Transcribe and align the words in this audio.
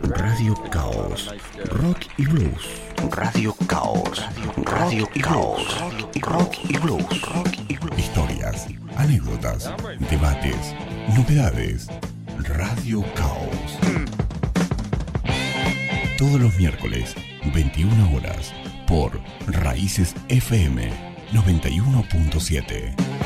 Radio 0.00 0.54
Caos, 0.70 1.34
Rock 1.70 2.06
y 2.18 2.26
Blues. 2.26 2.80
Radio 3.10 3.52
Caos, 3.66 4.24
Radio 4.58 5.08
Caos, 5.20 5.80
Rock 6.20 6.54
y 6.68 6.78
Blues. 6.78 7.22
Historias, 7.96 8.68
anécdotas, 8.96 9.72
debates, 10.08 10.76
novedades. 11.16 11.88
Radio 12.38 13.02
Caos. 13.16 13.78
Todos 16.16 16.40
los 16.40 16.56
miércoles, 16.58 17.16
21 17.52 18.16
horas, 18.16 18.52
por 18.86 19.18
Raíces 19.48 20.14
FM 20.28 20.92
91.7. 21.32 23.21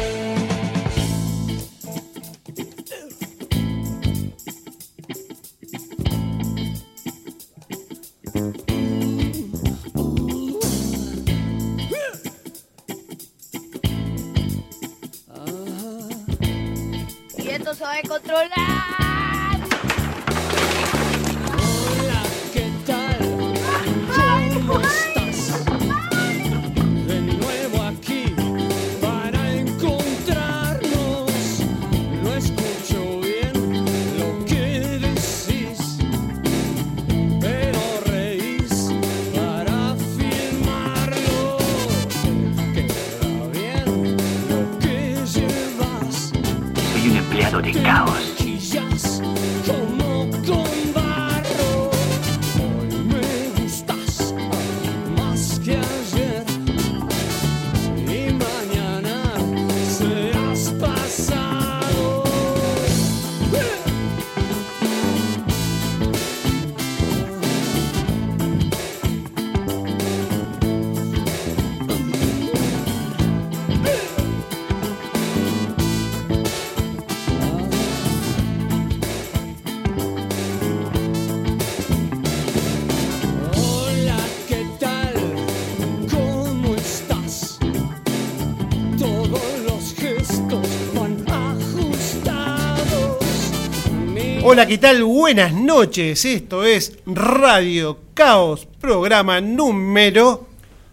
Hola, 94.56 94.66
¿qué 94.66 94.78
tal? 94.78 95.04
Buenas 95.04 95.52
noches. 95.52 96.24
Esto 96.24 96.64
es 96.64 96.98
Radio 97.04 97.98
Caos, 98.14 98.66
programa 98.80 99.38
número 99.42 100.48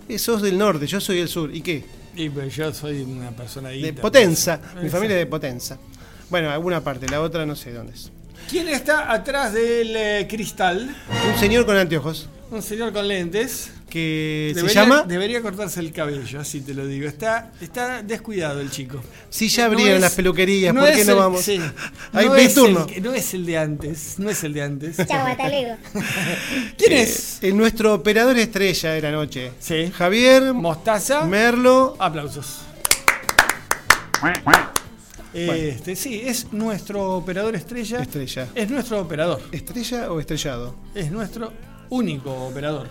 Eh, 0.07 0.19
sos 0.19 0.41
del 0.43 0.57
norte, 0.57 0.85
yo 0.87 1.01
soy 1.01 1.17
del 1.17 1.27
sur. 1.27 1.53
¿Y 1.53 1.61
qué? 1.61 1.83
Y 2.15 2.29
pues 2.29 2.55
yo 2.55 2.71
soy 2.73 3.01
una 3.01 3.31
persona 3.31 3.69
de 3.69 3.81
De 3.81 3.93
Potenza. 3.93 4.59
pues. 4.73 4.83
Mi 4.83 4.89
familia 4.89 5.15
es 5.17 5.21
de 5.21 5.25
Potenza. 5.25 5.77
Bueno, 6.29 6.49
alguna 6.51 6.81
parte, 6.83 7.07
la 7.09 7.21
otra 7.21 7.45
no 7.45 7.55
sé 7.55 7.73
dónde 7.73 7.93
es. 7.93 8.11
¿Quién 8.51 8.67
está 8.67 9.11
atrás 9.11 9.53
del 9.53 9.95
eh, 9.95 10.27
cristal? 10.29 10.93
Un 11.33 11.39
señor 11.39 11.65
con 11.65 11.77
anteojos 11.77 12.27
Un 12.51 12.61
señor 12.61 12.91
con 12.91 13.07
lentes. 13.07 13.71
que 13.89 14.51
se 14.53 14.59
Debería- 14.61 14.81
llama. 14.83 15.03
Debería 15.07 15.41
cortarse 15.41 15.79
el 15.79 15.91
cabello, 15.93 16.39
así 16.41 16.59
te 16.61 16.73
lo 16.73 16.85
digo. 16.85 17.07
Está, 17.07 17.51
está 17.61 18.01
descuidado 18.03 18.59
el 18.61 18.69
chico. 18.69 19.01
Si 19.29 19.47
ya 19.49 19.65
abrieron 19.65 19.95
es- 19.95 20.01
las 20.01 20.13
peluquerías, 20.15 20.73
¿por 20.73 20.83
qué 20.85 21.01
es 21.01 21.07
no 21.07 21.13
el- 21.13 21.19
vamos? 21.19 21.41
sí. 21.41 21.59
Hay 22.13 22.27
no, 22.27 22.33
mi 22.33 22.41
es 22.41 22.53
turno. 22.53 22.87
el, 22.93 23.03
no 23.03 23.13
es 23.13 23.33
el 23.33 23.45
de 23.45 23.57
antes. 23.57 24.15
No 24.19 24.29
es 24.29 24.43
el 24.43 24.53
de 24.53 24.61
antes. 24.63 24.97
Chau, 24.97 25.25
hasta 25.27 25.47
luego. 25.49 25.75
¿Quién 26.77 26.91
es? 26.93 27.39
Eh, 27.41 27.53
nuestro 27.53 27.93
operador 27.93 28.37
estrella 28.37 28.91
de 28.91 29.01
la 29.01 29.11
noche. 29.11 29.51
Sí. 29.61 29.91
Javier 29.97 30.53
Mostaza. 30.53 31.21
Merlo. 31.25 31.95
Aplausos. 31.99 32.59
Este, 35.33 35.95
sí, 35.95 36.21
es 36.25 36.51
nuestro 36.51 37.15
operador 37.15 37.55
estrella. 37.55 37.99
Estrella. 38.01 38.47
Es 38.53 38.69
nuestro 38.69 38.99
operador. 38.99 39.41
¿Estrella 39.51 40.11
o 40.11 40.19
estrellado? 40.19 40.75
Es 40.93 41.11
nuestro 41.11 41.53
único 41.89 42.31
operador. 42.47 42.87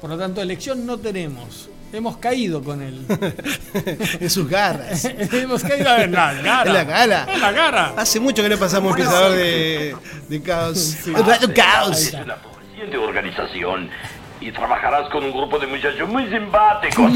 Por 0.00 0.10
lo 0.10 0.18
tanto, 0.18 0.40
elección 0.42 0.84
no 0.86 0.98
tenemos. 0.98 1.68
Hemos 1.92 2.18
caído 2.18 2.62
con 2.62 2.82
él. 2.82 3.04
en 4.20 4.30
sus 4.30 4.48
garras. 4.48 5.04
Hemos 5.32 5.62
caído 5.62 5.96
en 5.96 6.12
la 6.12 6.40
cara. 6.42 6.62
En 6.66 6.74
la 6.74 6.86
cara. 6.86 7.26
En 7.34 7.40
la 7.40 7.54
cara. 7.54 7.94
Hace 7.96 8.20
mucho 8.20 8.42
que 8.42 8.48
no 8.48 8.56
pasamos 8.58 8.92
un 8.92 8.96
pisador 8.96 9.32
de, 9.32 9.96
de 10.28 10.42
caos. 10.42 10.98
Radio 11.06 11.52
Caos. 11.54 12.12
una 12.12 12.36
de 12.90 12.96
organización 12.96 13.90
y 14.40 14.52
trabajarás 14.52 15.10
con 15.10 15.24
un 15.24 15.32
grupo 15.32 15.58
de 15.58 15.66
muchachos 15.66 16.08
muy 16.08 16.26
simpáticos. 16.30 17.12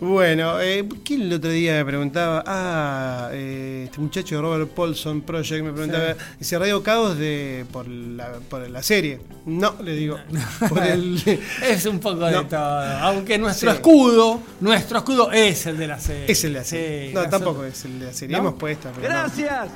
Bueno, 0.00 0.58
eh, 0.60 0.88
¿quién 1.04 1.22
el 1.22 1.32
otro 1.34 1.50
día 1.50 1.74
me 1.74 1.84
preguntaba? 1.84 2.42
Ah, 2.46 3.28
eh, 3.32 3.82
este 3.84 4.00
muchacho 4.00 4.36
de 4.36 4.40
Robert 4.40 4.70
Paulson 4.70 5.20
Project 5.20 5.62
me 5.62 5.72
preguntaba, 5.72 6.14
dice 6.38 6.58
Radio 6.58 6.82
Caos 6.82 7.18
de, 7.18 7.66
por, 7.70 7.86
la, 7.86 8.32
por 8.48 8.66
la 8.70 8.82
serie. 8.82 9.20
No, 9.44 9.74
le 9.82 9.92
digo, 9.94 10.16
por 10.70 10.82
el... 10.82 11.20
Es 11.68 11.84
un 11.84 11.98
poco 11.98 12.24
de 12.24 12.44
todo. 12.44 12.58
Aunque 13.00 13.36
nuestro 13.38 13.70
Sí. 13.70 13.76
escudo, 13.76 14.40
nuestro 14.60 14.98
escudo 14.98 15.30
es 15.32 15.66
el 15.66 15.76
de 15.76 15.86
la 15.86 16.00
serie. 16.00 16.24
Es 16.28 16.44
el 16.44 16.54
de 16.54 16.58
la 16.60 16.64
serie. 16.64 17.08
Sí, 17.08 17.14
no, 17.14 17.28
tampoco 17.28 17.64
es 17.64 17.84
el 17.84 18.00
de 18.00 18.06
la 18.06 18.12
serie. 18.14 18.36
¿No? 18.36 18.42
Hemos 18.42 18.54
puesto. 18.54 18.88
pero. 18.96 19.06
Gracias. 19.06 19.68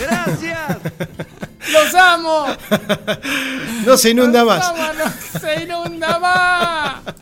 Gracias. 0.00 0.78
¡Los 1.72 1.94
amo! 1.94 2.46
No 3.84 3.96
se 3.96 4.10
inunda 4.10 4.40
¡Los 4.44 4.46
más. 4.48 4.68
amo! 4.68 4.82
¡No 5.32 5.40
se 5.40 5.62
inunda 5.62 6.18
más! 6.18 7.14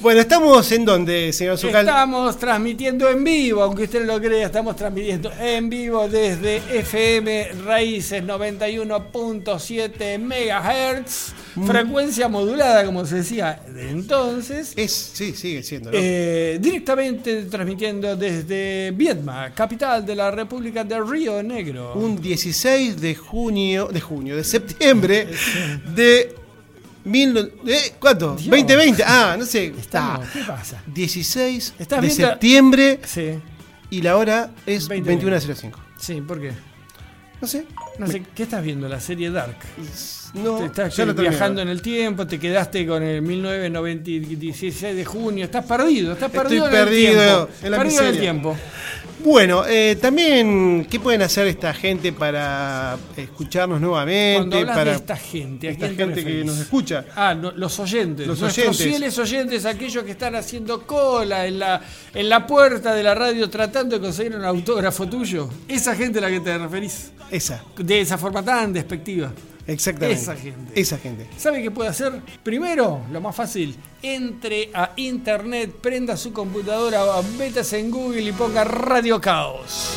Bueno, 0.00 0.20
estamos 0.20 0.70
en 0.72 0.84
dónde, 0.84 1.32
señor 1.32 1.56
Zucal. 1.58 1.86
Estamos 1.86 2.36
transmitiendo 2.38 3.08
en 3.08 3.24
vivo, 3.24 3.62
aunque 3.62 3.84
usted 3.84 4.04
no 4.04 4.14
lo 4.14 4.20
crea, 4.20 4.46
estamos 4.46 4.76
transmitiendo 4.76 5.32
en 5.40 5.68
vivo 5.70 6.06
desde 6.08 6.56
FM 6.78 7.52
Raíces 7.64 8.22
91.7 8.22 10.18
MHz, 10.18 11.32
Mm. 11.56 11.66
frecuencia 11.66 12.28
modulada, 12.28 12.84
como 12.84 13.06
se 13.06 13.16
decía 13.16 13.58
de 13.66 13.88
entonces. 13.90 14.74
Es, 14.76 14.92
sí, 15.14 15.32
sigue 15.34 15.62
siendo. 15.62 15.90
¿no? 15.90 15.96
Eh, 15.98 16.58
directamente 16.60 17.44
transmitiendo 17.44 18.14
desde 18.14 18.90
Vietma, 18.94 19.50
capital 19.54 20.04
de 20.04 20.14
la 20.16 20.30
República 20.30 20.84
de 20.84 21.00
Río 21.00 21.42
Negro. 21.42 21.94
un 21.94 22.20
16 22.20 23.00
de 23.00 23.14
junio, 23.14 23.75
de 23.84 24.00
junio, 24.00 24.36
de 24.36 24.44
septiembre 24.44 25.28
de 25.94 26.34
mil, 27.04 27.36
eh, 27.66 27.94
¿cuánto? 28.00 28.34
Dios. 28.34 28.48
2020. 28.50 29.04
Ah, 29.06 29.36
no 29.38 29.44
sé. 29.46 29.66
Estamos- 29.78 30.26
Ah, 30.26 30.30
¿Qué 30.32 30.40
pasa? 30.44 30.82
16 30.86 31.74
¿Estás 31.78 32.00
de 32.00 32.06
viendo? 32.08 32.26
septiembre 32.28 33.00
Sí, 33.04 33.38
y 33.90 34.02
la 34.02 34.16
hora 34.16 34.50
es 34.66 34.88
20. 34.88 35.08
21.05. 35.10 35.78
sí, 36.00 36.20
¿por 36.20 36.40
qué? 36.40 36.52
No 37.40 37.46
sé. 37.46 37.66
No 37.98 38.06
sé, 38.06 38.22
¿qué 38.34 38.42
estás 38.42 38.62
viendo? 38.62 38.88
La 38.88 39.00
serie 39.00 39.30
Dark. 39.30 39.56
No, 40.34 40.58
Te 40.58 40.66
estás 40.66 40.94
ya 40.96 41.04
viajando 41.06 41.62
en 41.62 41.68
el 41.68 41.80
tiempo, 41.80 42.26
te 42.26 42.38
quedaste 42.38 42.86
con 42.86 43.02
el 43.02 43.22
1996 43.22 44.82
de 44.82 45.04
junio, 45.04 45.44
estás 45.46 45.64
perdido, 45.64 46.12
estás 46.12 46.28
Estoy 46.28 46.42
perdido 46.42 46.66
en 46.66 46.70
perdido 46.72 47.10
el 47.10 47.16
tiempo. 47.16 47.48
en 47.62 47.70
la 47.70 47.78
perdido 47.78 48.00
en 48.02 48.06
el 48.08 48.18
tiempo. 48.18 48.56
Bueno, 49.24 49.64
eh, 49.66 49.96
también, 50.00 50.86
¿qué 50.90 51.00
pueden 51.00 51.22
hacer 51.22 51.46
esta 51.46 51.72
gente 51.72 52.12
para 52.12 52.98
escucharnos 53.16 53.78
Cuando 53.80 53.88
nuevamente? 53.88 54.58
hablas 54.58 54.76
para 54.76 54.90
de 54.90 54.96
esta 54.98 55.16
gente, 55.16 55.68
¿a 55.68 55.70
esta 55.70 55.86
quién 55.86 55.96
gente 55.96 56.24
que 56.24 56.44
nos 56.44 56.58
escucha. 56.58 57.04
Ah, 57.16 57.34
no, 57.34 57.50
los 57.52 57.78
oyentes, 57.80 58.26
Los 58.26 58.40
nuestros 58.40 58.66
oyentes. 58.68 58.86
fieles 58.86 59.18
oyentes, 59.18 59.64
aquellos 59.64 60.04
que 60.04 60.10
están 60.10 60.34
haciendo 60.36 60.86
cola 60.86 61.46
en 61.46 61.58
la, 61.60 61.80
en 62.12 62.28
la 62.28 62.46
puerta 62.46 62.94
de 62.94 63.02
la 63.02 63.14
radio 63.14 63.48
tratando 63.48 63.96
de 63.96 64.02
conseguir 64.02 64.36
un 64.36 64.44
autógrafo 64.44 65.08
tuyo. 65.08 65.48
Esa 65.66 65.94
gente 65.96 66.18
a 66.18 66.22
la 66.22 66.28
que 66.28 66.40
te 66.40 66.58
referís. 66.58 67.10
Esa, 67.30 67.62
De 67.76 68.00
esa 68.00 68.16
forma 68.18 68.42
tan 68.42 68.72
despectiva. 68.72 69.32
exactamente. 69.66 70.20
Esa 70.22 70.36
gente. 70.36 70.80
Esa 70.80 70.98
gente. 70.98 71.26
¿Sabe 71.36 71.62
qué 71.62 71.70
puede 71.70 71.90
hacer? 71.90 72.20
Primero, 72.42 73.00
lo 73.10 73.20
más 73.20 73.34
fácil, 73.34 73.76
entre 74.02 74.70
a 74.72 74.92
internet, 74.96 75.72
prenda 75.80 76.16
su 76.16 76.32
computadora, 76.32 77.02
métase 77.38 77.78
en 77.78 77.90
Google 77.90 78.22
y 78.22 78.32
ponga 78.32 78.62
Radio 78.64 79.20
Caos. 79.20 79.94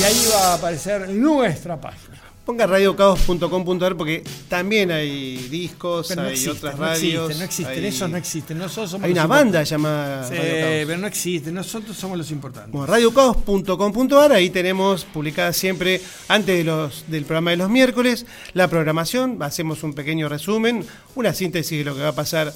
Y 0.00 0.02
ahí 0.04 0.26
va 0.32 0.52
a 0.52 0.54
aparecer 0.54 1.08
nuestra 1.10 1.80
página. 1.80 2.07
Ponga 2.48 2.66
radiocaos.com.ar 2.66 3.94
porque 3.94 4.24
también 4.48 4.90
hay 4.90 5.36
discos, 5.50 6.16
no 6.16 6.22
hay 6.22 6.30
existen, 6.30 6.56
otras 6.56 6.76
no 6.76 6.80
radios. 6.80 7.02
existen, 7.24 7.38
no 7.38 7.44
existen, 7.44 7.74
hay- 7.78 7.86
eso 7.86 8.08
no 8.08 8.16
existe. 8.16 8.54
Nosotros 8.54 8.90
somos 8.92 9.04
Hay 9.04 9.12
una 9.12 9.26
banda 9.26 9.62
llamada 9.64 10.26
Sí, 10.26 10.34
Radio 10.34 10.50
Caos. 10.60 10.84
pero 10.86 10.96
no 10.98 11.06
existe. 11.08 11.52
Nosotros 11.52 11.94
somos 11.94 12.16
los 12.16 12.30
importantes. 12.30 12.72
Bueno, 12.72 12.86
radiocaos.com.ar, 12.86 14.32
ahí 14.32 14.48
tenemos 14.48 15.04
publicada 15.04 15.52
siempre, 15.52 16.00
antes 16.28 16.56
de 16.56 16.64
los, 16.64 17.04
del 17.08 17.26
programa 17.26 17.50
de 17.50 17.58
los 17.58 17.68
miércoles, 17.68 18.24
la 18.54 18.66
programación. 18.66 19.42
Hacemos 19.42 19.82
un 19.82 19.92
pequeño 19.92 20.30
resumen, 20.30 20.86
una 21.16 21.34
síntesis 21.34 21.76
de 21.76 21.84
lo 21.84 21.94
que 21.94 22.00
va 22.00 22.08
a 22.08 22.14
pasar 22.14 22.50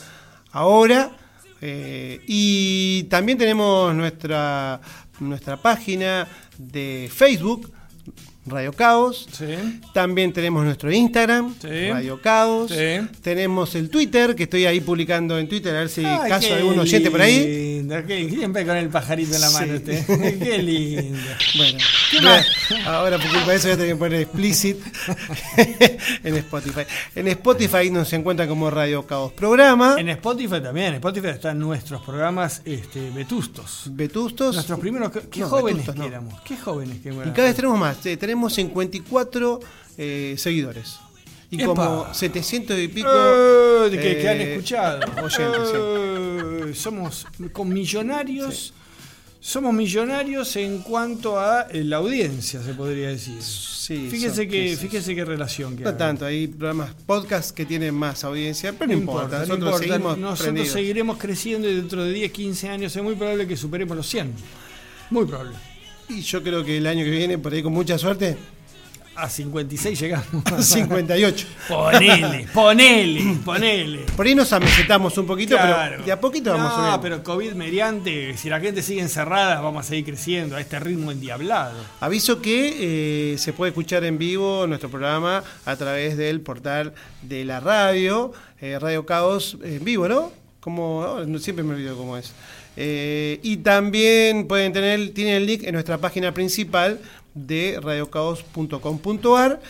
ahora. 0.52 1.18
eh, 1.60 2.22
y 2.26 3.02
también 3.10 3.36
tenemos 3.36 3.94
nuestra, 3.94 4.80
nuestra 5.20 5.58
página 5.58 6.26
de 6.56 7.10
Facebook, 7.14 7.70
Radio 8.44 8.72
Caos. 8.72 9.28
Sí. 9.32 9.80
También 9.94 10.32
tenemos 10.32 10.64
nuestro 10.64 10.90
Instagram, 10.90 11.54
Sí. 11.60 11.90
Radio 11.90 12.20
Caos. 12.20 12.72
Sí. 12.72 13.06
Tenemos 13.22 13.74
el 13.76 13.88
Twitter, 13.88 14.34
que 14.34 14.42
estoy 14.44 14.66
ahí 14.66 14.80
publicando 14.80 15.38
en 15.38 15.48
Twitter, 15.48 15.74
a 15.76 15.78
ver 15.80 15.88
si 15.88 16.04
Ay, 16.04 16.28
caso 16.28 16.52
algún 16.52 16.76
oyente 16.78 17.08
por 17.10 17.20
ahí. 17.22 17.76
lindo, 17.78 18.04
qué- 18.04 18.28
siempre 18.28 18.66
con 18.66 18.76
el 18.76 18.88
pajarito 18.88 19.36
en 19.36 19.40
la 19.42 19.50
mano 19.50 19.74
usted. 19.74 20.04
qué 20.40 20.58
lindo. 20.58 21.18
Bueno, 21.56 21.78
¿Qué 22.10 22.20
más? 22.20 22.46
ahora 22.86 23.16
por 23.18 23.30
culpa 23.30 23.50
de 23.52 23.56
eso 23.56 23.68
voy 23.68 23.74
a 23.74 23.76
tener 23.76 23.92
que 23.92 23.96
poner 23.98 24.20
explicit 24.22 24.76
en 26.24 26.36
Spotify. 26.36 26.80
En 27.14 27.28
Spotify 27.28 27.90
nos 27.90 28.12
encuentra 28.12 28.48
como 28.48 28.70
Radio 28.70 29.06
Caos 29.06 29.32
Programa, 29.32 29.96
En 29.98 30.08
Spotify 30.08 30.60
también. 30.60 30.88
En 30.88 30.94
Spotify 30.94 31.28
están 31.28 31.58
nuestros 31.60 32.02
programas 32.02 32.60
este, 32.64 33.08
vetustos. 33.10 33.84
Vetustos. 33.92 34.54
Nuestros 34.56 34.80
primeros. 34.80 35.12
Qué 35.30 35.40
No, 35.40 35.48
jóvenes 35.48 35.86
vetustos 35.86 35.94
que 35.94 36.00
no. 36.00 36.06
éramos. 36.06 36.40
Qué 36.42 36.56
jóvenes 36.56 36.98
que 37.00 37.08
Y 37.10 37.12
éramos. 37.12 37.34
cada 37.36 37.46
vez 37.46 37.56
tenemos 37.56 37.78
más. 37.78 38.04
eh, 38.06 38.16
tenemos 38.16 38.31
54 38.50 39.60
eh, 39.98 40.34
seguidores. 40.38 40.96
Y 41.50 41.56
Epa. 41.62 41.66
como 41.66 42.14
700 42.14 42.78
y 42.78 42.88
pico. 42.88 43.08
Eh, 43.12 43.88
de 43.90 43.98
que, 43.98 44.16
que 44.22 44.28
han 44.28 44.40
eh, 44.40 44.52
escuchado. 44.54 45.00
oyentes, 45.22 45.68
sí. 45.68 45.76
Eh, 45.76 46.72
Somos 46.74 47.26
con 47.52 47.68
millonarios. 47.68 48.72
Somos 49.44 49.74
millonarios 49.74 50.54
en 50.54 50.78
cuanto 50.82 51.38
a 51.38 51.62
eh, 51.62 51.82
la 51.82 51.96
audiencia, 51.96 52.62
se 52.62 52.74
podría 52.74 53.08
decir. 53.08 53.42
Sí, 53.42 54.06
fíjese 54.08 54.46
que, 54.46 54.76
fíjese 54.76 55.16
qué 55.16 55.24
relación 55.24 55.76
que 55.76 55.82
No 55.82 55.94
tanto, 55.94 56.24
hay 56.24 56.46
programas, 56.46 56.94
podcasts 57.04 57.52
que 57.52 57.66
tienen 57.66 57.92
más 57.92 58.22
audiencia, 58.22 58.72
pero 58.72 58.92
no, 58.92 58.98
importa. 58.98 59.40
no 59.40 59.46
Nosotros 59.56 59.58
importa. 59.58 59.78
seguimos 59.78 60.18
Nosotros 60.18 60.40
prendidos. 60.42 60.68
seguiremos 60.68 61.18
creciendo 61.18 61.68
y 61.68 61.74
dentro 61.74 62.04
de 62.04 62.12
10, 62.12 62.30
15 62.30 62.68
años 62.68 62.94
es 62.94 63.02
muy 63.02 63.16
probable 63.16 63.48
que 63.48 63.56
superemos 63.56 63.96
los 63.96 64.06
100. 64.08 64.32
Muy 65.10 65.26
probable. 65.26 65.56
Y 66.16 66.20
yo 66.22 66.42
creo 66.42 66.64
que 66.64 66.76
el 66.78 66.86
año 66.86 67.04
que 67.04 67.10
viene, 67.10 67.38
por 67.38 67.52
ahí 67.52 67.62
con 67.62 67.72
mucha 67.72 67.96
suerte, 67.98 68.36
A 69.14 69.28
56 69.28 70.00
llegamos. 70.00 70.26
58. 70.66 71.46
ponele, 71.68 72.46
ponele, 72.52 73.36
ponele. 73.44 73.98
Por 74.16 74.24
ahí 74.26 74.34
nos 74.34 74.50
amesetamos 74.54 75.16
un 75.18 75.26
poquito, 75.26 75.54
Claro. 75.54 75.92
pero 75.96 76.04
de 76.04 76.12
a 76.12 76.18
poquito 76.20 76.50
vamos 76.52 76.70
no, 76.70 76.76
subiendo. 76.76 77.00
pero 77.02 77.22
COVID 77.22 77.52
mediante, 77.52 78.36
si 78.38 78.48
la 78.48 78.58
gente 78.58 78.82
sigue 78.82 79.02
encerrada, 79.02 79.60
vamos 79.60 79.84
a 79.84 79.88
seguir 79.88 80.06
creciendo 80.06 80.56
a 80.56 80.60
este 80.62 80.80
ritmo 80.80 81.10
endiablado. 81.12 81.78
Aviso 82.00 82.40
que 82.40 83.32
eh, 83.34 83.38
se 83.38 83.52
puede 83.52 83.70
escuchar 83.70 84.02
en 84.04 84.16
vivo 84.16 84.66
nuestro 84.66 84.88
programa 84.90 85.44
a 85.66 85.76
través 85.76 86.16
del 86.16 86.40
portal 86.40 86.94
de 87.20 87.44
la 87.44 87.60
radio, 87.60 88.32
eh, 88.62 88.78
Radio 88.80 89.04
Caos 89.04 89.58
en 89.62 89.84
vivo, 89.84 90.08
¿no? 90.08 90.32
Como 90.60 91.18
no- 91.26 91.38
siempre 91.38 91.64
me 91.64 91.74
olvido 91.74 91.96
cómo 91.98 92.16
es. 92.16 92.32
Eh, 92.76 93.38
y 93.42 93.58
también 93.58 94.46
pueden 94.46 94.72
tener, 94.72 95.12
tienen 95.12 95.34
el 95.34 95.46
link 95.46 95.62
en 95.64 95.74
nuestra 95.74 95.98
página 95.98 96.32
principal 96.32 97.00
de 97.34 97.78
radiocaos.com.ar. 97.82 99.60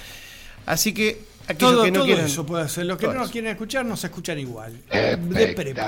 Así 0.66 0.94
que 0.94 1.20
aquellos 1.48 1.72
Todo, 1.72 1.84
que 1.84 1.90
no 1.90 1.98
todo 1.98 2.06
quieran. 2.06 2.26
eso 2.26 2.46
puede 2.46 2.64
hacer. 2.64 2.86
Los 2.86 2.98
que 2.98 3.08
no 3.08 3.14
nos 3.14 3.30
quieren 3.30 3.50
escuchar 3.50 3.84
nos 3.84 4.04
escuchan 4.04 4.38
igual. 4.38 4.78
De 4.90 5.48
prepo. 5.48 5.82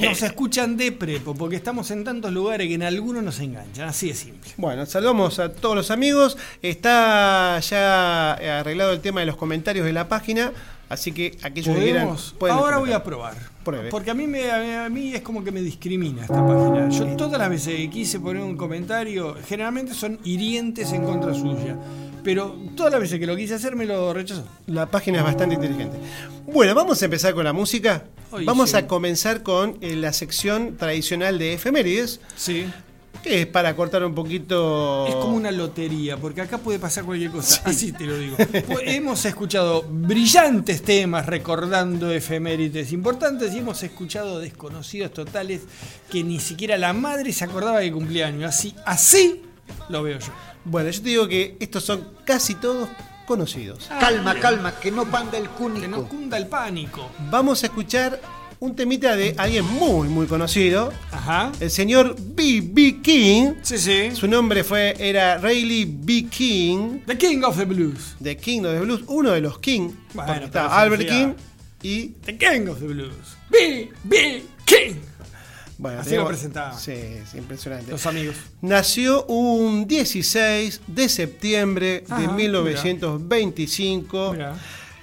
Nos 0.00 0.22
escuchan 0.22 0.76
de 0.76 0.92
prepo, 0.92 1.34
porque 1.34 1.56
estamos 1.56 1.90
en 1.92 2.02
tantos 2.04 2.32
lugares 2.32 2.66
que 2.66 2.74
en 2.74 2.82
algunos 2.82 3.22
nos 3.22 3.38
enganchan. 3.40 3.88
Así 3.88 4.08
de 4.08 4.14
simple. 4.14 4.50
Bueno, 4.56 4.84
saludamos 4.86 5.38
a 5.38 5.52
todos 5.52 5.76
los 5.76 5.90
amigos. 5.90 6.36
Está 6.62 7.60
ya 7.60 8.32
arreglado 8.58 8.92
el 8.92 9.00
tema 9.00 9.20
de 9.20 9.26
los 9.26 9.36
comentarios 9.36 9.86
de 9.86 9.92
la 9.92 10.08
página, 10.08 10.52
así 10.92 11.12
que 11.12 11.36
aquellos 11.42 11.74
que 11.76 11.82
quieran 11.82 12.16
Ahora 12.50 12.78
voy 12.78 12.92
a 12.92 13.02
probar. 13.02 13.34
Pruebe. 13.64 13.90
Porque 13.90 14.10
a 14.10 14.14
mí, 14.14 14.26
me, 14.26 14.50
a 14.50 14.88
mí 14.88 15.14
es 15.14 15.22
como 15.22 15.44
que 15.44 15.52
me 15.52 15.62
discrimina 15.62 16.22
esta 16.22 16.44
página. 16.44 16.88
Yo 16.88 17.06
todas 17.16 17.38
las 17.38 17.48
veces 17.48 17.76
que 17.76 17.90
quise 17.90 18.18
poner 18.18 18.42
un 18.42 18.56
comentario, 18.56 19.36
generalmente 19.48 19.94
son 19.94 20.18
hirientes 20.24 20.92
en 20.92 21.04
contra 21.04 21.32
suya. 21.32 21.76
Pero 22.24 22.56
todas 22.76 22.92
las 22.92 23.00
veces 23.00 23.18
que 23.18 23.26
lo 23.26 23.36
quise 23.36 23.54
hacer 23.54 23.74
me 23.76 23.84
lo 23.86 24.12
rechazó. 24.12 24.44
La 24.66 24.86
página 24.86 25.18
es 25.18 25.24
bastante 25.24 25.54
inteligente. 25.56 25.96
Bueno, 26.46 26.74
vamos 26.74 27.00
a 27.02 27.04
empezar 27.04 27.34
con 27.34 27.44
la 27.44 27.52
música. 27.52 28.04
Vamos 28.44 28.70
sí. 28.70 28.76
a 28.76 28.86
comenzar 28.86 29.42
con 29.42 29.76
eh, 29.80 29.94
la 29.96 30.12
sección 30.12 30.76
tradicional 30.76 31.38
de 31.38 31.54
efemérides, 31.54 32.20
Sí. 32.36 32.66
Que 33.22 33.42
es 33.42 33.46
para 33.46 33.74
cortar 33.76 34.04
un 34.04 34.14
poquito. 34.14 35.06
Es 35.06 35.14
como 35.14 35.36
una 35.36 35.50
lotería, 35.50 36.16
porque 36.16 36.40
acá 36.40 36.58
puede 36.58 36.78
pasar 36.78 37.04
cualquier 37.04 37.30
cosa. 37.30 37.62
Así 37.64 37.92
te 37.92 38.04
lo 38.04 38.16
digo. 38.18 38.36
Pues 38.36 38.80
hemos 38.86 39.24
escuchado 39.24 39.84
brillantes 39.88 40.82
temas 40.82 41.26
recordando 41.26 42.10
efemérides 42.10 42.92
importantes 42.92 43.54
y 43.54 43.58
hemos 43.58 43.82
escuchado 43.82 44.40
desconocidos 44.40 45.12
totales 45.12 45.62
que 46.10 46.22
ni 46.24 46.40
siquiera 46.40 46.76
la 46.78 46.92
madre 46.92 47.32
se 47.32 47.44
acordaba 47.44 47.80
que 47.80 47.92
cumplía 47.92 48.26
años. 48.26 48.48
Así, 48.50 48.74
así 48.84 49.42
lo 49.88 50.02
veo 50.02 50.18
yo. 50.18 50.32
Bueno, 50.64 50.90
yo 50.90 51.02
te 51.02 51.08
digo 51.08 51.28
que 51.28 51.56
estos 51.60 51.84
son 51.84 52.08
casi 52.24 52.54
todos 52.56 52.88
conocidos. 53.26 53.88
Calma, 54.00 54.34
calma, 54.34 54.74
que 54.78 54.90
no 54.90 55.04
panda 55.06 55.38
el 55.38 55.44
Que 55.44 55.48
no 55.48 55.56
cúnico. 55.56 56.08
cunda 56.08 56.36
el 56.36 56.46
pánico. 56.46 57.10
Vamos 57.30 57.62
a 57.62 57.66
escuchar 57.66 58.20
un 58.62 58.76
temita 58.76 59.16
de 59.16 59.34
alguien 59.38 59.64
muy, 59.64 60.06
muy 60.06 60.28
conocido, 60.28 60.92
Ajá. 61.10 61.50
el 61.58 61.68
señor 61.68 62.14
B.B. 62.16 63.00
King. 63.02 63.54
Sí, 63.62 63.76
sí. 63.76 64.10
Su 64.14 64.28
nombre 64.28 64.62
fue, 64.62 64.94
era 65.00 65.36
Rayleigh 65.38 65.88
B. 65.90 66.26
King, 66.30 67.00
The 67.04 67.18
King 67.18 67.42
of 67.42 67.56
the 67.58 67.64
Blues. 67.64 68.14
de 68.20 68.36
King 68.36 68.60
of 68.60 68.74
the 68.74 68.78
Blues, 68.80 69.02
uno 69.08 69.32
de 69.32 69.40
los 69.40 69.58
King. 69.58 69.90
Bueno, 70.14 70.44
está 70.44 70.80
Albert 70.80 71.08
King 71.08 71.32
y 71.82 72.10
The 72.24 72.38
King 72.38 72.68
of 72.68 72.78
the 72.78 72.86
Blues. 72.86 73.36
B.B. 73.50 74.44
King. 74.64 74.94
Bueno, 75.78 75.98
Así 76.00 76.10
tenemos- 76.10 76.30
lo 76.30 76.36
presentaban. 76.36 76.78
Sí, 76.78 76.92
es 76.92 77.34
impresionante. 77.34 77.90
Los 77.90 78.06
amigos. 78.06 78.36
Nació 78.60 79.24
un 79.26 79.88
16 79.88 80.82
de 80.86 81.08
septiembre 81.08 82.04
de 82.06 82.14
Ajá, 82.14 82.32
1925. 82.32 84.32
Mirá. 84.34 84.54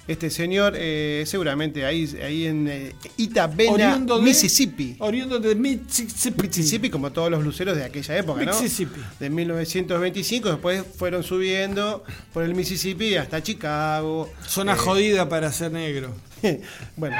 Este 0.09 0.31
señor, 0.31 0.73
eh, 0.75 1.23
seguramente 1.27 1.85
ahí, 1.85 2.09
ahí 2.23 2.47
en 2.47 2.67
eh, 2.67 2.95
Itabena, 3.17 3.71
Oriundo 3.91 4.17
de- 4.17 4.23
Mississippi. 4.23 4.95
Oriundo 4.97 5.39
de 5.39 5.53
Mississippi. 5.53 6.41
Mississippi, 6.47 6.89
como 6.89 7.11
todos 7.11 7.29
los 7.29 7.43
luceros 7.43 7.77
de 7.77 7.83
aquella 7.83 8.17
época, 8.17 8.41
¿no? 8.43 8.51
Mississippi. 8.51 8.99
De 9.19 9.29
1925, 9.29 10.49
después 10.49 10.83
fueron 10.97 11.23
subiendo 11.23 12.03
por 12.33 12.43
el 12.43 12.55
Mississippi 12.55 13.15
hasta 13.17 13.43
Chicago. 13.43 14.31
Zona 14.47 14.73
Eh, 14.73 14.77
jodida 14.77 15.29
para 15.29 15.51
ser 15.51 15.71
negro. 15.71 16.11
bueno, 16.95 17.15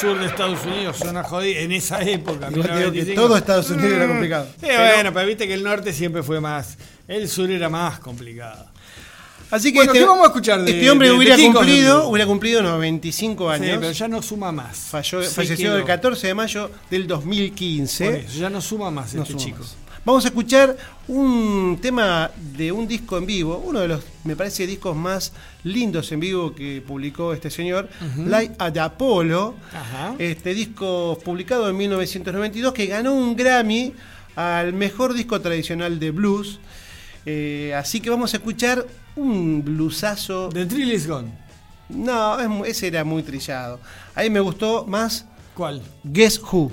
Sur 0.00 0.20
de 0.20 0.26
Estados 0.26 0.64
Unidos, 0.64 0.98
zona 0.98 1.24
jodida. 1.24 1.60
En 1.60 1.72
esa 1.72 2.00
época. 2.02 2.48
Digo 2.50 2.62
que 2.62 2.68
1925. 2.68 3.20
todo 3.20 3.36
Estados 3.36 3.70
Unidos 3.70 3.90
era 3.92 4.06
complicado. 4.06 4.46
Pero- 4.60 4.78
bueno, 4.94 5.12
pero 5.12 5.26
viste 5.26 5.48
que 5.48 5.54
el 5.54 5.64
norte 5.64 5.92
siempre 5.92 6.22
fue 6.22 6.40
más. 6.40 6.78
El 7.08 7.28
sur 7.28 7.50
era 7.50 7.68
más 7.68 7.98
complicado. 7.98 8.70
Así 9.50 9.72
que 9.72 9.78
Bueno, 9.78 9.92
este, 9.92 10.00
¿qué 10.00 10.06
vamos 10.08 10.24
a 10.24 10.26
escuchar 10.28 10.62
de- 10.64 10.70
este 10.72 10.90
hombre 10.90 11.08
de- 11.08 11.14
hubiera 11.14 11.36
Kiko, 11.36 11.52
cumplido, 11.54 12.08
hubiera 12.08 12.26
cumplido 12.26 12.62
95 12.62 13.48
Sí, 13.48 13.62
años. 13.62 13.78
pero 13.80 13.92
ya 13.92 14.08
no 14.08 14.22
suma 14.22 14.52
más. 14.52 14.76
Falló- 14.92 15.22
falleció 15.22 15.76
el 15.76 15.84
14 15.84 16.26
de 16.28 16.34
mayo 16.34 16.70
del 16.90 17.06
2015. 17.06 18.04
Por 18.04 18.14
eso, 18.14 18.38
ya 18.38 18.50
no 18.50 18.60
suma 18.60 18.90
más 18.90 19.14
No 19.14 19.22
este 19.22 19.32
suma 19.34 19.44
chico. 19.44 19.58
más. 19.60 19.76
Vamos 20.02 20.24
a 20.24 20.28
escuchar 20.28 20.76
un 21.08 21.78
tema 21.82 22.30
de 22.56 22.72
un 22.72 22.88
disco 22.88 23.18
en 23.18 23.26
vivo, 23.26 23.62
uno 23.66 23.80
de 23.80 23.88
los, 23.88 24.00
me 24.24 24.34
parece, 24.34 24.66
discos 24.66 24.96
más 24.96 25.32
lindos 25.62 26.10
en 26.12 26.20
vivo 26.20 26.54
que 26.54 26.82
publicó 26.86 27.34
este 27.34 27.50
señor, 27.50 27.86
Light 28.16 28.52
at 28.58 28.78
Apollo. 28.78 29.54
Ajá. 29.74 30.14
Este 30.18 30.54
disco 30.54 31.18
publicado 31.22 31.68
en 31.68 31.76
1992 31.76 32.72
que 32.72 32.86
ganó 32.86 33.12
un 33.12 33.36
Grammy 33.36 33.92
al 34.36 34.72
mejor 34.72 35.12
disco 35.12 35.38
tradicional 35.42 36.00
de 36.00 36.10
blues. 36.12 36.60
Eh, 37.26 37.74
así 37.76 38.00
que 38.00 38.08
vamos 38.08 38.32
a 38.32 38.38
escuchar 38.38 38.86
un 39.16 39.62
bluesazo. 39.64 40.48
The 40.50 40.66
Thrill 40.66 40.92
is 40.92 41.06
Gone. 41.06 41.30
No, 41.88 42.38
es 42.64 42.76
ese 42.76 42.88
era 42.88 43.04
muy 43.04 43.22
trillado. 43.22 43.80
A 44.14 44.22
mí 44.22 44.30
me 44.30 44.40
gustó 44.40 44.86
más 44.86 45.26
¿Cuál? 45.54 45.82
Guess 46.04 46.40
Who. 46.40 46.70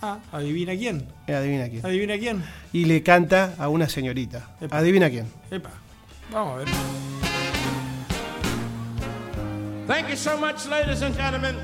Ah, 0.00 0.18
adivina 0.30 0.76
quién. 0.76 1.08
Eh, 1.26 1.34
Adivina 1.34 1.68
quién. 1.68 1.84
Adivina 1.84 2.18
quién. 2.18 2.44
Y 2.72 2.84
le 2.84 3.02
canta 3.02 3.54
a 3.58 3.68
una 3.68 3.88
señorita. 3.88 4.50
Epa. 4.60 4.78
Adivina 4.78 5.08
quién. 5.10 5.26
Epa. 5.50 5.70
Vamos 6.30 6.52
a 6.52 6.56
ver. 6.58 6.68
Thank 9.86 10.08
you 10.08 10.16
so 10.16 10.36
much, 10.38 10.66
ladies 10.66 11.02
and 11.02 11.16
gentlemen. 11.16 11.56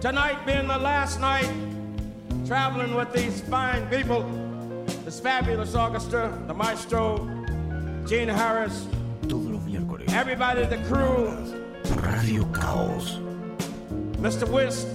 Tonight 0.00 0.44
being 0.46 0.66
the 0.66 0.78
last 0.78 1.20
night 1.20 1.48
traveling 2.46 2.94
with 2.94 3.12
these 3.12 3.40
fine 3.42 3.86
people, 3.88 4.24
this 5.04 5.20
fabulous 5.20 5.74
orchestra, 5.74 6.36
the 6.46 6.54
maestro, 6.54 7.28
Gene 8.06 8.28
Harris, 8.28 8.86
Todos 9.32 9.46
los 9.46 9.62
miércoles. 9.62 10.12
everybody, 10.12 10.62
the 10.66 10.76
crew, 10.88 11.34
Radio 12.02 12.44
Caos. 12.52 13.18
Mr. 14.20 14.46
Whist, 14.46 14.86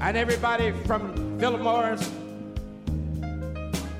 and 0.00 0.16
everybody 0.16 0.72
from 0.86 1.38
Philip 1.38 1.60
Morris, 1.60 2.10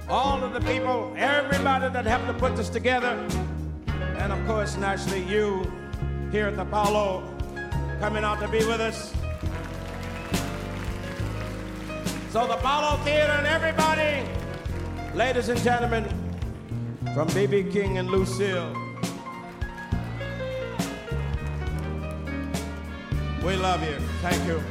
all 0.08 0.42
of 0.42 0.54
the 0.54 0.60
people, 0.60 1.12
everybody 1.18 1.90
that 1.90 2.06
helped 2.06 2.26
to 2.26 2.32
put 2.32 2.56
this 2.56 2.70
together, 2.70 3.22
and 4.16 4.32
of 4.32 4.46
course, 4.46 4.78
naturally, 4.78 5.22
you 5.24 5.70
here 6.32 6.46
at 6.46 6.56
the 6.56 6.62
Apollo 6.62 7.22
coming 8.00 8.24
out 8.24 8.40
to 8.40 8.48
be 8.48 8.64
with 8.64 8.80
us. 8.80 9.12
So, 12.30 12.46
the 12.46 12.54
Apollo 12.54 13.04
Theater 13.04 13.30
and 13.30 13.46
everybody, 13.46 14.26
ladies 15.14 15.50
and 15.50 15.60
gentlemen, 15.60 16.27
from 17.18 17.26
B.B. 17.34 17.64
King 17.72 17.98
and 17.98 18.08
Lucille. 18.10 18.72
We 23.44 23.56
love 23.56 23.82
you. 23.82 23.96
Thank 24.22 24.46
you. 24.46 24.62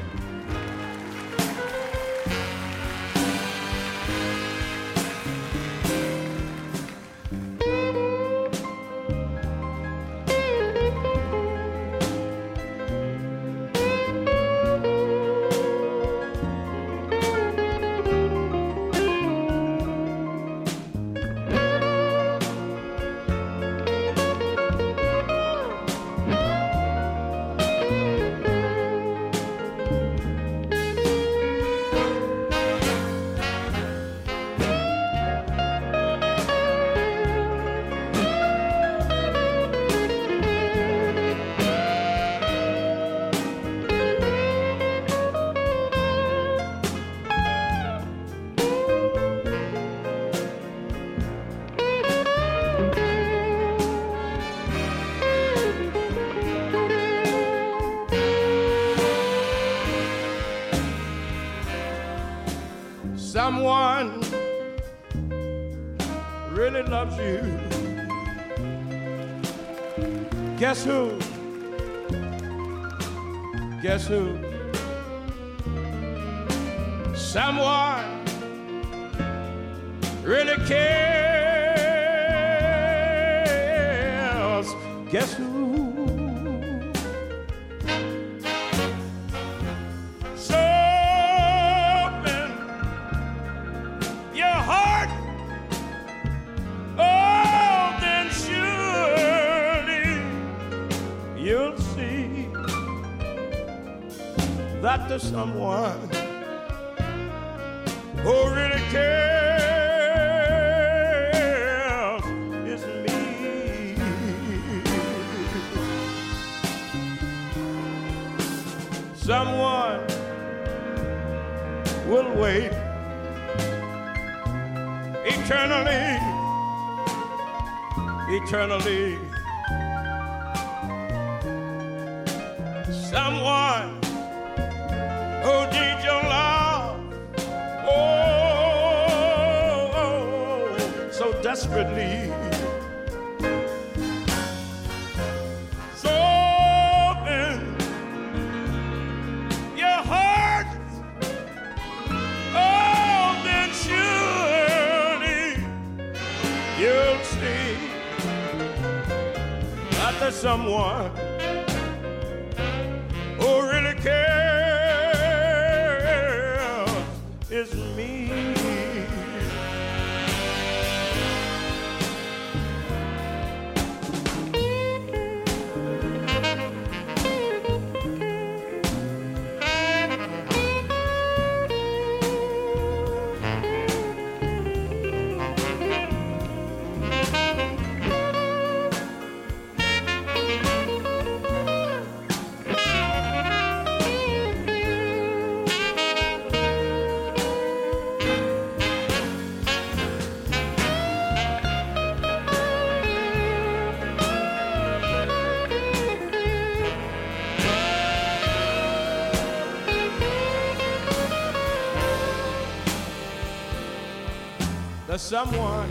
Someone 215.28 215.87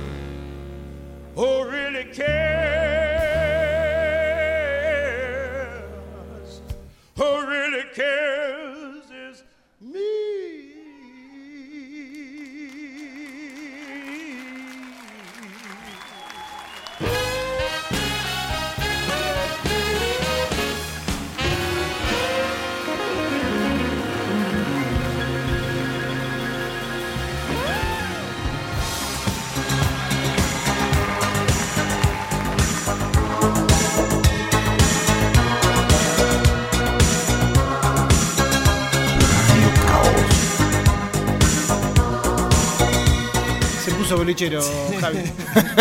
bolichero, 44.27 44.61
Javi. 45.01 45.19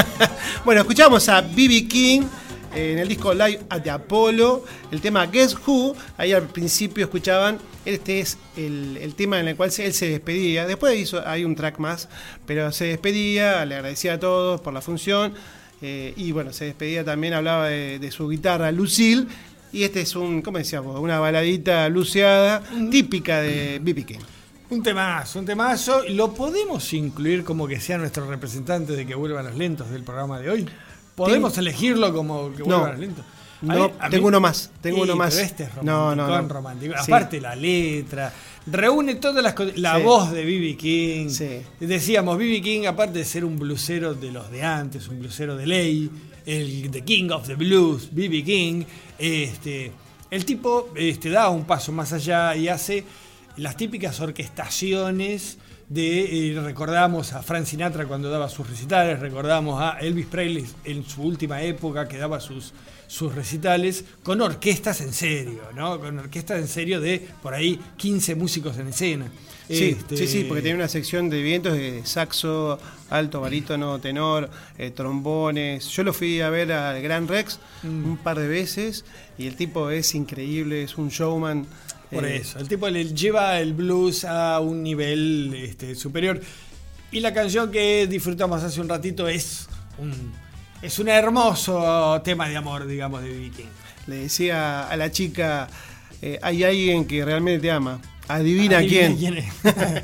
bueno, 0.66 0.82
escuchamos 0.82 1.28
a 1.30 1.42
B.B. 1.42 1.88
King 1.88 2.22
eh, 2.75 2.92
en 2.94 3.00
el 3.00 3.08
disco 3.08 3.34
Live 3.34 3.62
at 3.70 3.82
the 3.82 3.90
Apollo, 3.90 4.64
el 4.92 5.02
tema 5.02 5.25
Guess 5.25 5.58
Who. 5.66 5.96
Ahí 6.18 6.32
al 6.32 6.44
principio 6.44 7.06
escuchaban, 7.06 7.58
este 7.86 8.20
es 8.20 8.38
el, 8.56 8.98
el 9.02 9.16
tema 9.16 9.40
en 9.40 9.48
el 9.48 9.56
cual 9.56 9.72
se- 9.72 9.86
él 9.88 9.94
se 9.94 10.10
despedía. 10.10 10.68
Después 10.68 10.96
hizo, 10.98 11.28
hay 11.28 11.44
un 11.44 11.56
track 11.56 11.80
más, 11.80 12.08
pero 12.46 12.72
se 12.72 12.86
despedía, 12.86 13.66
le 13.66 13.75
agradecía 13.75 14.14
a 14.14 14.20
todos 14.20 14.62
por 14.62 14.74
la 14.74 14.82
función. 14.82 15.34
eh, 15.82 16.14
y 16.16 16.32
bueno, 16.32 16.54
se 16.54 16.66
despedía 16.66 17.04
también, 17.04 17.34
hablaba 17.34 17.68
de, 17.70 17.98
de 17.98 18.12
su 18.12 18.28
guitarra 18.30 18.72
Lucille. 18.72 19.25
Y 19.74 19.84
este 19.84 20.02
es 20.02 20.16
un, 20.16 20.42
¿cómo 20.44 20.58
decíamos? 20.60 21.00
Una 21.00 21.20
baladita 21.20 21.90
luciada, 21.90 22.62
típica 22.92 23.42
de 23.42 23.80
B.B. 23.82 24.06
King. 24.06 24.20
Un 24.69 24.81
temazo, 24.81 25.39
un 25.39 25.45
temazo. 25.45 26.01
¿Lo 26.10 26.34
podemos 26.34 26.91
incluir 26.93 27.43
como 27.43 27.67
que 27.67 27.79
sea 27.79 27.98
nuestro 27.98 28.27
representante 28.27 28.93
de 28.95 29.05
que 29.05 29.13
vuelvan 29.15 29.45
los 29.45 29.55
lentos 29.55 29.89
del 29.91 30.03
programa 30.03 30.39
de 30.39 30.50
hoy? 30.50 30.65
¿Podemos 31.15 31.53
Tengo- 31.53 31.62
elegirlo 31.69 32.13
como 32.13 32.51
que 32.51 32.60
No. 32.60 32.65
vuelvan 32.65 32.91
los 32.91 33.00
lentos? 33.00 33.25
No, 33.62 33.88
mí- 33.89 33.93
a 34.00 34.10
tengo 34.10 34.24
mí- 34.24 34.27
uno 34.29 34.39
más, 34.41 34.72
tengo 34.81 35.01
uno 35.03 35.15
más. 35.15 35.34
pero 35.36 35.45
este 35.48 35.63
es 35.63 35.69
No, 35.81 36.10
romántico, 36.12 36.27
no, 36.27 36.41
no. 36.41 36.48
romántico. 36.50 36.93
Sí. 37.03 37.12
Aparte 37.12 37.39
la 37.41 37.55
letra, 37.55 38.34
reúne 38.67 39.15
todas 39.15 39.41
las 39.43 39.53
cosas. 39.53 39.77
La 39.77 39.95
Sí. 39.98 40.03
voz 40.03 40.31
de 40.31 40.43
B.B. 40.43 40.75
King. 40.75 41.29
Sí. 41.29 41.62
Decíamos, 41.79 42.38
B.B. 42.38 42.62
King, 42.62 42.86
aparte 42.86 43.19
de 43.19 43.25
ser 43.25 43.45
un 43.45 43.57
blusero 43.57 44.13
de 44.13 44.31
los 44.31 44.51
de 44.51 44.63
antes, 44.63 45.07
un 45.07 45.19
blusero 45.19 45.55
de 45.55 45.67
ley, 45.67 46.10
el 46.45 46.89
The 46.91 47.03
King 47.03 47.29
of 47.31 47.48
the 47.48 47.55
Blues, 47.55 48.10
B.B. 48.12 48.43
King, 48.43 48.84
este, 49.17 49.91
el 50.29 50.43
tipo 50.45 50.89
este, 50.95 51.29
da 51.29 51.50
un 51.50 51.65
paso 51.65 51.91
más 51.91 52.12
allá 52.13 52.55
y 52.55 52.67
hace 52.67 53.04
las 53.58 53.78
típicas 53.78 54.20
orquestaciones 54.20 55.58
de 55.89 56.52
eh, 56.52 56.60
recordamos 56.62 57.34
a 57.34 57.44
Frank 57.44 57.65
Sinatra 57.65 58.06
cuando 58.08 58.30
daba 58.30 58.50
sus 58.50 58.68
recitales, 58.70 59.20
recordamos 59.20 59.80
a 59.82 60.00
Elvis 60.00 60.26
Presley 60.26 60.65
en 60.84 61.06
su 61.06 61.22
última 61.22 61.62
época 61.62 62.08
que 62.08 62.18
daba 62.18 62.39
sus, 62.39 62.74
sus 63.06 63.36
recitales 63.36 64.04
con 64.24 64.41
orquestas 64.41 65.02
en 65.02 65.13
serio, 65.13 65.62
¿no? 65.76 66.00
Con 66.00 66.18
orquestas 66.18 66.60
en 66.60 66.68
serio 66.68 67.00
de 67.00 67.28
por 67.44 67.54
ahí 67.54 67.80
15 67.98 68.34
músicos 68.36 68.78
en 68.80 68.88
escena. 68.88 69.28
Sí, 69.68 69.96
Este, 69.98 70.18
sí, 70.18 70.28
sí, 70.28 70.46
porque 70.48 70.62
tiene 70.63 70.78
una 70.78 70.88
sección 70.88 71.30
de 71.30 71.41
vientos 71.41 71.74
de 71.74 72.02
saxo, 72.06 72.80
alto, 73.12 73.41
barítono, 73.41 74.00
tenor, 74.00 74.50
eh, 74.80 74.89
trombones. 74.91 75.88
Yo 75.89 76.04
lo 76.04 76.13
fui 76.13 76.41
a 76.41 76.50
ver 76.50 76.72
al 76.72 77.02
Gran 77.02 77.28
Rex 77.28 77.60
Mm. 77.84 78.06
un 78.06 78.18
par 78.18 78.39
de 78.39 78.48
veces 78.48 79.06
y 79.38 79.46
el 79.48 79.56
tipo 79.56 79.91
es 79.91 80.15
increíble, 80.15 80.82
es 80.84 80.98
un 80.98 81.10
showman. 81.10 81.68
Por 82.12 82.26
eh, 82.26 82.38
eso, 82.38 82.60
el 82.60 82.68
tipo 82.68 82.88
le 82.89 83.06
lleva 83.13 83.60
el 83.60 83.74
blues 83.74 84.26
a 84.26 84.60
un 84.60 84.84
nivel 84.84 85.54
este, 85.56 85.96
superior. 85.96 86.39
Y 87.12 87.20
la 87.20 87.34
canción 87.34 87.72
que 87.72 88.08
disfrutamos 88.08 88.63
hace 88.63 88.82
un 88.82 88.89
ratito 88.89 89.28
es 89.28 89.68
un, 89.98 90.34
es 90.82 91.00
un 91.00 91.08
hermoso 91.08 92.22
tema 92.24 92.50
de 92.50 92.58
amor, 92.58 92.86
digamos, 92.88 93.22
de 93.24 93.30
Viking. 93.30 93.70
Le 94.08 94.15
decía 94.18 94.88
a 94.88 94.98
la 94.98 95.12
chica, 95.12 95.68
eh, 96.22 96.39
hay 96.41 96.63
alguien 96.63 97.06
que 97.06 97.24
realmente 97.24 97.62
te 97.62 97.72
ama. 97.72 98.00
Adivina, 98.28 98.80
quién. 98.80 99.38
es. 99.38 99.46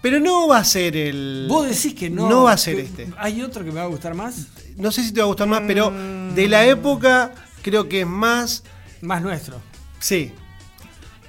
Pero 0.00 0.20
no 0.20 0.46
va 0.46 0.58
a 0.58 0.64
ser 0.64 0.96
el... 0.96 1.46
Vos 1.48 1.68
decís 1.68 1.94
que 1.98 2.08
no. 2.08 2.28
No 2.28 2.44
va 2.44 2.52
a 2.52 2.56
ser 2.56 2.78
este. 2.78 3.08
¿Hay 3.18 3.42
otro 3.42 3.64
que 3.64 3.70
me 3.70 3.80
va 3.80 3.84
a 3.84 3.88
gustar 3.88 4.14
más? 4.14 4.46
No 4.76 4.92
sé 4.92 5.02
si 5.02 5.12
te 5.12 5.20
va 5.20 5.24
a 5.24 5.28
gustar 5.28 5.48
más, 5.48 5.62
pero 5.66 5.92
de 6.34 6.48
la 6.48 6.64
época 6.66 7.32
creo 7.62 7.88
que 7.88 8.02
es 8.02 8.06
más... 8.06 8.62
Más 9.00 9.20
nuestro. 9.22 9.60
Sí. 9.98 10.32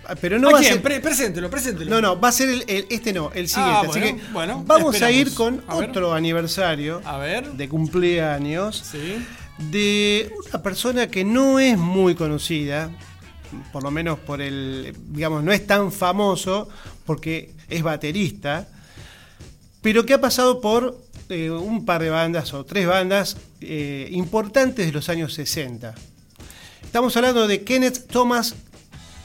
Ah, 0.10 0.16
Pero 0.20 0.40
no 0.40 0.50
¿A 0.50 0.54
va 0.54 0.60
a 0.60 0.64
ser... 0.64 0.82
Pre- 0.82 1.00
preséntelo, 1.00 1.50
preséntelo. 1.50 1.90
No, 1.92 2.02
no, 2.02 2.20
va 2.20 2.30
a 2.30 2.32
ser 2.32 2.50
el, 2.50 2.64
el- 2.68 2.88
este 2.90 3.14
no, 3.14 3.32
el 3.34 3.48
siguiente. 3.48 3.76
Ah, 3.76 3.90
Así 3.90 4.00
bueno, 4.00 4.18
que 4.18 4.32
bueno, 4.34 4.64
vamos 4.66 5.02
a 5.02 5.12
ir 5.12 5.34
con 5.36 5.64
A 5.68 5.76
otro 5.76 6.14
aniversario 6.14 7.02
A 7.06 7.18
ver. 7.18 7.52
de 7.54 7.70
cumpleaños 7.70 8.84
Sí. 8.92 9.24
de 9.70 10.34
una 10.50 10.64
persona 10.64 11.08
que 11.08 11.24
no 11.24 11.60
es 11.60 11.78
muy 11.78 12.16
conocida, 12.16 12.90
por 13.72 13.84
lo 13.84 13.92
menos 13.92 14.18
por 14.20 14.42
el, 14.42 14.96
digamos, 15.10 15.44
no 15.44 15.52
es 15.52 15.66
tan 15.68 15.92
famoso 15.92 16.68
porque 17.06 17.52
es 17.70 17.84
baterista, 17.84 18.68
pero 19.82 20.06
que 20.06 20.14
ha 20.16 20.22
pasado 20.22 20.60
por 20.60 21.00
eh, 21.30 21.52
un 21.52 21.86
par 21.86 22.02
de 22.02 22.10
bandas 22.10 22.54
o 22.56 22.66
tres 22.66 22.88
bandas 22.88 23.38
eh, 23.62 24.08
importantes 24.12 24.88
de 24.88 24.92
los 24.92 25.08
años 25.10 25.34
60. 25.36 25.94
Estamos 26.84 27.16
hablando 27.18 27.48
de 27.48 27.64
Kenneth 27.64 28.08
Thomas 28.08 28.56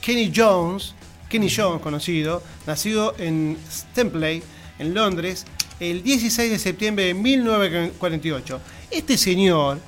Kenny 0.04 0.30
Jones, 0.34 0.94
Kenny 1.30 1.48
Jones 1.48 1.80
conocido, 1.80 2.42
nacido 2.66 3.14
en 3.16 3.56
Stempley, 3.70 4.42
en 4.78 4.92
Londres, 4.92 5.46
el 5.80 6.02
16 6.02 6.50
de 6.50 6.58
septiembre 6.58 7.06
de 7.06 7.14
1948. 7.14 8.60
Este 8.90 9.16
señor 9.16 9.78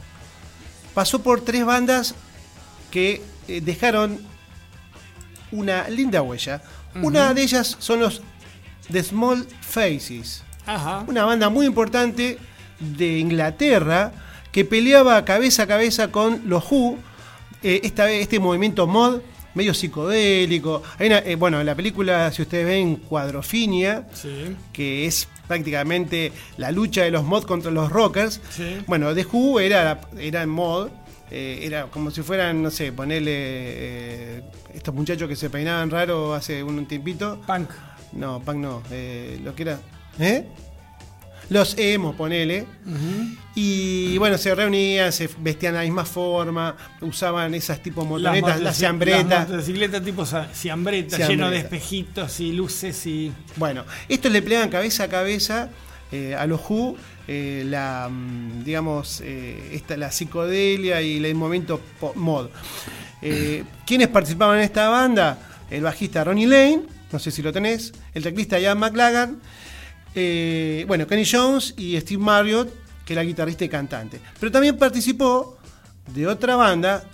pasó 0.95 1.23
por 1.23 1.43
tres 1.43 1.67
bandas 1.67 2.15
que 2.91 3.21
eh, 3.47 3.61
dejaron 3.61 4.19
una 5.53 5.87
linda 5.91 6.23
huella. 6.23 6.63
Una 7.03 7.35
de 7.35 7.43
ellas 7.43 7.77
son 7.79 8.01
los 8.01 8.23
The 8.91 9.03
Small 9.03 9.47
Faces, 9.61 10.43
Ajá. 10.65 11.05
una 11.07 11.27
banda 11.27 11.51
muy 11.51 11.67
importante 11.67 12.39
de 12.81 13.19
Inglaterra 13.19 14.13
que 14.51 14.65
peleaba 14.65 15.23
cabeza 15.27 15.65
a 15.65 15.67
cabeza 15.67 16.11
con 16.11 16.41
los 16.47 16.65
Who, 16.73 16.97
eh, 17.63 17.81
esta 17.85 18.11
este 18.11 18.41
movimiento 18.41 18.87
mod 18.87 19.21
medio 19.57 19.75
psicodélico. 19.75 20.83
Hay 20.99 21.09
una, 21.09 21.19
eh, 21.19 21.35
bueno, 21.35 21.59
en 21.59 21.67
la 21.67 21.75
película, 21.75 22.31
si 22.31 22.43
ustedes 22.43 22.67
ven 22.67 22.97
Cuadrofinia, 22.97 24.07
Sí. 24.13 24.55
que 24.73 25.07
es 25.07 25.27
prácticamente 25.49 26.31
la 26.59 26.71
lucha 26.71 27.03
de 27.03 27.11
los 27.11 27.25
mod 27.25 27.45
contra 27.45 27.71
los 27.73 27.91
rockers. 27.91 28.41
Sí. 28.51 28.79
Bueno, 28.87 29.13
The 29.15 29.27
Who 29.33 29.59
era, 29.61 30.01
era 30.19 30.43
en 30.43 30.51
mod, 30.51 30.91
eh, 31.31 31.61
era 31.63 31.87
como 31.87 32.11
si 32.11 32.23
fueran, 32.23 32.63
no 32.63 32.71
sé, 32.71 32.93
ponerle 32.93 33.33
eh, 33.35 34.43
estos 34.75 34.95
muchachos 34.95 35.29
que 35.29 35.35
se 35.37 35.51
peinaban 35.51 35.91
raro 35.91 36.35
hace 36.35 36.63
un 36.63 36.87
tiempito. 36.87 37.41
Punk. 37.47 37.71
No, 38.13 38.41
punk 38.41 38.57
no, 38.59 38.83
lo 39.43 39.55
que 39.55 39.63
era. 39.63 39.81
¿Eh? 40.19 40.45
Los 41.49 41.79
emo, 41.79 42.15
ponele. 42.15 42.67
Y 43.55 44.19
bueno, 44.19 44.37
se 44.37 44.55
reunían, 44.55 45.13
se 45.13 45.31
vestían 45.39 45.75
de 45.75 45.79
la 45.81 45.85
misma 45.85 46.05
forma, 46.05 46.77
usaban 47.01 47.55
esas 47.55 47.83
tipo 47.83 48.05
motonetas, 48.05 48.61
las 48.61 48.77
ciambretas. 48.77 49.29
Las 49.29 49.49
motocicletas 49.49 50.03
tipo 50.03 50.25
ciambreta, 50.53 51.27
lleno 51.27 51.51
de 51.51 51.59
espejitos 51.59 52.41
y 52.41 52.53
luces 52.53 53.07
y. 53.07 53.33
Bueno, 53.57 53.85
estos 54.09 54.31
le 54.33 54.43
pelean 54.43 54.69
cabeza 54.69 55.05
a 55.05 55.09
cabeza 55.09 55.71
eh, 56.13 56.37
a 56.37 56.47
los 56.47 56.61
Who, 56.69 56.97
eh, 57.27 57.65
la, 57.67 58.09
mm, 58.09 58.63
digamos, 58.63 59.21
eh, 59.25 59.71
esta, 59.73 59.97
la 59.97 60.13
psicodelia 60.13 61.03
y 61.03 61.25
el 61.25 61.35
momento 61.35 61.81
mod. 62.15 62.49
¿Quiénes 63.85 64.09
participaban 64.09 64.59
en 64.59 64.65
esta 64.65 64.89
banda? 64.89 65.39
El 65.69 65.83
bajista 65.83 66.23
Ronnie 66.23 66.47
Lane, 66.47 66.83
no 67.11 67.19
sé 67.19 67.33
si 67.33 67.43
lo 67.43 67.53
tenés, 67.53 67.93
el 68.15 68.23
teclista 68.23 68.61
Ian 68.61 68.79
McLagan, 68.79 69.41
eh, 70.17 70.85
bueno, 70.89 71.07
Kenny 71.07 71.25
Jones 71.31 71.75
y 71.77 71.97
Steve 72.01 72.23
Marriott, 72.23 72.73
que 73.05 73.13
era 73.13 73.23
guitarrista 73.23 73.65
y 73.65 73.69
cantante. 73.69 74.19
Pero 74.41 74.51
también 74.51 74.77
participó 74.77 75.59
de 76.13 76.27
otra 76.27 76.57
banda 76.57 77.05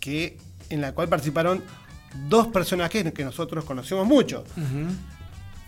que, 0.00 0.36
en 0.68 0.80
la 0.80 0.92
cual 0.92 1.08
participaron 1.08 1.62
dos 2.28 2.48
personajes 2.48 3.10
que 3.12 3.24
nosotros 3.24 3.64
conocemos 3.64 4.06
mucho. 4.06 4.44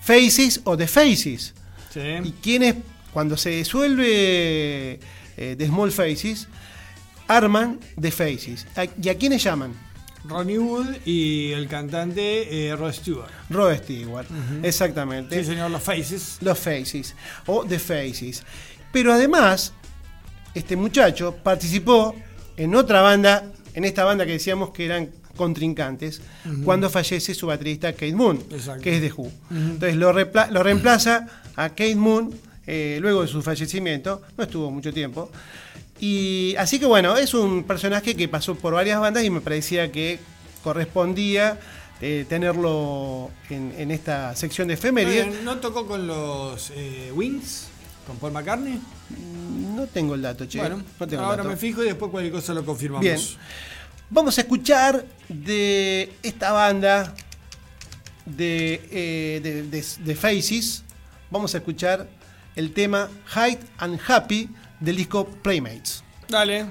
Faces 0.02 0.60
o 0.64 0.76
The 0.76 0.88
Faces. 0.88 1.54
Sí. 1.92 2.00
Y 2.24 2.32
quienes, 2.42 2.74
cuando 3.12 3.36
se 3.36 3.50
disuelve 3.50 4.98
eh, 5.36 5.54
The 5.56 5.66
Small 5.66 5.92
Faces, 5.92 6.48
arman 7.28 7.78
The 8.00 8.10
Faces. 8.10 8.66
¿A- 8.76 8.86
¿Y 9.00 9.08
a 9.08 9.16
quiénes 9.16 9.42
llaman? 9.44 9.72
Ronnie 10.24 10.58
Wood 10.58 10.86
y 11.04 11.52
el 11.52 11.68
cantante 11.68 12.68
eh, 12.68 12.76
Rod 12.76 12.92
Stewart. 12.92 13.30
Rod 13.50 13.76
Stewart, 13.76 14.26
exactamente. 14.62 15.38
Sí, 15.38 15.44
señor, 15.50 15.70
los 15.70 15.82
Faces. 15.82 16.38
Los 16.40 16.58
Faces 16.58 17.14
o 17.46 17.64
The 17.64 17.78
Faces. 17.78 18.42
Pero 18.92 19.12
además, 19.12 19.72
este 20.54 20.76
muchacho 20.76 21.36
participó 21.42 22.14
en 22.56 22.74
otra 22.74 23.00
banda, 23.00 23.50
en 23.74 23.84
esta 23.84 24.04
banda 24.04 24.24
que 24.26 24.32
decíamos 24.32 24.70
que 24.70 24.84
eran 24.84 25.10
contrincantes, 25.36 26.20
cuando 26.64 26.90
fallece 26.90 27.34
su 27.34 27.46
baterista 27.46 27.92
Kate 27.92 28.14
Moon, 28.14 28.38
Exacto. 28.50 28.82
que 28.82 28.96
es 28.96 29.00
de 29.02 29.10
Who. 29.12 29.32
Entonces 29.50 29.96
lo 29.96 30.12
reemplaza 30.62 31.26
a 31.56 31.70
Kate 31.70 31.96
Moon 31.96 32.32
eh, 32.66 32.98
luego 33.00 33.22
de 33.22 33.28
su 33.28 33.42
fallecimiento, 33.42 34.22
no 34.36 34.44
estuvo 34.44 34.70
mucho 34.70 34.92
tiempo. 34.92 35.30
Y 36.04 36.56
así 36.58 36.80
que 36.80 36.86
bueno, 36.86 37.16
es 37.16 37.32
un 37.32 37.62
personaje 37.62 38.16
que 38.16 38.26
pasó 38.26 38.56
por 38.56 38.74
varias 38.74 38.98
bandas 38.98 39.22
y 39.22 39.30
me 39.30 39.40
parecía 39.40 39.92
que 39.92 40.18
correspondía 40.64 41.60
eh, 42.00 42.26
tenerlo 42.28 43.30
en, 43.48 43.72
en 43.78 43.92
esta 43.92 44.34
sección 44.34 44.66
de 44.66 44.74
efemérides. 44.74 45.28
Eh, 45.28 45.40
¿No 45.44 45.58
tocó 45.58 45.86
con 45.86 46.08
los 46.08 46.72
eh, 46.74 47.12
Wings? 47.14 47.68
¿Con 48.04 48.16
Paul 48.16 48.32
McCartney? 48.32 48.80
No 49.76 49.86
tengo 49.86 50.16
el 50.16 50.22
dato, 50.22 50.44
che. 50.46 50.58
bueno, 50.58 50.82
no 50.98 51.06
tengo 51.06 51.22
el 51.22 51.24
ahora 51.28 51.36
dato. 51.44 51.50
me 51.50 51.56
fijo 51.56 51.84
y 51.84 51.86
después 51.86 52.10
cualquier 52.10 52.32
cosa 52.34 52.52
lo 52.52 52.64
confirmamos. 52.64 53.02
Bien. 53.04 53.20
Vamos 54.10 54.36
a 54.38 54.40
escuchar 54.40 55.06
de 55.28 56.12
esta 56.24 56.50
banda 56.50 57.14
de, 58.26 58.80
eh, 58.90 59.40
de, 59.40 59.62
de- 59.68 59.84
de 60.04 60.14
Faces. 60.16 60.82
Vamos 61.30 61.54
a 61.54 61.58
escuchar 61.58 62.08
el 62.56 62.72
tema 62.72 63.08
Hide 63.36 63.60
and 63.78 64.00
Happy 64.04 64.48
del 64.82 64.96
disco 64.96 65.24
Playmates. 65.24 66.02
Dale. 66.28 66.66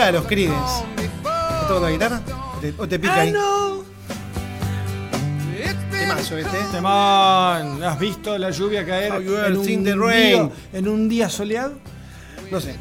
Escuchá 0.00 0.08
a 0.08 0.12
los 0.12 0.26
Creedence. 0.26 0.84
¿Estás 0.96 1.60
tocando 1.68 1.80
la 1.80 1.90
guitarra? 1.90 2.22
¿O 2.56 2.58
te, 2.58 2.74
o 2.78 2.88
te 2.88 2.98
pica 2.98 3.20
ahí? 3.20 3.34
Temazo 5.90 6.38
este. 6.38 6.56
Temón, 6.72 7.84
¿has 7.84 7.98
visto 8.00 8.38
la 8.38 8.50
lluvia 8.50 8.86
caer 8.86 9.12
en 9.12 9.56
un, 9.58 9.66
the 9.66 9.76
día, 9.76 9.96
rain? 9.96 10.50
en 10.72 10.88
un 10.88 11.06
día 11.06 11.28
soleado? 11.28 11.74
No 12.50 12.62
sé. 12.62 12.76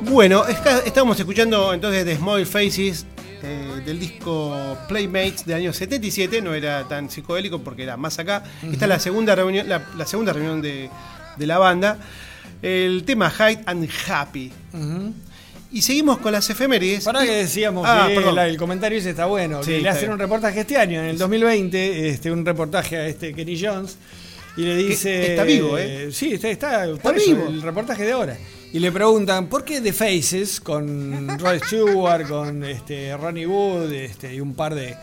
Bueno, 0.00 0.42
estamos 0.84 1.16
escuchando 1.20 1.72
entonces 1.72 2.04
de 2.04 2.16
Small 2.16 2.44
Faces 2.44 3.06
eh, 3.44 3.82
del 3.86 4.00
disco 4.00 4.76
Playmates 4.88 5.46
del 5.46 5.58
año 5.58 5.72
77. 5.72 6.42
No 6.42 6.52
era 6.52 6.82
tan 6.88 7.08
psicodélico 7.08 7.60
porque 7.60 7.84
era 7.84 7.96
más 7.96 8.18
acá. 8.18 8.42
Esta 8.64 8.86
es 8.86 8.88
la 8.88 8.98
segunda 8.98 9.36
reunión, 9.36 9.68
la, 9.68 9.82
la 9.96 10.04
segunda 10.04 10.32
reunión 10.32 10.60
de, 10.60 10.90
de 11.36 11.46
la 11.46 11.58
banda. 11.58 11.96
El 12.60 13.04
tema 13.04 13.32
Hide 13.32 13.62
and 13.66 13.88
Happy. 14.08 14.52
Y 15.72 15.82
seguimos 15.82 16.18
con 16.18 16.32
las 16.32 16.48
efemérides. 16.48 17.04
Para 17.04 17.24
que 17.24 17.30
decíamos 17.32 17.84
Ah, 17.86 18.08
que 18.08 18.20
la- 18.32 18.46
el 18.46 18.56
comentario 18.56 18.98
ese 18.98 19.10
está 19.10 19.26
bueno, 19.26 19.62
Sí, 19.62 19.72
que 19.72 19.80
le 19.80 19.88
hacen 19.88 20.10
un 20.10 20.18
reportaje 20.18 20.60
este 20.60 20.76
año, 20.76 21.00
en 21.00 21.06
el 21.06 21.18
2020, 21.18 22.08
este, 22.08 22.30
un 22.30 22.44
reportaje 22.46 22.96
a 22.96 23.06
este 23.08 23.34
Kenny 23.34 23.60
Jones, 23.60 23.96
y 24.56 24.62
le 24.62 24.76
dice... 24.76 25.30
está 25.32 25.42
vivo, 25.44 25.76
¿eh? 25.76 26.08
Sí, 26.12 26.32
está, 26.34 26.48
está, 26.48 26.86
Está 26.86 27.10
eso, 27.14 27.26
vivo. 27.26 27.46
el 27.48 27.62
reportaje 27.62 28.04
de 28.04 28.12
ahora. 28.12 28.38
Y 28.72 28.78
le 28.78 28.90
preguntan, 28.92 29.48
¿por 29.48 29.64
qué 29.64 29.80
The 29.80 29.92
Faces, 29.92 30.60
con 30.60 31.38
Rod 31.38 31.58
Stewart, 31.66 32.28
con 32.28 32.64
este, 32.64 33.16
Ronnie 33.16 33.46
Wood 33.46 33.92
este, 33.92 34.34
y 34.34 34.40
un 34.40 34.54
par 34.54 34.74
de... 34.74 34.94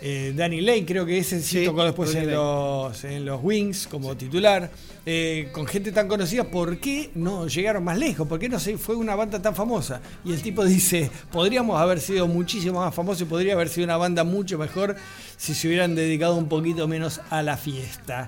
eh, 0.00 0.32
Danny 0.36 0.60
Lane, 0.60 0.84
creo 0.86 1.04
que 1.04 1.18
ese 1.18 1.40
sí, 1.42 1.60
Sí, 1.60 1.64
tocó 1.64 1.84
después 1.84 2.14
en 2.14 2.30
los, 2.32 3.02
en 3.04 3.24
los 3.24 3.40
Wings 3.42 3.86
como 3.88 4.16
titular. 4.16 4.70
eh, 5.04 5.48
con 5.52 5.66
gente 5.66 5.90
tan 5.90 6.06
conocida, 6.06 6.44
¿por 6.44 6.78
qué 6.78 7.10
no 7.14 7.46
llegaron 7.48 7.82
más 7.82 7.98
lejos? 7.98 8.28
¿Por 8.28 8.38
qué 8.38 8.48
no 8.48 8.60
se 8.60 8.76
fue 8.78 8.94
una 8.94 9.14
banda 9.14 9.40
tan 9.40 9.54
famosa? 9.54 10.00
Y 10.24 10.32
el 10.32 10.42
tipo 10.42 10.64
dice, 10.64 11.10
podríamos 11.32 11.80
haber 11.80 11.98
sido 12.00 12.26
muchísimo 12.28 12.80
más 12.80 12.94
famosos 12.94 13.22
y 13.22 13.24
podría 13.24 13.54
haber 13.54 13.68
sido 13.70 13.84
una 13.86 13.96
banda 13.96 14.22
mucho 14.24 14.58
mejor 14.58 14.96
si 15.36 15.54
se 15.54 15.66
hubieran 15.68 15.94
dedicado 15.94 16.36
un 16.36 16.48
poquito 16.48 16.86
menos 16.86 17.20
a 17.30 17.42
la 17.42 17.56
fiesta. 17.56 18.26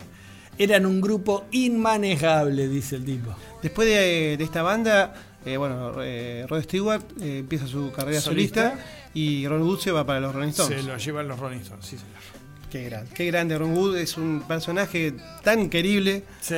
Eran 0.59 0.85
un 0.87 1.01
grupo 1.01 1.45
inmanejable, 1.53 2.69
dice 2.69 2.97
el 2.97 3.05
tipo. 3.05 3.31
Después 3.63 3.89
de, 3.89 4.37
de 4.37 4.45
esta 4.45 4.63
banda, 4.63 5.15
Eh, 5.47 5.57
bueno, 5.57 5.93
eh, 6.03 6.45
Rod 6.49 6.63
Stewart 6.63 7.03
eh, 7.21 7.39
empieza 7.39 7.67
su 7.67 7.91
carrera 7.93 8.21
Solista. 8.21 8.71
solista, 8.71 8.85
y 9.15 9.47
Ron 9.49 9.63
Wood 9.63 9.81
se 9.81 9.91
va 9.93 10.05
para 10.05 10.21
los 10.21 10.35
Rolling 10.35 10.51
Stones. 10.51 10.81
Se 10.83 10.87
lo 10.87 10.97
llevan 10.99 11.29
los 11.29 11.39
Rolling 11.39 11.59
Stones, 11.61 11.85
sí, 11.87 11.97
señor. 11.97 12.41
Qué 12.71 12.85
grande, 12.85 13.11
qué 13.13 13.27
grande 13.27 13.59
Ron 13.59 13.77
Wood, 13.77 13.97
es 13.97 14.17
un 14.17 14.45
personaje 14.47 15.13
tan 15.43 15.69
querible. 15.69 16.23
Sí. 16.41 16.55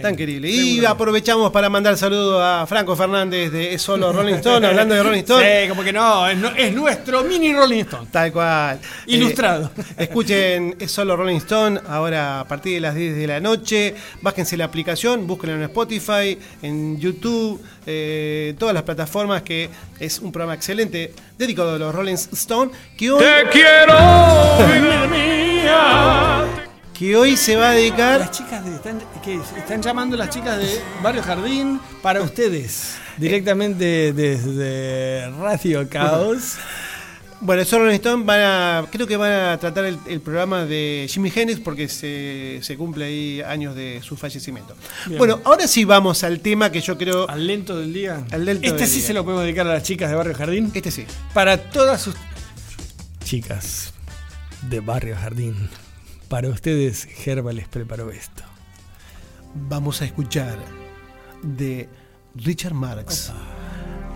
Tan 0.00 0.14
querible. 0.14 0.48
Y 0.48 0.74
Seguro. 0.76 0.90
aprovechamos 0.90 1.50
para 1.50 1.68
mandar 1.68 1.96
saludos 1.96 2.40
a 2.40 2.64
Franco 2.68 2.94
Fernández 2.94 3.50
de 3.50 3.74
Es 3.74 3.82
Solo 3.82 4.12
Rolling 4.12 4.34
Stone, 4.34 4.64
hablando 4.64 4.94
de 4.94 5.02
Rolling 5.02 5.22
Stone. 5.22 5.62
Sí, 5.64 5.68
como 5.68 5.82
que 5.82 5.92
no, 5.92 6.28
es, 6.28 6.38
no- 6.38 6.54
es 6.54 6.72
nuestro 6.72 7.24
mini 7.24 7.52
Rolling 7.52 7.80
Stone. 7.80 8.06
Tal 8.12 8.30
cual. 8.32 8.78
Ilustrado. 9.08 9.72
Eh, 9.76 10.04
escuchen 10.04 10.76
Es 10.78 10.92
Solo 10.92 11.16
Rolling 11.16 11.38
Stone 11.38 11.80
ahora 11.88 12.38
a 12.38 12.44
partir 12.46 12.74
de 12.74 12.80
las 12.82 12.94
10 12.94 13.16
de 13.16 13.26
la 13.26 13.40
noche. 13.40 13.96
Bájense 14.22 14.56
la 14.56 14.66
aplicación, 14.66 15.26
búsquenla 15.26 15.56
en 15.56 15.62
Spotify, 15.62 16.38
en 16.62 16.96
YouTube, 17.00 17.60
eh, 17.86 18.54
todas 18.58 18.74
las 18.74 18.82
plataformas 18.82 19.42
que 19.42 19.70
es 20.00 20.18
un 20.18 20.32
programa 20.32 20.54
excelente 20.54 21.14
dedicado 21.38 21.74
a 21.74 21.78
los 21.78 21.94
Rolling 21.94 22.14
Stone 22.14 22.72
que 22.96 23.12
hoy, 23.12 23.24
que 26.98 27.16
hoy 27.16 27.36
se 27.36 27.56
va 27.56 27.70
a 27.70 27.72
dedicar 27.72 28.20
Las 28.20 28.30
chicas 28.32 28.64
de, 28.64 28.74
están, 28.74 29.00
¿qué 29.22 29.34
es? 29.36 29.52
están 29.56 29.82
llamando 29.82 30.16
las 30.16 30.30
chicas 30.30 30.58
de 30.58 30.80
Barrio 31.02 31.22
Jardín 31.22 31.80
para 32.02 32.22
ustedes, 32.22 32.96
directamente 33.16 34.12
desde 34.12 35.30
Radio 35.38 35.88
Caos. 35.88 36.56
Bueno, 37.40 37.62
esos 37.62 37.78
Rolling 37.78 37.96
Stone 37.96 38.24
van 38.24 38.40
a, 38.40 38.86
creo 38.90 39.06
que 39.06 39.16
van 39.16 39.32
a 39.32 39.58
tratar 39.58 39.84
el, 39.84 39.98
el 40.06 40.20
programa 40.20 40.64
de 40.64 41.06
Jimi 41.08 41.30
Hendrix 41.34 41.60
porque 41.60 41.86
se, 41.88 42.60
se 42.62 42.76
cumple 42.76 43.04
ahí 43.04 43.42
años 43.42 43.74
de 43.74 44.00
su 44.02 44.16
fallecimiento. 44.16 44.74
Bien. 45.06 45.18
Bueno, 45.18 45.40
ahora 45.44 45.68
sí 45.68 45.84
vamos 45.84 46.24
al 46.24 46.40
tema 46.40 46.72
que 46.72 46.80
yo 46.80 46.96
creo... 46.96 47.28
Al 47.28 47.46
lento 47.46 47.78
del 47.78 47.92
día. 47.92 48.24
Al 48.32 48.46
lento 48.46 48.66
este 48.66 48.80
del 48.80 48.88
sí 48.88 48.98
día. 48.98 49.06
se 49.08 49.12
lo 49.12 49.24
podemos 49.24 49.44
dedicar 49.44 49.66
a 49.66 49.74
las 49.74 49.82
chicas 49.82 50.08
de 50.08 50.16
Barrio 50.16 50.34
Jardín. 50.34 50.72
Este 50.74 50.90
sí. 50.90 51.04
Para 51.34 51.58
todas 51.58 52.00
sus 52.00 52.14
chicas 53.22 53.92
de 54.62 54.80
Barrio 54.80 55.16
Jardín. 55.16 55.68
Para 56.28 56.48
ustedes, 56.48 57.04
Gerba 57.04 57.52
les 57.52 57.68
preparó 57.68 58.10
esto. 58.10 58.42
Vamos 59.68 60.02
a 60.02 60.06
escuchar 60.06 60.58
de 61.42 61.88
Richard 62.34 62.74
Marx, 62.74 63.32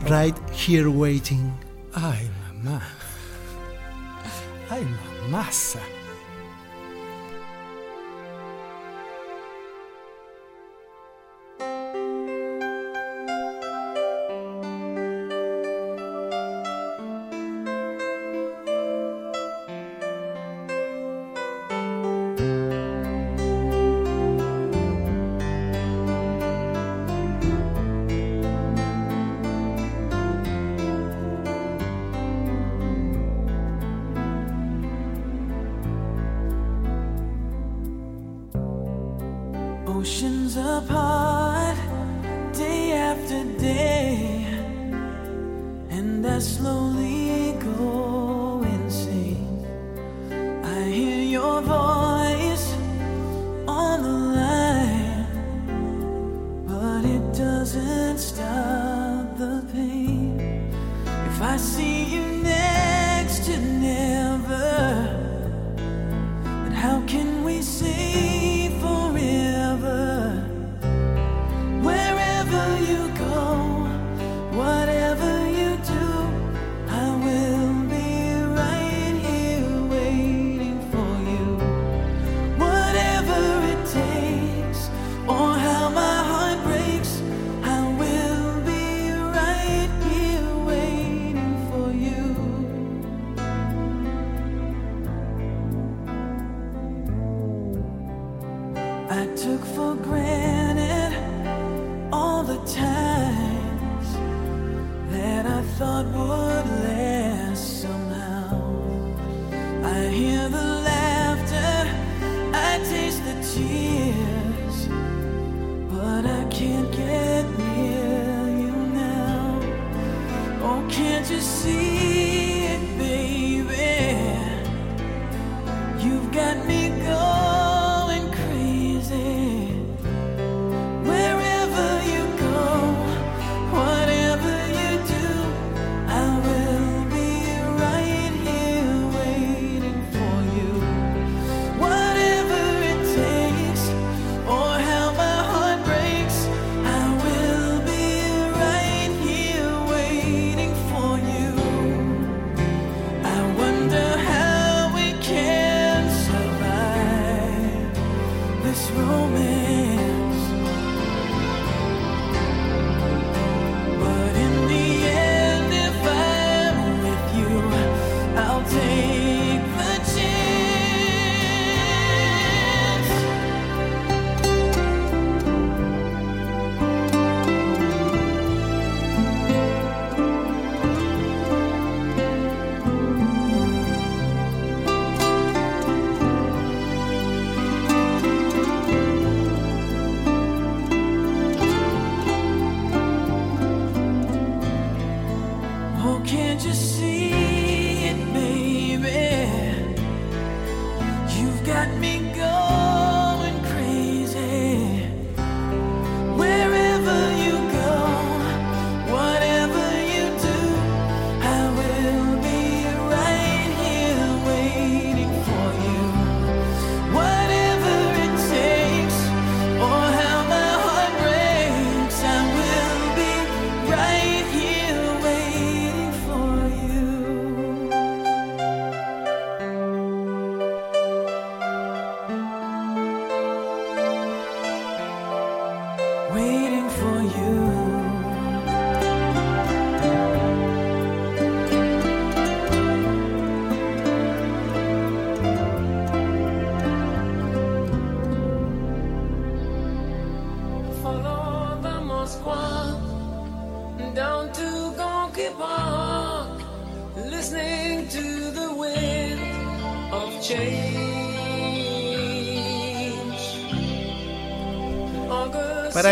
Right 0.06 0.37
Here 0.66 0.87
Waiting. 0.87 1.52
Ay, 1.94 2.30
mamá. 2.54 2.83
Ay, 4.70 4.87
mamasa. 4.87 5.80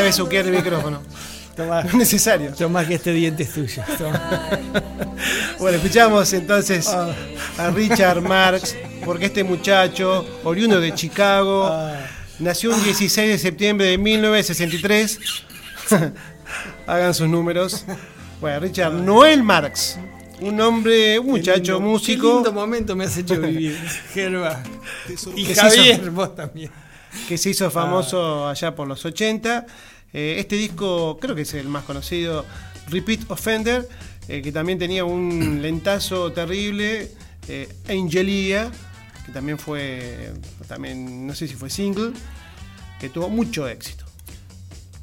Besuquear 0.09 0.47
el 0.47 0.53
micrófono. 0.53 1.03
Tomá, 1.57 1.83
No 1.83 1.89
es 1.89 1.95
necesario. 1.97 2.53
tomá 2.55 2.87
que 2.87 2.95
este 2.95 3.13
diente 3.13 3.43
es 3.43 3.53
tuyo. 3.53 3.83
Bueno, 5.59 5.77
escuchamos 5.79 6.33
entonces 6.33 6.87
Ah. 6.89 7.13
a 7.59 7.71
Richard 7.71 8.21
Marx, 8.23 8.77
porque 9.05 9.27
este 9.27 9.43
muchacho, 9.43 10.25
oriundo 10.45 10.81
de 10.81 10.95
Chicago, 10.95 11.67
Ah. 11.69 11.97
nació 12.39 12.73
un 12.73 12.83
16 12.85 13.29
de 13.29 13.39
septiembre 13.39 13.87
de 13.89 13.99
1963. 13.99 15.19
Hagan 16.87 17.13
sus 17.15 17.29
números. 17.29 17.85
Bueno, 18.41 18.61
Richard 18.61 18.93
Noel 18.95 19.43
Marx, 19.43 19.99
un 20.41 20.61
hombre, 20.61 21.19
un 21.19 21.27
muchacho 21.27 21.75
lindo- 21.75 21.81
músico. 21.81 22.29
Qué 22.29 22.35
lindo 22.35 22.53
momento 22.53 22.95
me 22.95 23.05
has 23.05 23.17
hecho 23.17 23.41
vivir, 23.41 23.77
Gerba. 24.15 24.63
Y 25.35 25.45
Javier, 25.55 26.11
vos 26.11 26.35
también. 26.37 26.71
que 27.27 27.37
se 27.37 27.51
hizo 27.51 27.69
famoso 27.71 28.47
allá 28.47 28.75
por 28.77 28.87
los 28.87 29.05
80. 29.05 29.67
Eh, 30.13 30.37
este 30.39 30.57
disco 30.57 31.19
creo 31.21 31.35
que 31.35 31.43
es 31.43 31.55
el 31.55 31.69
más 31.69 31.85
conocido, 31.85 32.45
Repeat 32.89 33.31
Offender, 33.31 33.89
eh, 34.29 34.43
que 34.43 34.53
también 34.53 34.79
tenía 34.79 35.05
un 35.05 35.61
lentazo 35.63 36.33
terrible, 36.33 37.11
eh, 37.49 37.69
Angelia, 37.89 38.71
que 39.27 39.33
también 39.33 39.59
fue, 39.59 40.33
también 40.67 41.27
no 41.27 41.35
sé 41.35 41.49
si 41.49 41.55
fue 41.55 41.71
single, 41.71 42.13
que 43.01 43.09
tuvo 43.09 43.29
mucho 43.29 43.69
éxito. 43.69 44.05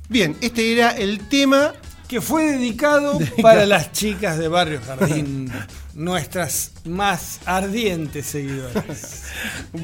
Bien, 0.08 0.38
este 0.42 0.72
era 0.72 0.92
el 0.92 1.28
tema 1.28 1.74
Que 2.08 2.22
fue 2.22 2.44
dedicado 2.44 3.18
para 3.42 3.66
las 3.66 3.92
chicas 3.92 4.38
de 4.38 4.48
Barrio 4.48 4.80
Jardín, 4.86 5.52
nuestras 5.96 6.72
más 6.86 7.40
ardientes 7.46 8.28
seguidoras. 8.28 9.24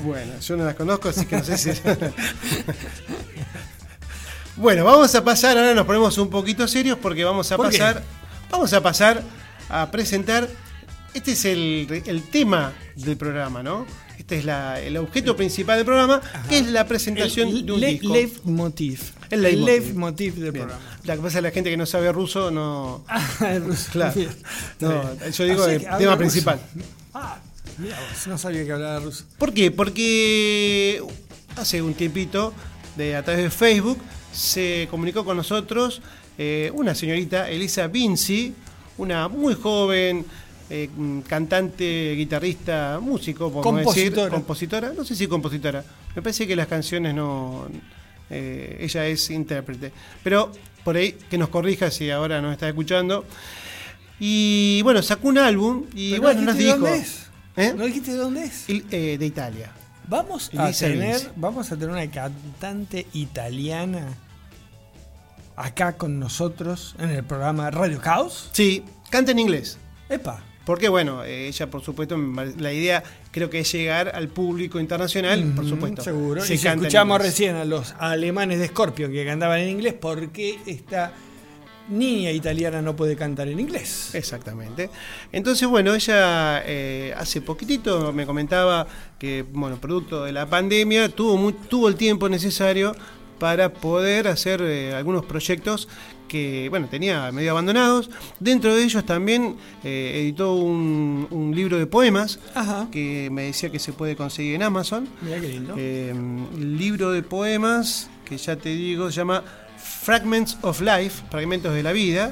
Bueno, 0.03 0.39
yo 0.39 0.55
no 0.55 0.63
las 0.63 0.75
conozco, 0.75 1.09
así 1.09 1.25
que 1.25 1.35
no 1.37 1.43
sé 1.43 1.57
si. 1.57 1.71
Bueno, 4.57 4.83
vamos 4.85 5.13
a 5.15 5.23
pasar, 5.23 5.57
ahora 5.57 5.73
nos 5.73 5.85
ponemos 5.85 6.17
un 6.17 6.29
poquito 6.29 6.67
serios 6.67 6.97
porque 7.01 7.23
vamos 7.23 7.51
a 7.51 7.57
¿Por 7.57 7.69
qué? 7.69 7.77
pasar. 7.79 8.03
Vamos 8.49 8.73
a 8.73 8.81
pasar 8.81 9.23
a 9.69 9.89
presentar. 9.91 10.47
Este 11.13 11.31
es 11.33 11.45
el, 11.45 12.03
el 12.05 12.23
tema 12.29 12.73
del 12.95 13.17
programa, 13.17 13.63
¿no? 13.63 13.85
Este 14.17 14.37
es 14.37 14.45
la- 14.45 14.79
el 14.79 14.95
objeto 14.97 15.35
principal 15.35 15.77
del 15.77 15.85
programa, 15.85 16.21
que 16.47 16.59
es 16.59 16.67
la 16.67 16.85
presentación 16.85 17.49
El 17.49 17.65
de 17.65 17.71
un 17.73 17.79
le- 17.79 17.87
disco. 17.87 18.13
leitmotiv. 18.13 19.01
El 19.29 19.41
leitmotiv. 19.41 20.35
del 20.35 20.51
Bien. 20.51 20.65
programa. 20.67 20.97
La 21.03 21.15
que 21.15 21.21
pasa 21.21 21.27
es 21.29 21.35
que 21.35 21.41
la 21.41 21.51
gente 21.51 21.69
que 21.69 21.77
no 21.77 21.85
sabe 21.85 22.11
ruso 22.11 22.51
no. 22.51 23.03
Ah, 23.07 23.25
el 23.49 23.63
ruso. 23.65 23.89
Claro. 23.91 24.13
Bien. 24.15 24.29
No, 24.79 25.03
yo 25.31 25.43
digo 25.45 25.65
el 25.65 25.81
tema 25.81 25.97
ruso. 25.97 26.17
principal. 26.17 26.59
Ah, 27.13 27.39
mira 27.77 27.97
vos, 27.99 28.27
no 28.27 28.37
sabía 28.37 28.63
que 28.65 28.71
hablaba 28.71 28.99
ruso. 28.99 29.25
¿Por 29.37 29.53
qué? 29.53 29.71
Porque 29.71 31.01
hace 31.57 31.81
un 31.81 31.93
tiempito, 31.93 32.53
de, 32.95 33.15
a 33.15 33.23
través 33.23 33.43
de 33.43 33.49
Facebook, 33.49 33.99
se 34.31 34.87
comunicó 34.89 35.25
con 35.25 35.37
nosotros 35.37 36.01
eh, 36.37 36.71
una 36.73 36.95
señorita, 36.95 37.49
Elisa 37.49 37.87
Vinci, 37.87 38.53
una 38.97 39.27
muy 39.27 39.53
joven 39.53 40.25
eh, 40.69 40.89
cantante, 41.27 42.13
guitarrista, 42.15 42.99
músico, 43.01 43.51
podemos 43.51 43.93
decir, 43.93 44.13
Compositora. 44.29 44.93
no 44.93 45.03
sé 45.03 45.15
si 45.15 45.27
compositora, 45.27 45.83
me 46.15 46.21
parece 46.21 46.47
que 46.47 46.55
las 46.55 46.67
canciones 46.67 47.13
no, 47.13 47.67
eh, 48.29 48.77
ella 48.79 49.05
es 49.07 49.29
intérprete, 49.29 49.91
pero 50.23 50.51
por 50.83 50.95
ahí 50.95 51.17
que 51.29 51.37
nos 51.37 51.49
corrija 51.49 51.91
si 51.91 52.09
ahora 52.09 52.41
nos 52.41 52.53
está 52.53 52.69
escuchando. 52.69 53.25
Y 54.19 54.81
bueno, 54.83 55.01
sacó 55.01 55.27
un 55.27 55.39
álbum 55.39 55.85
y 55.95 56.11
Pero 56.11 56.21
bueno, 56.21 56.39
no 56.41 56.45
nos 56.47 56.57
dijo... 56.57 56.77
dónde 56.77 56.97
es. 56.99 57.75
¿No 57.75 57.85
dijiste 57.85 58.11
de 58.11 58.17
dónde 58.17 58.43
es? 58.43 58.65
Eh, 58.69 59.17
de 59.19 59.25
Italia. 59.25 59.71
Vamos 60.11 60.51
a, 60.57 60.73
tener, 60.73 61.21
vamos 61.37 61.71
a 61.71 61.77
tener 61.77 61.89
una 61.89 62.11
cantante 62.11 63.07
italiana 63.13 64.09
acá 65.55 65.93
con 65.93 66.19
nosotros 66.19 66.97
en 66.99 67.11
el 67.11 67.23
programa 67.23 67.71
Radio 67.71 68.01
Caos. 68.01 68.49
Sí, 68.51 68.83
canta 69.09 69.31
en 69.31 69.39
inglés. 69.39 69.77
Epa. 70.09 70.43
Porque 70.65 70.89
bueno, 70.89 71.23
ella 71.23 71.69
por 71.69 71.81
supuesto, 71.81 72.17
la 72.57 72.73
idea 72.73 73.01
creo 73.31 73.49
que 73.49 73.61
es 73.61 73.71
llegar 73.71 74.11
al 74.13 74.27
público 74.27 74.81
internacional, 74.81 75.53
por 75.55 75.65
supuesto. 75.65 76.01
Seguro. 76.01 76.43
Se 76.43 76.55
y 76.55 76.57
si 76.57 76.67
escuchamos 76.67 77.21
recién 77.21 77.55
a 77.55 77.63
los 77.63 77.95
alemanes 77.97 78.59
de 78.59 78.67
Scorpion 78.67 79.13
que 79.13 79.25
cantaban 79.25 79.61
en 79.61 79.69
inglés, 79.69 79.93
¿por 79.93 80.33
qué 80.33 80.59
esta 80.65 81.13
niña 81.89 82.31
italiana 82.31 82.81
no 82.81 82.95
puede 82.95 83.15
cantar 83.15 83.47
en 83.47 83.59
inglés? 83.59 84.13
Exactamente. 84.15 84.89
Entonces, 85.31 85.67
bueno, 85.67 85.93
ella 85.93 86.61
eh, 86.65 87.13
hace 87.17 87.41
poquitito 87.41 88.13
me 88.13 88.25
comentaba 88.25 88.87
que, 89.19 89.43
bueno, 89.51 89.77
producto 89.77 90.23
de 90.23 90.31
la 90.31 90.45
pandemia, 90.49 91.09
tuvo, 91.09 91.37
mu- 91.37 91.51
tuvo 91.51 91.87
el 91.87 91.95
tiempo 91.95 92.29
necesario 92.29 92.95
para 93.39 93.73
poder 93.73 94.27
hacer 94.27 94.61
eh, 94.61 94.93
algunos 94.93 95.25
proyectos 95.25 95.87
que, 96.27 96.67
bueno, 96.69 96.87
tenía 96.89 97.29
medio 97.33 97.51
abandonados. 97.51 98.09
Dentro 98.39 98.73
de 98.75 98.83
ellos 98.83 99.03
también 99.05 99.57
eh, 99.83 100.13
editó 100.21 100.53
un, 100.53 101.27
un 101.29 101.53
libro 101.53 101.77
de 101.77 101.87
poemas 101.87 102.39
Ajá. 102.55 102.87
que 102.91 103.29
me 103.31 103.43
decía 103.43 103.69
que 103.69 103.79
se 103.79 103.91
puede 103.91 104.15
conseguir 104.15 104.55
en 104.55 104.63
Amazon. 104.63 105.09
Mira 105.21 105.41
qué 105.41 105.47
lindo. 105.49 105.73
Eh, 105.77 106.13
libro 106.57 107.11
de 107.11 107.21
poemas, 107.23 108.09
que 108.23 108.37
ya 108.37 108.55
te 108.55 108.69
digo, 108.69 109.09
se 109.11 109.17
llama 109.17 109.43
Fragments 109.81 110.57
of 110.61 110.81
Life, 110.81 111.23
Fragmentos 111.29 111.73
de 111.73 111.83
la 111.83 111.91
Vida. 111.91 112.31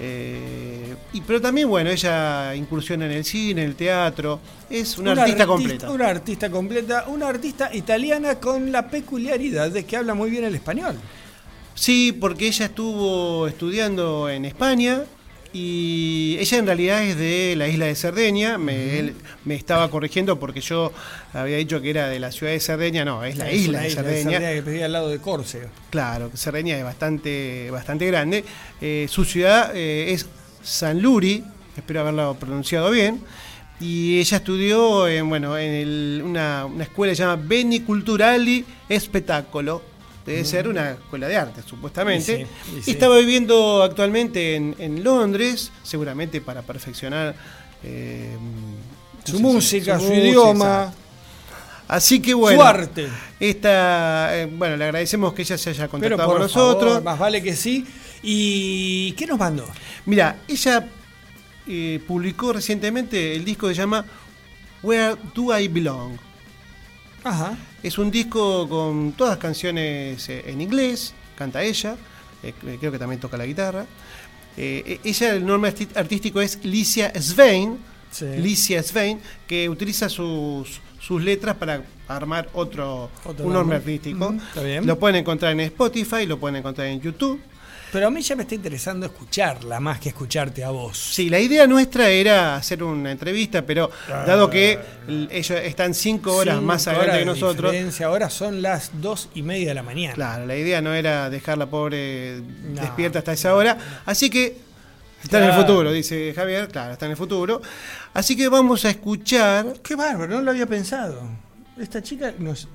Eh, 0.00 0.94
y, 1.12 1.20
pero 1.22 1.40
también, 1.40 1.68
bueno, 1.68 1.90
ella 1.90 2.54
incursiona 2.54 3.06
en 3.06 3.12
el 3.12 3.24
cine, 3.24 3.62
en 3.62 3.68
el 3.70 3.74
teatro. 3.74 4.40
Es 4.70 4.96
una, 4.98 5.12
artista, 5.12 5.46
completa. 5.46 5.90
Una 5.90 6.08
artista 6.08 6.50
completa, 6.50 7.04
una 7.08 7.28
artista 7.28 7.74
italiana 7.74 8.36
con 8.36 8.70
la 8.70 8.88
peculiaridad 8.88 9.70
de 9.70 9.84
que 9.84 9.96
habla 9.96 10.14
muy 10.14 10.30
bien 10.30 10.44
el 10.44 10.54
español. 10.54 10.96
Sí, 11.74 12.12
porque 12.12 12.48
ella 12.48 12.66
estuvo 12.66 13.46
estudiando 13.46 14.28
en 14.28 14.44
España 14.44 15.04
y 15.52 16.36
ella 16.40 16.58
en 16.58 16.66
realidad 16.66 17.02
es 17.02 17.16
de 17.16 17.54
la 17.56 17.68
isla 17.68 17.86
de 17.86 17.94
Cerdeña. 17.94 18.58
Me, 18.58 18.98
él 18.98 19.14
me 19.44 19.54
estaba 19.54 19.90
corrigiendo 19.90 20.38
porque 20.38 20.60
yo 20.60 20.92
había 21.32 21.56
dicho 21.56 21.80
que 21.80 21.90
era 21.90 22.08
de 22.08 22.20
la 22.20 22.30
ciudad 22.32 22.52
de 22.52 22.60
Cerdeña. 22.60 23.04
No, 23.04 23.24
es 23.24 23.36
la 23.36 23.50
Es 23.50 23.62
isla 23.62 23.78
una 23.78 23.82
de 23.86 23.90
Cerdeña. 23.90 24.38
que 24.40 24.62
pedía 24.62 24.84
al 24.86 24.92
lado 24.92 25.08
de 25.08 25.18
Córcega. 25.18 25.68
Claro, 25.90 26.30
Cerdeña 26.34 26.76
es 26.76 26.84
bastante, 26.84 27.70
bastante 27.70 28.06
grande. 28.06 28.44
Eh, 28.80 29.06
su 29.08 29.24
ciudad 29.24 29.72
eh, 29.74 30.12
es 30.12 30.26
San 30.62 31.00
Luri, 31.00 31.42
espero 31.76 32.00
haberlo 32.00 32.36
pronunciado 32.38 32.90
bien. 32.90 33.20
Y 33.80 34.18
ella 34.18 34.38
estudió 34.38 35.06
en, 35.06 35.28
bueno, 35.28 35.56
en 35.56 35.70
el- 35.72 36.22
una, 36.24 36.66
una 36.66 36.82
escuela 36.84 37.12
que 37.12 37.16
se 37.16 37.22
llama 37.22 37.40
Beni 37.46 37.80
Culturali 37.80 38.64
Spettacolo. 38.92 39.82
Debe 40.28 40.44
ser 40.44 40.68
una 40.68 40.90
escuela 40.92 41.26
de 41.28 41.36
arte, 41.36 41.62
supuestamente. 41.66 42.32
Y 42.40 42.44
sí, 42.44 42.50
y 42.74 42.78
Y 42.78 42.82
sí. 42.82 42.90
estaba 42.92 43.16
viviendo 43.18 43.82
actualmente 43.82 44.56
en, 44.56 44.74
en 44.78 45.02
Londres, 45.02 45.70
seguramente 45.82 46.40
para 46.40 46.62
perfeccionar 46.62 47.34
eh, 47.82 48.36
Su 49.24 49.32
no 49.32 49.38
sé, 49.38 49.42
música, 49.42 49.98
su, 49.98 50.04
música, 50.06 50.26
idioma, 50.26 50.78
exacto. 50.84 50.98
Así 51.88 52.20
que 52.20 52.34
bueno. 52.34 52.60
su 52.60 52.66
arte. 52.66 53.08
Esta, 53.40 54.36
eh, 54.38 54.46
bueno, 54.46 54.76
le 54.76 54.84
agradecemos 54.84 55.32
que 55.32 55.42
ella 55.42 55.56
se 55.56 55.70
haya 55.70 55.88
Pero 55.88 55.90
contactado 55.90 56.28
por 56.28 56.36
con 56.36 56.42
nosotros. 56.42 56.90
favor, 56.90 57.02
más 57.04 57.18
vale 57.18 57.42
que 57.42 57.56
sí. 57.56 57.86
¿Y 58.22 59.12
qué 59.12 59.26
nos 59.26 59.38
mandó? 59.38 59.64
Mira, 60.04 60.36
ella 60.46 60.86
eh, 61.66 62.00
publicó 62.06 62.52
recientemente 62.52 63.34
el 63.34 63.44
disco 63.44 63.68
que 63.68 63.74
se 63.74 63.80
llama 63.80 64.04
Where 64.82 65.16
Do 65.34 65.58
I 65.58 65.68
Belong. 65.68 66.16
Ajá. 67.24 67.56
Es 67.82 67.98
un 67.98 68.10
disco 68.10 68.68
con 68.68 69.12
todas 69.12 69.38
canciones 69.38 70.28
eh, 70.28 70.44
en 70.46 70.60
inglés, 70.60 71.14
canta 71.36 71.62
ella, 71.62 71.96
eh, 72.42 72.52
creo 72.78 72.92
que 72.92 72.98
también 72.98 73.20
toca 73.20 73.36
la 73.36 73.46
guitarra. 73.46 73.86
Eh, 74.56 74.82
eh, 74.84 75.00
ella, 75.04 75.34
el 75.34 75.46
nombre 75.46 75.72
artístico 75.94 76.40
es 76.40 76.64
Licia 76.64 77.12
Svein, 77.20 77.78
Sí. 78.10 78.24
Licia 78.38 78.82
Svein, 78.82 79.20
que 79.46 79.68
utiliza 79.68 80.08
sus, 80.08 80.80
sus 80.98 81.22
letras 81.22 81.56
para 81.56 81.82
armar 82.08 82.48
otro, 82.54 83.10
Otro 83.22 83.46
un 83.46 83.52
nombre 83.52 83.76
artístico. 83.76 84.34
Lo 84.82 84.98
pueden 84.98 85.16
encontrar 85.16 85.52
en 85.52 85.60
Spotify, 85.60 86.24
lo 86.26 86.38
pueden 86.40 86.56
encontrar 86.56 86.86
en 86.86 87.02
YouTube. 87.02 87.38
Pero 87.92 88.06
a 88.06 88.10
mí 88.10 88.20
ya 88.20 88.36
me 88.36 88.42
está 88.42 88.54
interesando 88.54 89.06
escucharla 89.06 89.80
más 89.80 89.98
que 89.98 90.10
escucharte 90.10 90.62
a 90.62 90.70
vos. 90.70 90.98
Sí, 90.98 91.30
la 91.30 91.40
idea 91.40 91.66
nuestra 91.66 92.08
era 92.08 92.56
hacer 92.56 92.82
una 92.82 93.10
entrevista, 93.10 93.62
pero 93.62 93.90
dado 94.06 94.50
que 94.50 94.78
ellos 95.30 95.58
están 95.62 95.94
cinco 95.94 96.36
horas 96.36 96.56
Cinco 96.56 96.66
más 96.66 96.86
adelante 96.86 97.10
horas 97.10 97.16
que 97.16 97.20
de 97.20 97.26
nosotros, 97.26 97.72
diferencia. 97.72 98.06
Ahora 98.06 98.28
son 98.30 98.60
las 98.60 98.90
dos 99.00 99.30
y 99.34 99.42
media 99.42 99.68
de 99.68 99.74
la 99.74 99.82
mañana. 99.82 100.14
claro, 100.14 100.46
la 100.46 100.56
idea 100.56 100.82
no 100.82 100.92
era 100.92 101.30
dejar 101.30 101.56
la 101.56 101.66
pobre 101.66 102.42
No, 102.64 102.80
despierta 102.82 103.20
hasta 103.20 103.32
esa 103.32 103.54
hora, 103.54 103.78
así 104.04 104.28
que 104.28 104.56
está 105.22 105.38
en 105.38 105.50
el 105.50 105.54
futuro, 105.54 105.90
dice 105.90 106.32
Javier, 106.34 106.68
claro, 106.68 106.92
está 106.92 107.06
en 107.06 107.12
el 107.12 107.16
futuro. 107.16 107.62
Así 108.12 108.36
que 108.36 108.48
vamos 108.48 108.84
a 108.84 108.90
escuchar, 108.90 109.74
Qué 109.82 109.94
bárbaro, 109.94 110.36
no 110.36 110.42
lo 110.42 110.50
había 110.50 110.66
pensado. 110.66 111.22
Esta 111.78 112.02
chica 112.02 112.34
nos. 112.38 112.68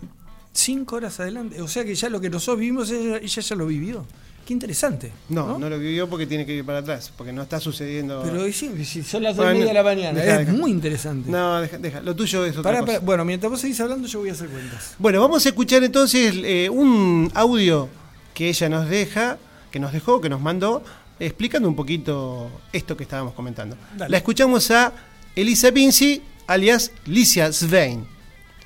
Cinco 0.56 0.98
horas 0.98 1.20
adelante. 1.20 1.62
O 1.62 1.68
sea 1.68 1.84
que 1.84 1.96
ya 1.96 2.10
lo 2.10 2.22
que 2.22 2.30
nosotros 2.30 2.60
vivimos, 2.60 2.90
ella, 2.92 3.18
ella 3.18 3.42
ya 3.42 3.56
lo 3.56 3.66
vivió. 3.66 4.06
Qué 4.46 4.52
interesante. 4.54 5.12
No, 5.30 5.58
no, 5.58 5.70
lo 5.70 5.80
vivió 5.80 6.10
porque 6.10 6.28
tiene 6.28 6.46
que 6.46 6.54
ir 6.54 6.66
para 6.66 6.80
atrás, 6.80 7.12
porque 7.18 7.32
no 7.32 7.42
está 7.44 7.60
sucediendo. 7.62 8.22
Pero 8.26 8.44
sí, 8.52 8.84
si 8.84 9.02
son 9.02 9.24
las 9.24 9.36
dos 9.38 9.44
y 9.44 9.48
Bueno, 9.48 9.60
media 9.60 9.68
de 9.70 9.74
la 9.74 9.84
mañana, 9.84 10.20
deja, 10.20 10.42
es 10.42 10.48
deja. 10.48 10.52
muy 10.60 10.70
interesante. 10.72 11.32
No, 11.32 11.62
deja, 11.62 11.78
deja. 11.78 12.02
Lo 12.02 12.14
tuyo 12.16 12.44
es 12.46 12.58
otra 12.58 12.80
cosa. 12.82 13.00
Bueno, 13.00 13.24
mientras 13.24 13.50
vos 13.50 13.62
seguís 13.62 13.80
hablando, 13.80 14.08
yo 14.08 14.20
voy 14.20 14.30
a 14.30 14.34
hacer 14.34 14.50
cuentas. 14.50 14.96
Bueno, 15.00 15.22
vamos 15.22 15.46
a 15.46 15.50
escuchar 15.50 15.82
entonces 15.84 16.34
eh, 16.44 16.70
un 16.70 17.32
audio 17.34 17.88
que 18.34 18.50
ella 18.50 18.68
nos 18.68 18.90
deja, 18.90 19.38
que 19.72 19.80
nos 19.80 19.94
dejó, 19.94 20.20
que 20.20 20.28
nos 20.28 20.42
mandó, 20.42 20.84
explicando 21.20 21.70
un 21.70 21.76
poquito 21.76 22.50
esto 22.74 22.98
que 22.98 23.04
estábamos 23.04 23.34
comentando. 23.36 23.78
Dale. 23.96 24.12
La 24.12 24.18
escuchamos 24.18 24.70
a 24.72 24.92
Elisa 25.38 25.72
Pinci, 25.72 26.22
alias 26.48 26.92
Licia 27.06 27.54
Svein. 27.54 28.06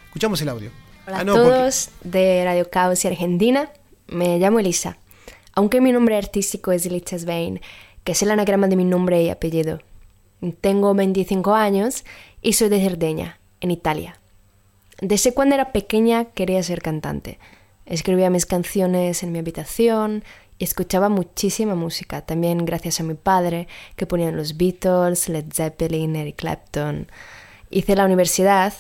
Escuchamos 0.08 0.42
el 0.42 0.50
audio. 0.50 0.72
Hola 1.06 1.18
Ah, 1.18 1.22
a 1.22 1.24
no, 1.24 1.34
porque- 1.36 1.50
todos 1.50 1.90
de 2.04 2.44
Radio 2.46 2.68
Caos 2.70 3.06
y 3.06 3.08
Argentina. 3.08 3.70
Me 4.08 4.40
llamo 4.40 4.60
Elisa. 4.60 4.98
Aunque 5.58 5.82
mi 5.82 5.92
nombre 5.92 6.16
artístico 6.16 6.72
es 6.72 6.86
Elisa 6.86 7.18
Svein, 7.18 7.62
que 8.04 8.12
es 8.12 8.22
el 8.22 8.30
anagrama 8.30 8.68
de 8.68 8.76
mi 8.76 8.84
nombre 8.84 9.24
y 9.24 9.30
apellido. 9.30 9.80
Tengo 10.62 10.94
25 10.94 11.56
años 11.56 12.06
y 12.44 12.54
soy 12.54 12.70
de 12.70 12.80
Cerdeña, 12.80 13.40
en 13.60 13.72
Italia. 13.72 14.20
Desde 15.02 15.34
cuando 15.34 15.56
era 15.56 15.72
pequeña 15.72 16.26
quería 16.26 16.62
ser 16.62 16.84
cantante. 16.84 17.40
Escribía 17.88 18.30
mis 18.30 18.46
canciones 18.46 19.24
en 19.24 19.32
mi 19.32 19.40
habitación 19.40 20.24
y 20.60 20.64
escuchaba 20.64 21.10
muchísima 21.10 21.74
música, 21.74 22.22
también 22.22 22.64
gracias 22.64 23.00
a 23.00 23.04
mi 23.04 23.16
padre, 23.16 23.68
que 23.96 24.06
ponían 24.06 24.38
los 24.38 24.58
Beatles, 24.58 25.28
Led 25.28 25.46
Zeppelin, 25.52 26.18
Eric 26.18 26.36
Clapton. 26.36 27.08
Hice 27.72 27.96
la 27.96 28.06
universidad, 28.06 28.76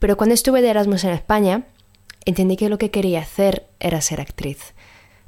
pero 0.00 0.16
cuando 0.16 0.34
estuve 0.34 0.60
de 0.60 0.70
Erasmus 0.70 1.04
en 1.04 1.10
España, 1.10 1.66
entendí 2.24 2.56
que 2.56 2.68
lo 2.68 2.78
que 2.78 2.90
quería 2.90 3.20
hacer 3.20 3.68
era 3.78 4.00
ser 4.00 4.20
actriz. 4.20 4.74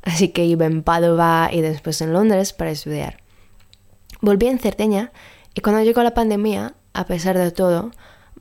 Así 0.03 0.29
que 0.29 0.45
iba 0.45 0.67
en 0.67 0.83
Padova 0.83 1.51
y 1.53 1.61
después 1.61 2.01
en 2.01 2.13
Londres 2.13 2.53
para 2.53 2.71
estudiar. 2.71 3.19
Volví 4.21 4.47
en 4.47 4.59
Cerdeña 4.59 5.13
y 5.55 5.61
cuando 5.61 5.83
llegó 5.83 6.03
la 6.03 6.15
pandemia, 6.15 6.75
a 6.93 7.07
pesar 7.07 7.39
de 7.39 7.51
todo, 7.51 7.91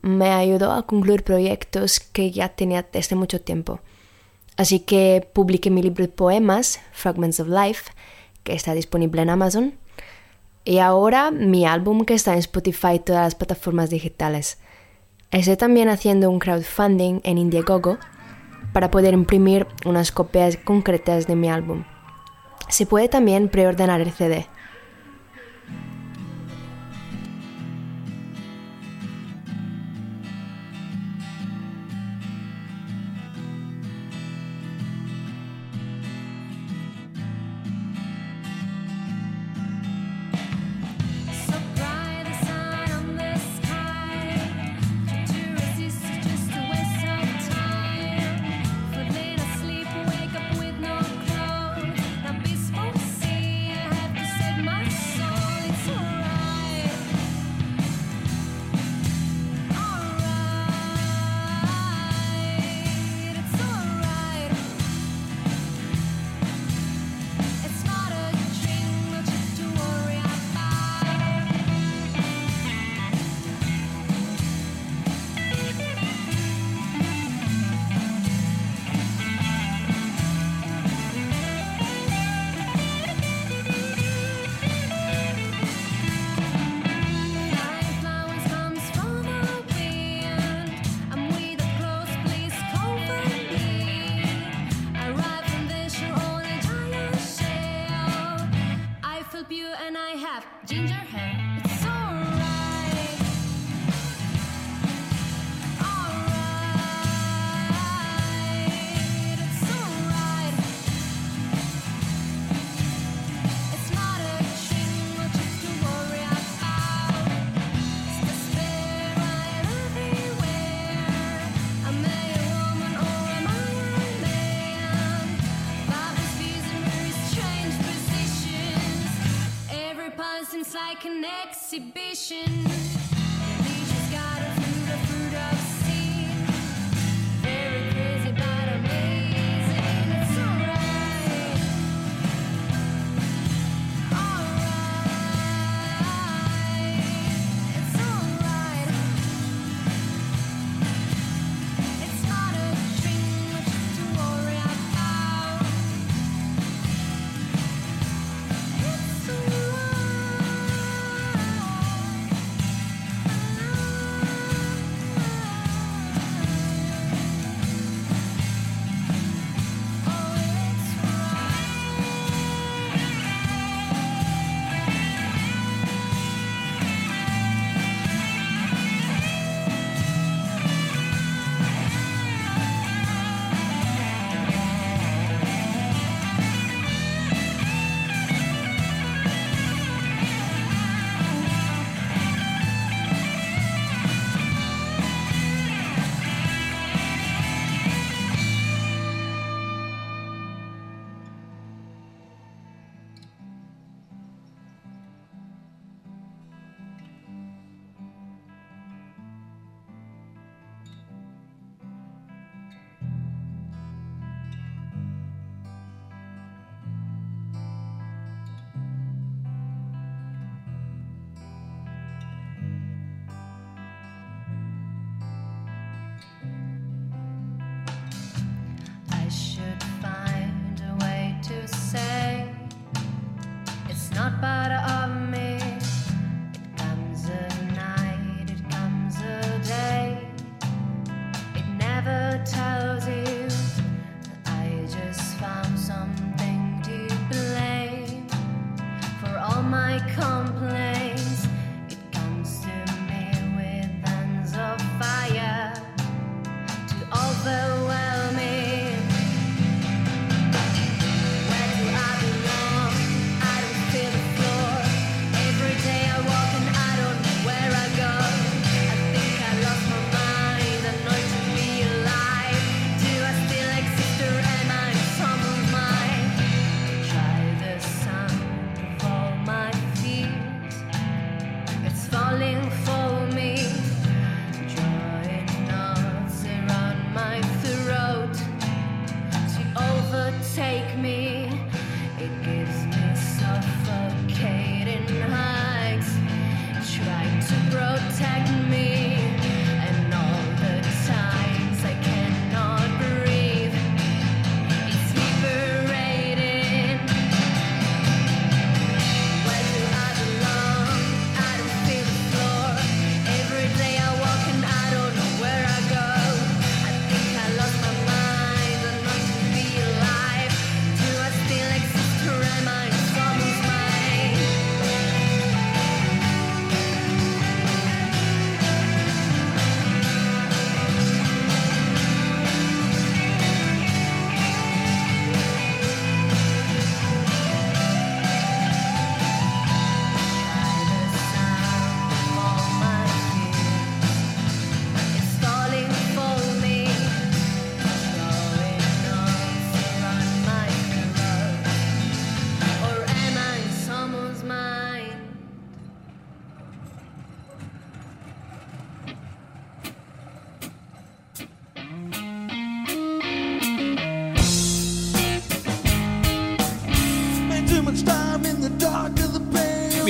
me 0.01 0.32
ayudó 0.32 0.72
a 0.72 0.86
concluir 0.86 1.24
proyectos 1.24 1.99
que 1.99 2.32
ya 2.32 2.49
tenía 2.49 2.86
desde 2.91 3.16
mucho 3.16 3.41
tiempo. 3.41 3.80
Así 4.57 4.80
que 4.80 5.28
publiqué 5.34 5.70
mi 5.70 5.82
libro 5.82 6.03
de 6.03 6.12
poemas, 6.12 6.80
Fragments 6.91 7.39
of 7.39 7.47
Life, 7.47 7.91
que 8.43 8.53
está 8.53 8.74
disponible 8.74 9.22
en 9.22 9.30
Amazon, 9.30 9.74
y 10.66 10.80
ahora 10.80 11.32
mi 11.32 11.66
álbum 11.66 12.05
que 12.05 12.14
está 12.14 12.34
en 12.34 12.39
Spotify 12.39 12.95
y 12.95 12.99
todas 12.99 13.24
las 13.24 13.36
plataformas 13.36 13.89
digitales. 13.89 14.57
Estoy 15.32 15.57
también 15.57 15.89
haciendo 15.89 16.30
un 16.30 16.39
crowdfunding 16.39 17.22
en 17.24 17.38
Indiegogo 17.38 17.97
para 18.74 18.91
poder 18.91 19.13
imprimir 19.13 19.67
unas 19.86 20.11
copias 20.11 20.57
concretas 20.57 21.28
de 21.28 21.36
mi 21.36 21.49
álbum. 21.49 21.84
Se 22.69 22.86
puede 22.86 23.09
también 23.09 23.49
preordenar 23.49 24.01
el 24.01 24.11
CD. 24.11 24.47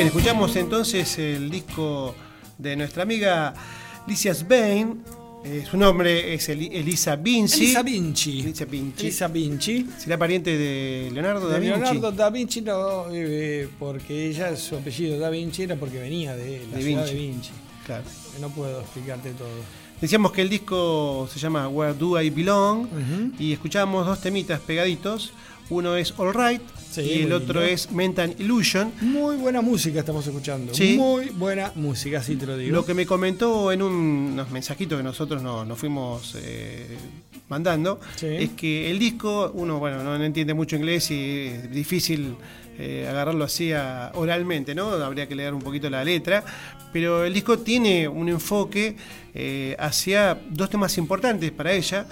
Bien, 0.03 0.07
escuchamos 0.07 0.55
entonces 0.55 1.17
el 1.19 1.49
disco 1.49 2.15
de 2.57 2.75
nuestra 2.75 3.03
amiga 3.03 3.53
Licia 4.07 4.33
Svein. 4.33 5.03
Eh, 5.43 5.63
su 5.69 5.75
nombre 5.75 6.33
es 6.35 6.49
Eli- 6.49 6.69
Elisa 6.71 7.15
Vinci. 7.15 7.63
Elisa 7.65 7.81
Vinci. 7.81 8.39
Elisa 8.41 8.65
Vinci. 8.65 9.01
Elisa 9.07 9.27
Vinci. 9.27 9.87
¿Será 9.97 10.17
pariente 10.17 10.55
de 10.57 11.09
Leonardo 11.11 11.47
da 11.49 11.57
Vinci? 11.57 11.79
Leonardo 11.79 12.11
da 12.11 12.29
Vinci 12.29 12.61
no, 12.61 13.05
eh, 13.11 13.67
porque 13.79 14.27
ella, 14.29 14.55
su 14.55 14.75
apellido 14.75 15.17
da 15.17 15.29
Vinci 15.31 15.63
era 15.63 15.75
porque 15.75 15.99
venía 15.99 16.35
de 16.35 16.63
la 16.71 16.77
De 16.77 16.83
ciudad 16.83 17.05
Vinci. 17.05 17.13
de 17.15 17.19
Vinci. 17.19 17.49
Claro. 17.85 18.03
No 18.39 18.49
puedo 18.49 18.81
explicarte 18.81 19.31
todo. 19.31 19.47
Decíamos 19.99 20.31
que 20.31 20.41
el 20.41 20.49
disco 20.49 21.27
se 21.31 21.39
llama 21.39 21.67
Where 21.67 21.93
Do 21.95 22.19
I 22.21 22.29
Belong 22.29 22.87
y 23.39 23.53
escuchábamos 23.53 24.05
dos 24.05 24.19
temitas 24.21 24.59
pegaditos. 24.59 25.31
Uno 25.69 25.95
es 25.95 26.13
All 26.17 26.33
Right 26.33 26.61
Sí, 26.91 27.01
y 27.01 27.21
el 27.23 27.31
otro 27.33 27.61
lindo. 27.61 27.73
es 27.73 27.91
Mental 27.91 28.35
Illusion. 28.37 28.91
Muy 29.01 29.37
buena 29.37 29.61
música 29.61 29.99
estamos 29.99 30.27
escuchando. 30.27 30.73
Sí. 30.73 30.95
Muy 30.97 31.29
buena 31.29 31.71
música, 31.75 32.19
así 32.19 32.35
te 32.35 32.45
lo 32.45 32.57
digo. 32.57 32.73
Lo 32.75 32.85
que 32.85 32.93
me 32.93 33.05
comentó 33.05 33.71
en 33.71 33.81
un- 33.81 34.31
unos 34.33 34.51
mensajitos 34.51 34.97
que 34.97 35.03
nosotros 35.03 35.41
no- 35.41 35.63
nos 35.65 35.77
fuimos 35.79 36.35
eh, 36.37 36.97
mandando 37.49 37.99
Sí. 38.17 38.27
es 38.27 38.49
que 38.51 38.91
el 38.91 38.99
disco, 38.99 39.51
uno 39.55 39.79
bueno 39.79 40.03
no 40.03 40.21
entiende 40.23 40.53
mucho 40.53 40.75
inglés 40.75 41.09
y 41.11 41.47
es 41.47 41.71
difícil 41.71 42.35
eh, 42.79 43.05
agarrarlo 43.07 43.43
así 43.43 43.71
a- 43.73 44.11
oralmente, 44.15 44.73
¿no? 44.73 44.85
Habría 44.91 45.27
que 45.27 45.35
leer 45.35 45.53
un 45.53 45.61
poquito 45.61 45.89
la 45.89 46.03
letra, 46.03 46.43
pero 46.91 47.25
el 47.25 47.33
disco 47.33 47.59
tiene 47.59 48.07
un 48.07 48.27
enfoque 48.29 48.95
eh, 49.35 49.75
hacia 49.77 50.39
dos 50.49 50.69
temas 50.69 50.97
importantes 50.97 51.51
para 51.51 51.73
ella. 51.73 52.05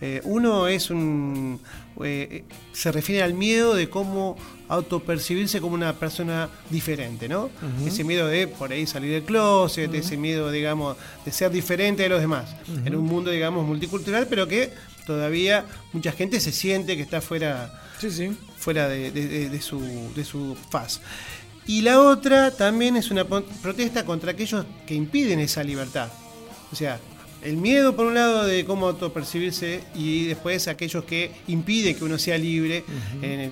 Eh, 0.00 0.20
uno 0.24 0.68
es 0.68 0.90
un. 0.90 1.60
Eh, 2.04 2.44
se 2.72 2.92
refiere 2.92 3.22
al 3.22 3.34
miedo 3.34 3.74
de 3.74 3.88
cómo 3.88 4.36
autopercibirse 4.68 5.60
como 5.60 5.74
una 5.74 5.92
persona 5.94 6.48
diferente, 6.70 7.28
¿no? 7.28 7.50
Ese 7.86 8.04
miedo 8.04 8.26
de 8.26 8.46
por 8.48 8.72
ahí 8.72 8.86
salir 8.86 9.10
del 9.12 9.22
closet, 9.24 9.92
ese 9.94 10.16
miedo, 10.16 10.50
digamos, 10.50 10.96
de 11.24 11.32
ser 11.32 11.50
diferente 11.50 12.02
de 12.02 12.08
los 12.08 12.20
demás. 12.20 12.54
En 12.84 12.94
un 12.96 13.04
mundo, 13.04 13.30
digamos, 13.30 13.66
multicultural, 13.66 14.26
pero 14.28 14.46
que 14.46 14.72
todavía 15.06 15.64
mucha 15.92 16.12
gente 16.12 16.40
se 16.40 16.52
siente 16.52 16.96
que 16.96 17.02
está 17.02 17.20
fuera, 17.20 17.82
fuera 18.58 18.88
de, 18.88 19.10
de- 19.10 19.28
de- 19.28 19.48
de 19.50 19.60
su, 19.62 19.80
de 20.14 20.24
su 20.24 20.56
faz. 20.70 21.00
Y 21.66 21.82
la 21.82 22.00
otra 22.00 22.50
también 22.52 22.96
es 22.96 23.10
una 23.10 23.24
protesta 23.24 24.04
contra 24.04 24.32
aquellos 24.32 24.64
que 24.86 24.94
impiden 24.94 25.40
esa 25.40 25.64
libertad. 25.64 26.08
O 26.72 26.76
sea, 26.76 27.00
el 27.46 27.56
miedo 27.56 27.94
por 27.96 28.06
un 28.06 28.14
lado 28.14 28.44
de 28.44 28.64
cómo 28.64 28.88
autopercibirse 28.88 29.80
y 29.94 30.26
después 30.26 30.68
aquellos 30.68 31.04
que 31.04 31.30
impiden 31.48 31.94
que 31.96 32.04
uno 32.04 32.18
sea 32.18 32.36
libre, 32.38 32.84
eh, 33.22 33.50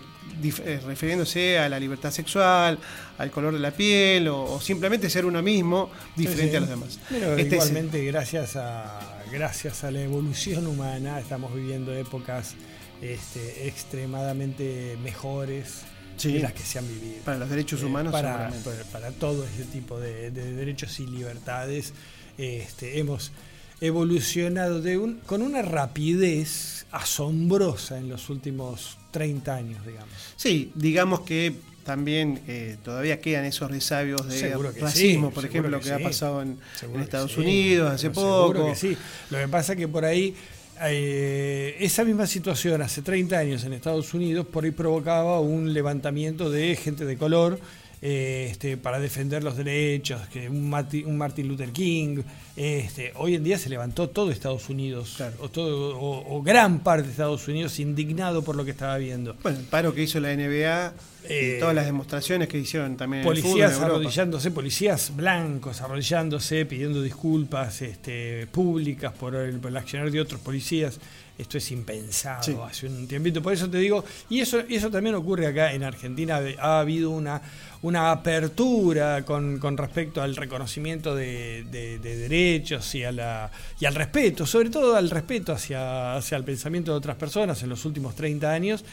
refiriéndose 0.84 1.58
a 1.58 1.68
la 1.68 1.78
libertad 1.78 2.10
sexual, 2.10 2.78
al 3.18 3.30
color 3.30 3.54
de 3.54 3.60
la 3.60 3.70
piel 3.70 4.26
o, 4.28 4.42
o 4.54 4.60
simplemente 4.60 5.08
ser 5.08 5.24
uno 5.26 5.42
mismo 5.42 5.90
diferente 6.16 6.50
Sí, 6.50 6.56
a 6.56 6.60
los 6.60 6.68
demás. 6.68 6.98
Pero 7.08 7.36
Este 7.36 7.56
es- 7.56 7.64
igualmente, 7.68 8.04
gracias 8.04 8.56
a, 8.56 9.22
gracias 9.32 9.84
a 9.84 9.90
la 9.90 10.02
evolución 10.02 10.66
humana, 10.66 11.20
estamos 11.20 11.54
viviendo 11.54 11.94
épocas 11.94 12.54
este, 13.00 13.68
extremadamente 13.68 14.96
mejores 15.02 15.82
Sí. 16.16 16.38
las 16.38 16.52
que 16.52 16.62
se 16.62 16.78
han 16.78 16.86
vivido. 16.86 17.22
Para 17.24 17.38
los 17.38 17.50
derechos 17.50 17.82
Eh, 17.82 17.86
humanos, 17.86 18.12
para, 18.12 18.50
seguramente. 18.50 18.70
para, 18.70 18.84
para 18.84 19.10
todo 19.12 19.44
ese 19.44 19.64
tipo 19.64 19.98
de, 19.98 20.30
de 20.30 20.52
derechos 20.52 20.98
y 21.00 21.06
libertades, 21.06 21.92
este, 22.38 22.98
hemos 23.00 23.32
evolucionado 23.80 24.80
de 24.80 24.98
un, 24.98 25.20
con 25.26 25.42
una 25.42 25.62
rapidez 25.62 26.86
asombrosa 26.90 27.98
en 27.98 28.08
los 28.08 28.30
últimos 28.30 28.98
30 29.10 29.54
años, 29.54 29.86
digamos. 29.86 30.14
Sí, 30.36 30.70
digamos 30.74 31.20
que 31.20 31.54
también 31.84 32.40
eh, 32.48 32.76
todavía 32.82 33.20
quedan 33.20 33.44
esos 33.44 33.70
resabios 33.70 34.26
de 34.26 34.56
racismo, 34.80 35.28
sí, 35.28 35.34
por 35.34 35.44
ejemplo, 35.44 35.78
que 35.80 35.86
que, 35.86 35.92
ha 35.92 35.98
pasado 35.98 36.42
en, 36.42 36.58
Estados 37.00 37.32
sí, 37.32 37.40
Unidos 37.40 37.92
hace 37.92 38.10
pero 38.10 38.46
poco. 38.48 38.66
que 38.66 38.74
sí. 38.74 38.96
Lo 39.30 39.38
que 39.38 39.48
pasa 39.48 39.72
es 39.72 39.78
que 39.78 39.88
por 39.88 40.04
ahí 40.04 40.34
eh, 40.82 41.76
esa 41.78 42.04
misma 42.04 42.26
situación 42.26 42.82
hace 42.82 43.02
30 43.02 43.38
años 43.38 43.64
en 43.64 43.74
Estados 43.74 44.12
Unidos 44.14 44.46
por 44.46 44.64
ahí 44.64 44.70
provocaba 44.70 45.40
un 45.40 45.72
levantamiento 45.72 46.50
de 46.50 46.74
gente 46.74 47.04
de 47.04 47.16
color 47.16 47.60
este, 48.08 48.76
para 48.76 49.00
defender 49.00 49.42
los 49.42 49.56
derechos, 49.56 50.20
que 50.28 50.50
un, 50.50 50.68
Marti- 50.68 51.04
un 51.04 51.16
Martin 51.16 51.48
Luther 51.48 51.70
King. 51.70 52.18
Este, 52.54 53.12
hoy 53.16 53.34
en 53.34 53.42
día 53.42 53.56
se 53.58 53.70
levantó 53.70 54.10
todo 54.10 54.30
Estados 54.30 54.68
Unidos, 54.68 55.18
o, 55.40 55.48
todo, 55.48 55.98
o, 55.98 56.36
o 56.36 56.42
gran 56.42 56.80
parte 56.80 57.04
de 57.04 57.10
Estados 57.12 57.48
Unidos 57.48 57.80
indignado 57.80 58.42
por 58.44 58.56
lo 58.56 58.64
que 58.66 58.72
estaba 58.72 58.98
viendo. 58.98 59.34
Bueno, 59.42 59.58
el 59.58 59.64
paro 59.64 59.94
que 59.94 60.02
hizo 60.02 60.20
la 60.20 60.34
NBA 60.36 60.92
Eh, 61.26 61.54
y 61.56 61.60
todas 61.60 61.74
las 61.74 61.86
demostraciones 61.86 62.48
que 62.48 62.58
hicieron 62.58 62.98
también 62.98 63.22
el 63.22 63.26
policías 63.26 63.70
en 63.72 63.76
Europa. 63.78 63.86
arrodillándose, 63.86 64.50
policías 64.50 65.16
blancos 65.16 65.80
arrodillándose, 65.80 66.66
pidiendo 66.66 67.00
disculpas 67.00 67.80
este, 67.80 68.46
públicas 68.48 69.14
por 69.18 69.34
el, 69.34 69.58
por 69.58 69.70
el 69.70 69.76
accionar 69.78 70.10
de 70.10 70.20
otros 70.20 70.42
policías. 70.42 71.00
Esto 71.36 71.58
es 71.58 71.70
impensado 71.72 72.42
Sí. 72.44 72.56
hace 72.64 72.86
un 72.86 73.08
tiempito. 73.08 73.42
Por 73.42 73.52
eso 73.52 73.68
te 73.68 73.78
digo, 73.78 74.04
y 74.30 74.38
eso, 74.40 74.60
y 74.68 74.76
eso 74.76 74.88
también 74.90 75.16
ocurre 75.16 75.46
acá 75.48 75.72
en 75.72 75.82
Argentina. 75.82 76.40
Ha 76.60 76.78
habido 76.78 77.10
una, 77.10 77.42
una 77.82 78.12
apertura 78.12 79.24
con, 79.24 79.58
con 79.58 79.76
respecto 79.76 80.22
al 80.22 80.36
reconocimiento 80.36 81.14
de, 81.14 81.64
de- 81.72 81.98
de 81.98 82.16
derechos 82.16 82.94
y, 82.94 83.02
a 83.04 83.10
la, 83.10 83.50
y 83.80 83.84
al 83.84 83.94
respeto, 83.96 84.46
sobre 84.46 84.70
todo 84.70 84.94
al 84.96 85.10
respeto 85.10 85.52
hacia, 85.52 86.14
hacia 86.16 86.36
el 86.36 86.44
pensamiento 86.44 86.92
de 86.92 86.98
otras 86.98 87.16
personas 87.16 87.60
en 87.64 87.68
los 87.68 87.84
últimos 87.84 88.14
30 88.14 88.50
años. 88.52 88.84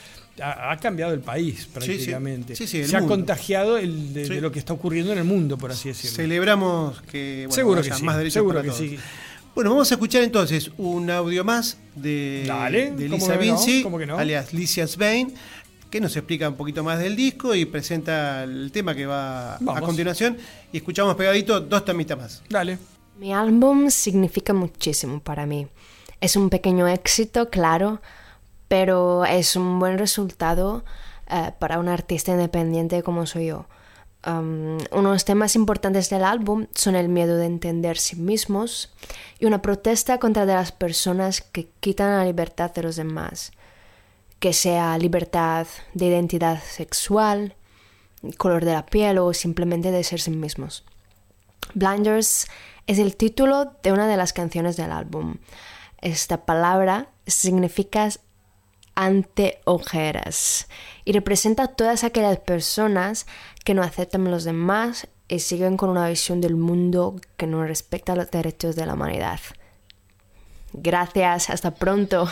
Ha, 0.42 0.72
ha 0.72 0.78
cambiado 0.78 1.14
el 1.14 1.20
país 1.20 1.68
prácticamente. 1.72 2.56
Sí, 2.56 2.66
sí, 2.66 2.80
el 2.80 2.88
Se 2.88 2.98
ha 2.98 3.02
contagiado 3.06 3.78
el 3.78 4.14
de, 4.14 4.42
lo 4.42 4.52
que 4.52 4.60
está 4.60 4.74
ocurriendo 4.74 5.12
en 5.12 5.20
el 5.20 5.26
mundo, 5.26 5.58
por 5.58 5.72
así 5.72 5.90
decirlo. 5.90 6.16
Celebramos 6.16 7.02
que 7.04 7.44
bueno, 7.48 7.54
Seguro 7.54 7.82
que 7.84 7.94
sí, 7.94 8.04
más 8.04 8.18
derechos 8.18 8.34
seguro 8.34 8.60
para 8.64 8.74
que 8.74 8.88
todos. 8.96 9.00
Bueno, 9.54 9.72
vamos 9.72 9.92
a 9.92 9.96
escuchar 9.96 10.24
entonces 10.24 10.72
un 10.78 11.10
audio 11.10 11.44
más 11.44 11.78
de, 11.96 12.46
Dale, 12.48 12.92
de 12.92 13.06
¿cómo 13.10 13.18
Lisa 13.18 13.34
no? 13.36 13.42
Vinci, 13.42 13.84
¿Cómo 13.84 13.98
que 13.98 14.06
no? 14.06 14.18
alias 14.18 14.54
Licia 14.54 14.88
Svein, 14.88 15.34
que 15.90 16.00
nos 16.00 16.16
explica 16.16 16.48
un 16.48 16.56
poquito 16.56 16.84
más 16.86 17.00
del 17.00 17.16
disco 17.18 17.54
y 17.54 17.66
presenta 17.66 18.44
el 18.44 18.72
tema 18.72 18.96
que 18.96 19.06
va 19.06 19.56
a 19.56 19.58
Vamos. 19.60 19.82
continuación. 19.82 20.38
Y 20.72 20.78
escuchamos 20.78 21.16
pegadito 21.16 21.60
dos 21.60 21.84
tamitas 21.84 22.18
más. 22.18 22.44
Dale. 22.50 22.78
Mi 23.20 23.34
álbum 23.34 23.90
significa 23.90 24.54
muchísimo 24.54 25.20
para 25.20 25.46
mí. 25.46 25.68
Es 26.22 26.38
un 26.38 26.50
pequeño 26.50 26.88
éxito, 26.88 27.50
claro, 27.50 28.02
pero 28.70 29.26
es 29.26 29.58
un 29.58 29.80
buen 29.80 29.98
resultado 29.98 30.86
eh, 31.30 31.52
para 31.60 31.78
un 31.80 31.90
artista 31.90 32.32
independiente 32.32 33.04
como 33.04 33.26
soy 33.26 33.48
yo. 33.48 33.66
Um, 34.24 34.78
unos 34.92 35.26
temas 35.26 35.56
importantes 35.56 36.12
del 36.12 36.24
álbum 36.24 36.68
son 36.76 36.96
el 36.96 37.10
miedo 37.10 37.38
de 37.38 37.48
entender 37.48 37.98
sí 37.98 38.16
mismos 38.16 38.94
y 39.40 39.48
una 39.48 39.64
protesta 39.64 40.20
contra 40.20 40.46
las 40.46 40.72
personas 40.72 41.42
que 41.42 41.70
quitan 41.80 42.16
la 42.16 42.26
libertad 42.26 42.72
de 42.72 42.84
los 42.84 42.98
demás, 42.98 43.52
que 44.40 44.54
sea 44.54 44.96
libertad 45.00 45.66
de 45.96 46.06
identidad 46.06 46.62
sexual, 46.62 47.56
color 48.38 48.64
de 48.64 48.74
la 48.74 48.86
piel 48.86 49.18
o 49.18 49.34
simplemente 49.34 49.90
de 49.90 50.04
ser 50.04 50.22
sí 50.22 50.30
mismos. 50.30 50.84
Blinders 51.74 52.48
es 52.86 53.00
el 53.00 53.16
título 53.16 53.74
de 53.82 53.92
una 53.92 54.08
de 54.08 54.18
las 54.18 54.34
canciones 54.34 54.78
del 54.78 54.92
álbum. 54.92 55.38
Esta 56.00 56.46
palabra 56.46 57.10
significa 57.26 58.08
ante 58.96 59.60
ojeras 59.66 60.68
y 61.06 61.14
representa 61.14 61.64
a 61.64 61.68
todas 61.68 62.04
aquellas 62.04 62.40
personas 62.40 63.26
que 63.64 63.74
no 63.74 63.84
aceptan 63.84 64.28
a 64.28 64.30
los 64.30 64.44
demás 64.44 65.08
y 65.28 65.40
siguen 65.40 65.78
con 65.78 65.90
una 65.90 66.10
visión 66.10 66.42
del 66.42 66.56
mundo 66.56 67.16
que 67.38 67.48
no 67.48 67.64
respecta 67.64 68.16
los 68.16 68.30
derechos 68.32 68.76
de 68.76 68.86
la 68.86 68.96
humanidad. 68.96 69.40
Gracias, 70.74 71.50
hasta 71.50 71.72
pronto. 71.72 72.28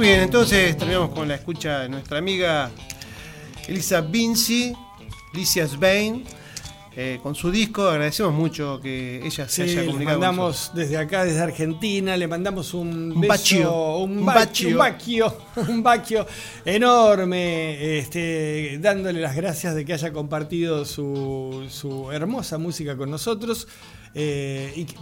Muy 0.00 0.08
bien, 0.08 0.20
entonces 0.20 0.78
terminamos 0.78 1.10
con 1.10 1.28
la 1.28 1.34
escucha 1.34 1.80
de 1.80 1.90
nuestra 1.90 2.16
amiga 2.16 2.70
Elisa 3.68 4.00
Vinci, 4.00 4.72
Licia 5.34 5.68
Svein, 5.68 6.24
eh, 6.96 7.20
con 7.22 7.34
su 7.34 7.50
disco. 7.50 7.86
Agradecemos 7.86 8.32
mucho 8.32 8.80
que 8.80 9.18
ella 9.22 9.46
se 9.46 9.66
Sí, 9.66 9.72
haya 9.72 9.80
le 9.82 9.86
comunicado 9.88 10.18
con 10.18 10.26
mandamos 10.28 10.70
desde 10.74 10.96
acá, 10.96 11.26
desde 11.26 11.40
Argentina, 11.40 12.16
le 12.16 12.26
mandamos 12.28 12.72
un, 12.72 13.12
Un 13.12 13.20
beso, 13.20 13.28
bacio, 13.28 13.98
un 13.98 14.24
bacio, 14.24 15.36
un 15.68 15.82
bacio 15.82 16.26
enorme, 16.64 17.98
este, 17.98 18.78
dándole 18.80 19.20
las 19.20 19.36
gracias 19.36 19.74
de 19.74 19.84
que 19.84 19.92
haya 19.92 20.14
compartido 20.14 20.86
su, 20.86 21.66
su 21.68 22.10
hermosa 22.10 22.56
música 22.56 22.96
con 22.96 23.10
nosotros. 23.10 23.68
eh, 24.14 24.72
y 24.76 24.84
que 24.86 24.94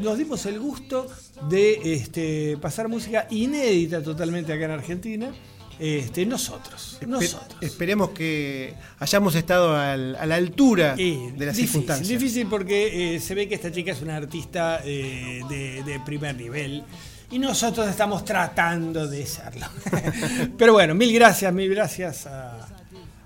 nos 0.00 0.18
dimos 0.18 0.44
el 0.46 0.58
gusto 0.60 1.06
de 1.48 1.94
este, 1.94 2.56
pasar 2.60 2.88
música 2.88 3.26
inédita 3.30 4.02
totalmente 4.02 4.52
acá 4.52 4.64
en 4.66 4.70
Argentina. 4.72 5.32
Este, 5.78 6.24
nosotros, 6.26 6.98
Espe- 7.00 7.06
nosotros. 7.08 7.56
Esperemos 7.60 8.10
que 8.10 8.74
hayamos 9.00 9.34
estado 9.34 9.76
al- 9.76 10.14
a 10.16 10.26
la 10.26 10.36
altura 10.36 10.94
Eh, 10.98 11.32
de 11.36 11.46
las 11.46 11.56
difícil, 11.56 11.80
circunstancias. 11.80 12.08
Difícil 12.08 12.46
porque 12.46 13.16
eh, 13.16 13.20
se 13.20 13.34
ve 13.34 13.48
que 13.48 13.54
esta 13.56 13.72
chica 13.72 13.90
es 13.92 14.00
una 14.02 14.16
artista 14.16 14.80
eh, 14.84 15.40
de, 15.48 15.82
de 15.82 15.98
primer 16.00 16.36
nivel 16.36 16.84
y 17.30 17.38
nosotros 17.38 17.88
estamos 17.88 18.24
tratando 18.24 19.08
de 19.08 19.26
serlo. 19.26 19.66
Pero 20.58 20.74
bueno, 20.74 20.94
mil 20.94 21.12
gracias, 21.14 21.52
mil 21.52 21.70
gracias 21.74 22.26
a, 22.26 22.68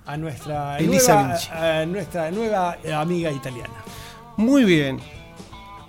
a 0.07 0.17
nuestra, 0.17 0.79
Elisa 0.79 1.15
nueva, 1.15 1.33
Vinci. 1.35 1.49
a 1.53 1.87
nuestra 1.87 2.31
nueva 2.31 2.79
amiga 2.95 3.33
italiana. 3.33 3.75
Muy 4.39 4.65
bien. 4.65 4.99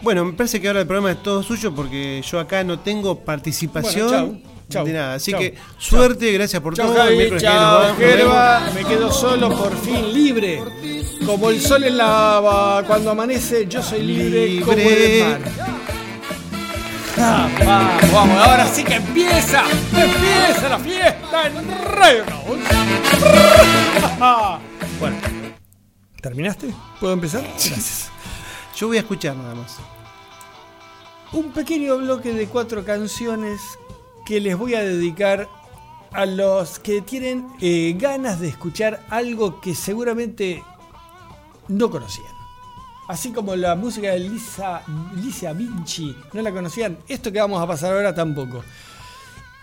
Bueno, 0.02 0.26
me 0.26 0.34
parece 0.34 0.62
que 0.62 0.68
ahora 0.68 0.82
el 0.82 0.88
programa 0.88 1.12
es 1.12 1.24
todo 1.24 1.42
suyo 1.44 1.74
porque 1.74 2.22
yo 2.22 2.40
acá 2.40 2.64
no 2.64 2.80
tengo 2.80 3.20
participación 3.20 4.10
Bueno, 4.10 4.40
chau, 4.44 4.52
chau, 4.70 4.86
de 4.86 4.94
nada. 4.94 5.16
Así 5.16 5.32
chau, 5.32 5.40
que 5.40 5.56
suerte, 5.78 6.32
gracias 6.32 6.62
por 6.62 6.76
todo. 6.76 6.94
El 7.08 7.30
Javi, 7.30 7.40
que 7.98 8.18
nos 8.18 8.34
vamos, 8.34 8.74
me 8.76 8.84
quedo 8.86 9.12
solo 9.12 9.50
por 9.50 9.76
fin 9.78 10.14
libre. 10.14 10.62
Como 11.26 11.50
el 11.50 11.60
sol 11.60 11.84
en 11.84 11.98
la 11.98 12.84
cuando 12.88 13.12
amanece, 13.12 13.66
yo 13.68 13.82
soy 13.82 14.04
libre, 14.04 14.62
como 14.62 14.78
Libre. 14.78 15.22
el 15.22 15.28
mar. 15.30 15.42
Ah, 17.20 17.50
vamos, 17.66 18.12
vamos, 18.12 18.48
ahora 18.48 18.68
sí 18.68 18.84
que 18.84 18.94
empieza, 18.94 19.64
empieza 19.92 20.70
la 20.70 20.78
fiesta 20.78 21.48
en 21.48 21.68
Radio 21.96 22.26
Caos. 22.26 22.60
Bueno, 25.00 25.16
¿terminaste? 26.22 26.74
¿Puedo 27.00 27.14
empezar? 27.14 27.44
Gracias. 27.44 28.12
Yo 28.78 28.88
voy 28.88 28.98
a 28.98 29.02
escuchar 29.02 29.36
nada 29.36 29.56
más. 29.56 29.78
Un 31.34 31.52
pequeño 31.52 31.98
bloque 31.98 32.34
de 32.34 32.48
cuatro 32.48 32.86
canciones 32.86 33.60
que 34.26 34.40
les 34.40 34.58
voy 34.58 34.76
a 34.76 34.82
dedicar 34.82 35.50
a 36.14 36.26
los 36.26 36.80
que 36.80 37.02
tienen 37.02 37.48
eh, 37.60 37.96
ganas 38.00 38.40
de 38.40 38.48
escuchar 38.50 39.04
algo 39.10 39.60
que 39.60 39.76
seguramente 39.76 40.64
no 41.68 41.90
conocían. 41.90 42.32
Así 43.10 43.32
como 43.32 43.56
la 43.56 43.76
música 43.76 44.12
de 44.12 44.20
Lisa, 44.20 44.84
Lisa 45.16 45.54
Vinci 45.54 46.16
no 46.34 46.42
la 46.42 46.52
conocían, 46.52 46.98
esto 47.08 47.32
que 47.32 47.40
vamos 47.40 47.62
a 47.62 47.68
pasar 47.68 47.94
ahora 47.94 48.14
tampoco. 48.14 48.64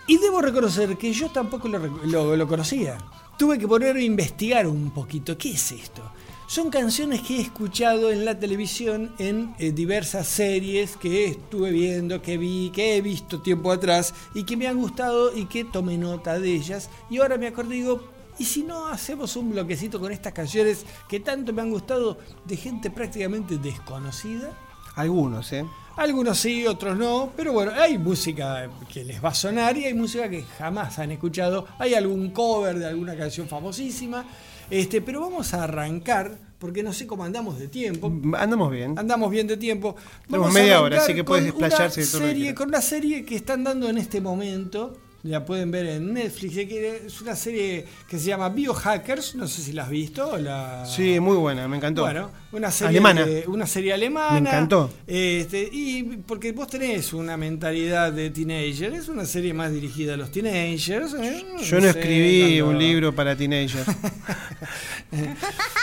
Y 0.07 0.17
debo 0.17 0.41
reconocer 0.41 0.97
que 0.97 1.13
yo 1.13 1.29
tampoco 1.29 1.67
lo, 1.67 1.79
lo- 1.79 2.35
lo 2.35 2.47
conocía. 2.47 2.97
Tuve 3.37 3.57
que 3.57 3.67
poner 3.67 3.95
a 3.95 4.01
investigar 4.01 4.67
un 4.67 4.91
poquito. 4.91 5.37
¿Qué 5.37 5.51
es 5.51 5.71
esto? 5.71 6.03
Son 6.47 6.69
canciones 6.69 7.21
que 7.21 7.37
he 7.37 7.41
escuchado 7.41 8.11
en 8.11 8.23
la 8.23 8.37
televisión 8.37 9.15
en 9.17 9.55
eh, 9.57 9.71
diversas 9.71 10.27
series 10.27 10.95
que 10.95 11.25
estuve 11.25 11.71
viendo, 11.71 12.21
que 12.21 12.37
vi, 12.37 12.69
que 12.69 12.95
he 12.95 13.01
visto 13.01 13.41
tiempo 13.41 13.71
atrás 13.71 14.13
y 14.35 14.43
que 14.43 14.55
me 14.55 14.67
han 14.67 14.77
gustado 14.77 15.35
y 15.35 15.45
que 15.45 15.65
tomé 15.65 15.97
nota 15.97 16.37
de 16.37 16.53
ellas. 16.53 16.91
Y 17.09 17.17
ahora 17.17 17.39
me 17.39 17.47
acuerdo 17.47 17.73
y 17.73 17.77
digo, 17.77 18.03
¿y 18.37 18.45
si 18.45 18.61
no 18.61 18.85
hacemos 18.85 19.35
un 19.35 19.51
bloquecito 19.51 19.99
con 19.99 20.11
estas 20.11 20.33
canciones 20.33 20.85
que 21.09 21.19
tanto 21.19 21.51
me 21.51 21.63
han 21.63 21.71
gustado 21.71 22.19
de 22.45 22.57
gente 22.57 22.91
prácticamente 22.91 23.57
desconocida? 23.57 24.55
Algunos, 24.95 25.51
¿eh? 25.51 25.65
Algunos 25.97 26.37
sí, 26.37 26.67
otros 26.67 26.95
no, 26.95 27.31
pero 27.35 27.53
bueno, 27.53 27.71
hay 27.75 27.97
música 27.97 28.69
que 28.93 29.03
les 29.03 29.23
va 29.23 29.29
a 29.29 29.33
sonar 29.33 29.75
y 29.77 29.85
hay 29.85 29.95
música 29.95 30.29
que 30.29 30.43
jamás 30.43 30.99
han 30.99 31.11
escuchado. 31.11 31.65
Hay 31.79 31.95
algún 31.95 32.29
cover 32.29 32.77
de 32.77 32.85
alguna 32.85 33.15
canción 33.15 33.47
famosísima. 33.47 34.25
Este, 34.69 35.01
pero 35.01 35.21
vamos 35.21 35.53
a 35.53 35.63
arrancar, 35.63 36.37
porque 36.59 36.83
no 36.83 36.93
sé 36.93 37.07
cómo 37.07 37.23
andamos 37.23 37.59
de 37.59 37.67
tiempo. 37.67 38.11
Andamos 38.37 38.71
bien. 38.71 38.97
Andamos 38.97 39.31
bien 39.31 39.47
de 39.47 39.57
tiempo. 39.57 39.95
Tenemos 40.27 40.51
media 40.53 40.77
a 40.77 40.81
hora, 40.81 40.97
así 40.97 41.13
que 41.13 41.23
puedes 41.23 41.45
desplayarse 41.45 42.01
de 42.01 42.07
todo 42.07 42.21
serie. 42.21 42.55
Con 42.55 42.69
una 42.69 42.81
serie 42.81 43.25
que 43.25 43.35
están 43.35 43.63
dando 43.63 43.89
en 43.89 43.97
este 43.97 44.21
momento. 44.21 44.97
La 45.23 45.43
pueden 45.43 45.71
ver 45.71 45.87
en 45.87 46.13
Netflix. 46.13 46.55
Es 46.55 47.19
una 47.19 47.35
serie 47.35 47.87
que 48.07 48.19
se 48.19 48.25
llama 48.25 48.49
Biohackers. 48.49 49.33
No 49.33 49.47
sé 49.47 49.63
si 49.63 49.71
la 49.71 49.83
has 49.83 49.89
visto. 49.89 50.29
o 50.29 50.37
La... 50.37 50.85
Sí, 50.85 51.19
muy 51.19 51.35
buena, 51.35 51.67
me 51.67 51.77
encantó. 51.77 52.03
Bueno, 52.03 52.29
una 52.55 52.71
serie 52.71 52.89
Alemana. 52.89 53.25
de- 53.25 53.43
una 53.47 53.65
serie 53.67 53.93
alemana. 53.93 54.31
Me 54.39 54.39
encantó. 54.49 54.89
Este, 55.07 55.69
y 55.71 56.03
porque 56.25 56.51
vos 56.51 56.67
tenés 56.67 57.13
una 57.13 57.37
mentalidad 57.37 58.11
de 58.13 58.29
teenager, 58.29 58.93
es 58.93 59.07
una 59.09 59.25
serie 59.25 59.53
más 59.53 59.71
dirigida 59.71 60.13
a 60.15 60.17
los 60.17 60.31
teenagers. 60.31 61.13
¿eh? 61.15 61.45
Yo 61.63 61.75
no 61.77 61.81
sé, 61.83 61.89
escribí 61.89 62.61
un 62.61 62.77
libro 62.77 63.13
para 63.13 63.35
teenagers. 63.35 63.85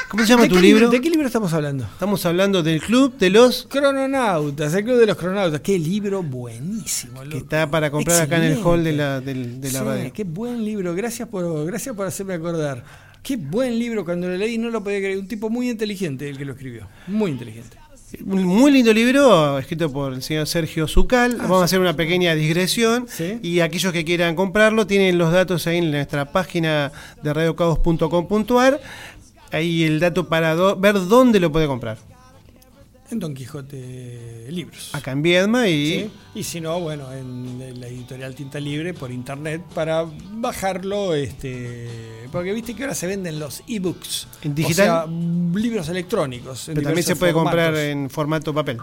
¿Cómo 0.09 0.23
se 0.25 0.29
llama 0.29 0.43
¿De 0.43 0.49
tu 0.51 0.59
libro? 0.61 0.91
¿De 0.91 1.01
qué 1.01 1.09
libro 1.09 1.27
estamos 1.27 1.53
hablando? 1.55 1.85
Estamos 1.85 2.25
hablando 2.27 2.63
del 2.63 2.81
Club 2.81 3.17
de 3.17 3.31
los 3.31 3.67
Crononautas, 3.69 4.75
el 4.75 4.85
Club 4.85 4.99
de 4.99 5.07
los 5.07 5.17
Crononautas. 5.17 5.61
Qué 5.61 5.79
libro 5.79 6.23
buenísimo. 6.23 7.21
que 7.21 7.27
loco. 7.27 7.39
está 7.39 7.71
para 7.71 7.91
comprar 7.91 8.21
acá 8.23 8.37
en 8.37 8.53
el 8.53 8.59
hall 8.63 8.85
de 8.85 8.93
la, 8.93 9.21
de 9.21 9.35
la 9.35 9.69
Sí, 9.71 9.77
radio. 9.79 10.13
Qué 10.13 10.25
buen 10.25 10.65
libro, 10.65 10.95
gracias 10.95 11.29
por, 11.29 11.65
gracias 11.67 11.95
por 11.97 12.07
hacerme 12.07 12.35
acordar. 12.35 12.85
Qué 13.23 13.37
buen 13.37 13.79
libro, 13.79 14.05
cuando 14.05 14.29
lo 14.29 14.37
leí 14.37 14.59
no 14.59 14.69
lo 14.71 14.83
podía 14.83 14.99
creer. 14.99 15.19
Un 15.19 15.29
tipo 15.29 15.49
muy 15.49 15.71
inteligente 15.71 16.29
el 16.29 16.37
que 16.37 16.45
lo 16.45 16.53
escribió. 16.53 16.89
Muy 17.07 17.31
inteligente. 17.31 17.77
Un 18.27 18.45
muy 18.45 18.73
lindo 18.73 18.93
libro 18.93 19.59
escrito 19.59 19.91
por 19.91 20.13
el 20.13 20.23
señor 20.23 20.47
Sergio 20.47 20.87
Zucal. 20.87 21.37
Ah, 21.39 21.43
Vamos 21.45 21.63
a 21.63 21.65
hacer 21.65 21.81
una 21.81 21.97
pequeña 21.97 22.35
digresión. 22.35 23.07
Y 23.43 23.61
aquellos 23.61 23.93
que 23.93 24.05
quieran 24.05 24.35
comprarlo 24.35 24.87
tienen 24.87 25.19
los 25.19 25.33
datos 25.33 25.67
ahí 25.67 25.79
en 25.79 25.91
nuestra 25.91 26.31
página 26.31 26.93
de 27.23 27.33
radiocaos.com.ar. 27.33 28.81
Ahí 29.53 29.85
el 29.85 30.01
dato 30.01 30.29
para 30.29 30.55
ver 30.75 30.95
dónde 31.07 31.41
lo 31.41 31.53
puede 31.53 31.67
comprar. 31.67 31.99
En 33.13 33.19
Don 33.19 33.35
Quijote 33.35 34.47
Libros. 34.49 34.89
Acá 34.95 35.13
en 35.13 35.21
Viedma 35.21 35.69
y 35.69 35.87
¿sí? 35.87 36.11
Y 36.35 36.43
si 36.45 36.63
no, 36.63 36.81
bueno, 36.81 37.13
en 37.13 37.79
la 37.79 37.87
editorial 37.87 38.35
Tinta 38.35 38.59
Libre 38.59 38.95
por 38.95 39.11
internet 39.11 39.63
para 39.75 40.07
bajarlo, 40.31 41.13
este, 41.15 41.89
porque 42.33 42.55
viste 42.55 42.75
que 42.75 42.85
ahora 42.85 42.95
se 42.95 43.07
venden 43.07 43.39
los 43.39 43.63
ebooks, 43.69 44.29
¿En 44.43 44.55
digital? 44.55 44.89
o 44.89 44.93
sea, 45.53 45.61
libros 45.61 45.89
electrónicos. 45.91 46.63
pero 46.67 46.81
también 46.81 47.05
se 47.05 47.15
puede 47.17 47.35
comprar 47.35 47.77
en 47.77 48.09
formato 48.09 48.55
papel. 48.55 48.79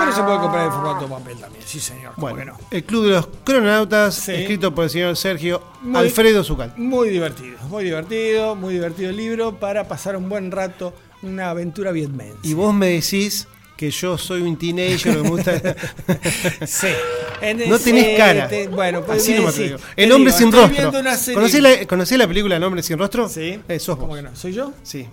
Pero 0.00 0.12
se 0.12 0.22
puede 0.24 0.38
comprar 0.38 0.66
en 0.66 0.72
formato 0.72 1.06
papel 1.08 1.38
también, 1.38 1.62
sí 1.64 1.78
señor. 1.78 2.14
¿cómo 2.16 2.30
Bueno, 2.34 2.52
no? 2.54 2.58
el 2.72 2.82
Club 2.82 3.04
de 3.04 3.10
los 3.10 3.28
Crononautas, 3.44 4.16
Sí. 4.16 4.32
escrito 4.32 4.74
por 4.74 4.84
el 4.84 4.90
señor 4.90 5.16
Sergio 5.16 5.62
Muy- 5.82 6.00
Alfredo 6.00 6.42
Zucal. 6.42 6.74
Muy 6.76 7.10
divertido, 7.10 7.58
muy 7.68 7.84
divertido, 7.84 8.56
muy 8.56 8.74
divertido 8.74 9.10
el 9.10 9.16
libro 9.16 9.54
para 9.60 9.86
pasar 9.86 10.16
un 10.16 10.28
buen 10.28 10.50
rato, 10.50 10.92
una 11.22 11.50
aventura 11.50 11.92
vietmense. 11.92 12.38
Y 12.42 12.54
vos 12.54 12.74
me 12.74 12.88
decís 12.88 13.46
que 13.78 13.90
yo 13.92 14.18
soy 14.18 14.42
un 14.42 14.58
teenager 14.58 14.98
que 15.00 15.10
me 15.22 15.28
gusta. 15.28 15.52
Sí. 16.66 16.88
En 17.40 17.68
No 17.68 17.78
tenés 17.78 18.16
cara. 18.18 18.48
te- 18.48 18.66
bueno, 18.68 19.02
pues 19.04 19.22
Así 19.22 19.30
me 19.30 19.38
nomás 19.38 19.54
te 19.54 19.62
decís, 19.62 19.76
digo. 19.78 19.90
El 19.96 20.12
hombre 20.12 20.32
digo, 20.32 20.38
sin 20.38 20.52
rostro. 20.52 21.34
¿Conocés 21.34 21.62
la, 21.62 21.86
conocés 21.86 22.18
la 22.18 22.26
película 22.26 22.56
El 22.56 22.64
hombre 22.64 22.82
sin 22.82 22.98
rostro? 22.98 23.28
Sí. 23.28 23.60
Eh, 23.68 23.78
sos 23.78 23.94
¿Cómo 23.96 24.08
vos. 24.08 24.16
que 24.16 24.22
no? 24.22 24.34
¿Soy 24.36 24.52
yo? 24.52 24.72
Sí. 24.82 25.06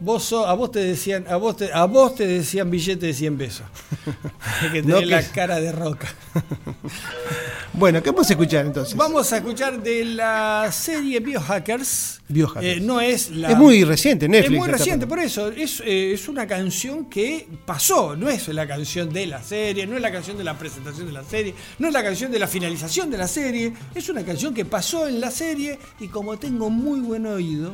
Vos 0.00 0.32
a 0.32 0.52
vos 0.54 0.72
te 0.72 0.80
decían, 0.80 1.26
a 1.28 1.36
vos 1.36 1.56
te, 1.58 1.70
a 1.72 1.84
vos 1.84 2.14
te 2.14 2.26
decían 2.26 2.70
billete 2.70 3.06
de 3.06 3.14
100 3.14 3.38
pesos. 3.38 3.66
que 4.72 4.82
No 4.82 4.98
que- 5.00 5.06
la 5.06 5.22
cara 5.22 5.60
de 5.60 5.72
roca. 5.72 6.08
Bueno, 7.72 8.02
¿qué 8.02 8.10
vamos 8.10 8.28
a 8.28 8.32
escuchar 8.32 8.66
entonces? 8.66 8.96
Vamos 8.96 9.32
a 9.32 9.36
escuchar 9.36 9.80
de 9.80 10.04
la 10.04 10.68
serie 10.72 11.20
Biohackers. 11.20 12.20
Biohackers. 12.28 12.78
Eh, 12.78 12.80
no 12.80 13.00
es 13.00 13.30
la. 13.30 13.52
Es 13.52 13.56
muy 13.56 13.84
reciente, 13.84 14.28
Netflix 14.28 14.52
Es 14.52 14.58
muy 14.58 14.68
reciente, 14.68 15.06
por 15.06 15.18
eso. 15.20 15.48
Es, 15.48 15.80
eh, 15.86 16.12
es 16.12 16.28
una 16.28 16.46
canción 16.48 17.04
que 17.06 17.46
pasó. 17.64 18.16
No 18.16 18.28
es 18.28 18.48
la 18.48 18.66
canción 18.66 19.12
de 19.12 19.26
la 19.26 19.40
serie, 19.42 19.86
no 19.86 19.94
es 19.96 20.02
la 20.02 20.10
canción 20.10 20.36
de 20.36 20.44
la 20.44 20.58
presentación 20.58 21.06
de 21.06 21.12
la 21.12 21.22
serie, 21.24 21.54
no 21.78 21.86
es 21.86 21.94
la 21.94 22.02
canción 22.02 22.32
de 22.32 22.38
la 22.40 22.48
finalización 22.48 23.08
de 23.08 23.18
la 23.18 23.28
serie. 23.28 23.72
Es 23.94 24.08
una 24.08 24.24
canción 24.24 24.52
que 24.52 24.64
pasó 24.64 25.06
en 25.06 25.20
la 25.20 25.30
serie 25.30 25.78
y 26.00 26.08
como 26.08 26.38
tengo 26.38 26.70
muy 26.70 27.00
buen 27.00 27.24
oído, 27.26 27.72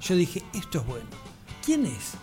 yo 0.00 0.16
dije, 0.16 0.42
esto 0.54 0.78
es 0.80 0.86
bueno. 0.86 1.27
¿Quién 1.68 1.84
es? 1.84 2.14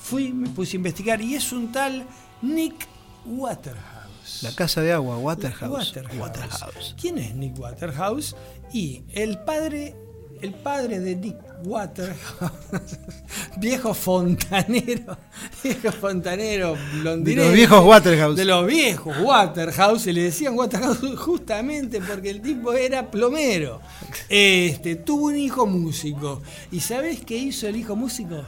Fui, 0.00 0.32
me 0.32 0.48
puse 0.48 0.76
a 0.76 0.78
investigar 0.78 1.22
y 1.22 1.36
es 1.36 1.52
un 1.52 1.70
tal 1.70 2.04
Nick 2.42 2.88
Waterhouse. 3.24 4.42
La 4.42 4.52
casa 4.52 4.80
de 4.80 4.92
agua, 4.92 5.16
Waterhouse. 5.16 5.94
Waterhouse. 6.18 6.96
¿Quién 7.00 7.18
es 7.18 7.32
Nick 7.36 7.56
Waterhouse? 7.56 8.34
Y 8.72 9.04
el 9.12 9.38
padre 9.44 9.94
el 10.42 10.54
padre 10.54 10.98
de 10.98 11.14
Nick 11.14 11.36
Waterhouse, 11.64 12.98
viejo 13.58 13.92
fontanero, 13.94 15.18
viejo 15.62 15.92
fontanero 15.92 16.74
De 16.74 17.02
londinense. 17.04 17.46
los 17.46 17.54
viejos 17.54 17.84
Waterhouse. 17.84 18.36
De 18.36 18.44
los 18.44 18.66
viejos 18.66 19.16
Waterhouse, 19.22 20.06
y 20.06 20.12
le 20.12 20.22
decían 20.24 20.56
Waterhouse 20.56 20.98
justamente 21.16 22.00
porque 22.00 22.30
el 22.30 22.40
tipo 22.40 22.72
era 22.72 23.08
plomero. 23.08 23.80
Este, 24.28 24.96
tuvo 24.96 25.26
un 25.26 25.36
hijo 25.36 25.66
músico. 25.66 26.42
¿Y 26.72 26.80
sabés 26.80 27.20
qué 27.24 27.36
hizo 27.36 27.68
el 27.68 27.76
hijo 27.76 27.94
músico? 27.94 28.42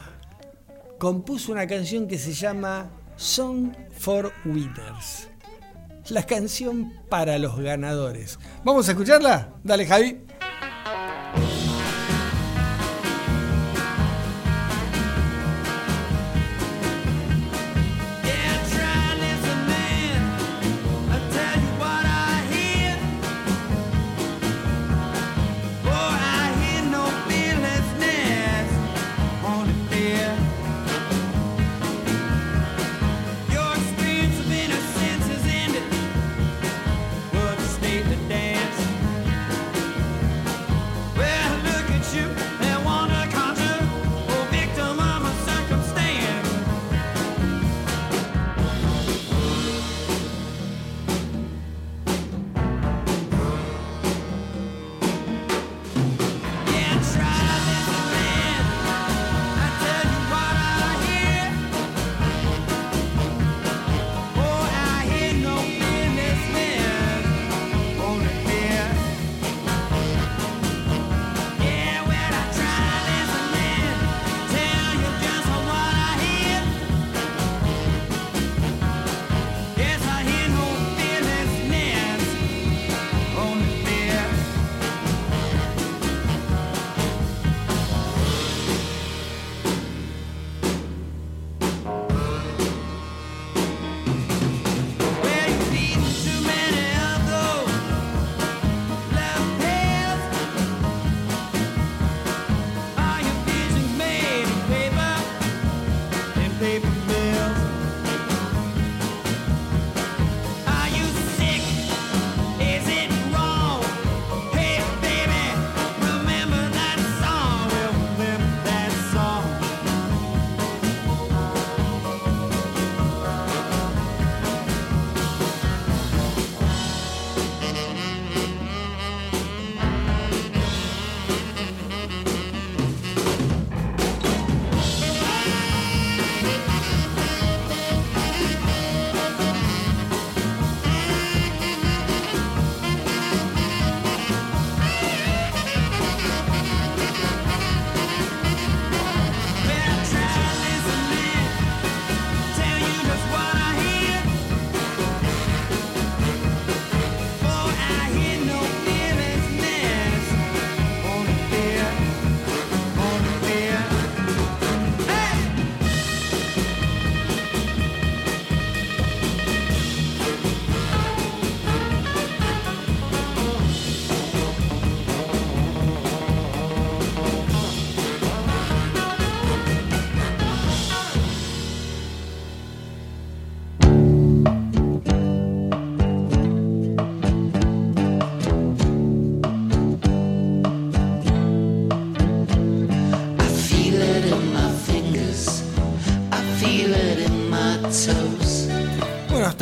Compuso 1.02 1.50
una 1.50 1.66
canción 1.66 2.06
que 2.06 2.16
se 2.16 2.32
llama 2.32 2.88
Song 3.16 3.72
for 3.98 4.32
Winners. 4.44 5.26
La 6.10 6.22
canción 6.22 6.92
para 7.08 7.38
los 7.38 7.58
ganadores. 7.58 8.38
¿Vamos 8.62 8.86
a 8.86 8.92
escucharla? 8.92 9.52
Dale, 9.64 9.84
Javi. 9.84 10.20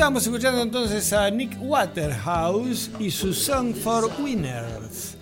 Estábamos 0.00 0.22
escuchando 0.22 0.62
entonces 0.62 1.12
a 1.12 1.28
Nick 1.30 1.58
Waterhouse 1.60 2.90
y 2.98 3.10
su 3.10 3.34
Song 3.34 3.74
for 3.74 4.10
Winners. 4.18 5.18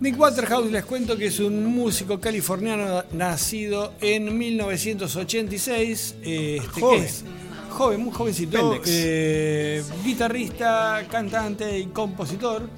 Nick 0.00 0.18
Waterhouse 0.18 0.70
les 0.72 0.86
cuento 0.86 1.18
que 1.18 1.26
es 1.26 1.38
un 1.38 1.66
músico 1.66 2.18
californiano 2.18 3.04
nacido 3.12 3.92
en 4.00 4.38
1986. 4.38 6.14
eh, 6.22 6.56
Este, 6.56 6.68
¿qué 6.74 6.80
Joven. 6.80 7.02
es? 7.02 7.24
Joven, 7.68 8.00
muy 8.00 8.14
jovencito. 8.14 8.80
Eh, 8.86 9.82
guitarrista, 10.02 11.06
cantante 11.10 11.78
y 11.78 11.84
compositor. 11.88 12.70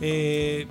Eh, 0.00 0.68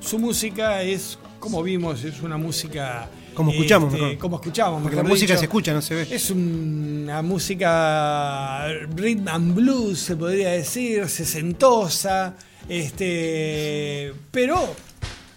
su 0.00 0.18
música 0.18 0.82
es, 0.82 1.16
como 1.38 1.62
vimos, 1.62 2.02
es 2.02 2.20
una 2.22 2.38
música... 2.38 3.08
Como 3.38 3.52
escuchamos, 3.52 3.92
este, 3.94 4.02
mejor. 4.04 4.18
Como 4.18 4.36
escuchamos, 4.36 4.82
Porque 4.82 4.96
la 4.96 5.02
música 5.04 5.32
dicho. 5.34 5.38
se 5.38 5.44
escucha, 5.44 5.72
no 5.72 5.80
se 5.80 5.94
ve. 5.94 6.08
Es 6.10 6.28
una 6.30 7.22
música 7.22 8.66
rhythm 8.96 9.28
and 9.28 9.54
blues, 9.54 10.00
se 10.00 10.16
podría 10.16 10.50
decir, 10.50 11.08
sesentosa, 11.08 12.34
este, 12.68 14.12
pero 14.32 14.74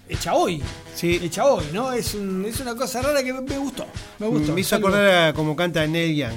hecha 0.10 0.34
hoy. 0.34 0.62
Hecha 1.04 1.46
hoy, 1.46 1.64
¿no? 1.74 1.94
Es, 1.94 2.14
un- 2.16 2.44
es 2.46 2.60
una 2.60 2.76
cosa 2.76 3.02
rara 3.02 3.24
que 3.24 3.34
me, 3.34 3.58
gustó. 3.58 3.86
Me 4.20 4.28
gustó. 4.28 4.54
Me 4.54 4.62
hizo 4.62 4.76
acordar 4.76 5.30
a 5.30 5.34
como 5.34 5.56
canta 5.56 5.86
Neil 5.88 6.16
Young. 6.16 6.34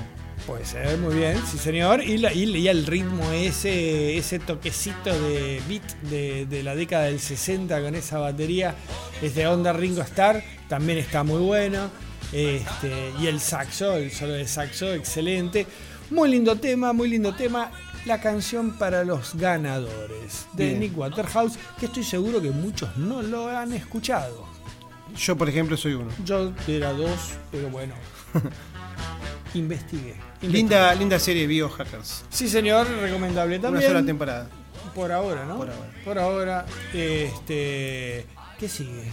Puede 0.46 0.66
ser, 0.66 0.98
muy 0.98 1.14
bien, 1.14 1.38
sí 1.50 1.56
señor. 1.56 2.02
Y, 2.02 2.18
la- 2.18 2.32
y, 2.32 2.44
y 2.44 2.68
el 2.68 2.84
ritmo, 2.86 3.30
ese, 3.32 4.18
ese 4.18 4.38
toquecito 4.38 5.18
de 5.18 5.62
beat 5.66 5.82
de, 6.02 6.44
de 6.44 6.62
la 6.62 6.74
década 6.74 7.04
del 7.04 7.18
60 7.18 7.80
con 7.80 7.94
esa 7.94 8.18
batería, 8.18 8.74
es 9.22 9.34
de 9.34 9.46
onda 9.46 9.72
Ringo 9.72 10.02
Starr, 10.02 10.42
también 10.68 10.98
está 10.98 11.22
muy 11.24 11.40
bueno. 11.40 11.90
Este, 12.32 13.12
y 13.20 13.26
el 13.26 13.40
saxo, 13.40 13.96
el 13.96 14.10
solo 14.10 14.32
de 14.34 14.46
saxo, 14.46 14.92
excelente. 14.92 15.66
Muy 16.10 16.28
lindo 16.30 16.56
tema, 16.56 16.92
muy 16.92 17.08
lindo 17.08 17.34
tema. 17.34 17.70
La 18.04 18.20
canción 18.20 18.72
para 18.76 19.02
los 19.02 19.34
ganadores 19.36 20.46
de 20.52 20.66
Bien. 20.66 20.80
Nick 20.80 20.98
Waterhouse, 20.98 21.54
que 21.80 21.86
estoy 21.86 22.04
seguro 22.04 22.42
que 22.42 22.50
muchos 22.50 22.94
no 22.98 23.22
lo 23.22 23.48
han 23.48 23.72
escuchado. 23.72 24.44
Yo, 25.16 25.36
por 25.36 25.48
ejemplo, 25.48 25.74
soy 25.78 25.94
uno. 25.94 26.10
Yo 26.22 26.52
era 26.68 26.92
dos, 26.92 27.30
pero 27.50 27.70
bueno. 27.70 27.94
Investigué. 29.54 30.14
Linda, 30.42 30.94
linda 30.94 31.18
serie 31.18 31.46
Biohackers. 31.46 32.24
Sí, 32.30 32.48
señor, 32.48 32.88
recomendable 32.88 33.58
Una 33.58 33.68
también. 33.68 33.88
sola 33.90 34.04
temporada. 34.04 34.48
Por 34.94 35.10
ahora, 35.12 35.44
¿no? 35.44 35.56
Por 35.56 35.70
ahora. 35.70 35.90
Por 36.04 36.18
ahora. 36.18 36.66
Este. 36.92 38.26
¿Qué 38.58 38.68
sigue? 38.68 39.04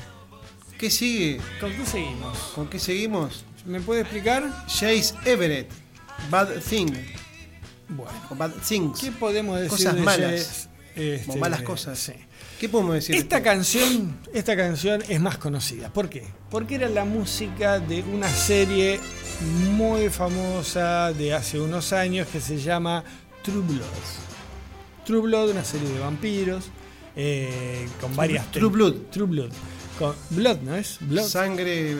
¿Qué 0.78 0.90
sigue? 0.90 1.40
¿Con 1.60 1.72
qué 1.74 1.86
seguimos? 1.86 2.38
¿Con 2.56 2.68
qué 2.68 2.80
seguimos? 2.80 3.46
¿Me 3.66 3.80
puede 3.80 4.02
explicar? 4.02 4.44
Chase 4.68 5.14
Everett, 5.26 5.70
Bad 6.30 6.50
Thing. 6.68 6.92
Bueno. 7.90 8.12
O 8.30 8.36
Bad 8.36 8.52
Things. 8.68 9.00
¿Qué 9.00 9.12
podemos 9.12 9.58
decir 9.60 9.70
Cosas 9.78 9.96
de 9.96 10.02
malas. 10.02 10.70
Este, 10.96 11.32
o 11.32 11.36
malas 11.38 11.62
cosas. 11.62 12.00
sí. 12.00 12.14
¿Qué 12.62 12.70
podemos 12.70 12.94
decir? 12.94 13.16
de 13.16 13.22
Esta 13.22 13.42
canción, 13.42 14.20
esta 14.36 14.56
canción 14.56 15.02
es 15.10 15.20
más 15.20 15.40
conocida. 15.40 15.92
¿Por 15.92 16.10
qué? 16.10 16.28
Porque 16.52 16.76
era 16.76 16.90
la 16.90 17.06
música 17.06 17.80
de 17.80 18.04
una 18.04 18.30
serie 18.30 19.00
muy 19.72 20.10
famosa 20.10 21.12
de 21.12 21.34
hace 21.34 21.60
unos 21.60 21.92
años 21.92 22.28
que 22.28 22.40
se 22.40 22.60
llama 22.60 23.04
True 23.42 23.64
Blood. 23.64 25.06
True 25.08 25.22
Blood, 25.22 25.50
una 25.50 25.64
serie 25.64 25.90
de 25.90 25.98
vampiros 25.98 26.66
eh, 27.16 27.88
con 28.00 28.16
varias 28.16 28.52
True 28.52 28.70
Blood. 28.70 28.94
True 29.10 29.26
Blood. 29.26 29.52
Con 29.98 30.14
Blood, 30.30 30.58
¿no 30.62 30.76
es? 30.76 31.00
Blood. 31.00 31.26
Sangre 31.26 31.96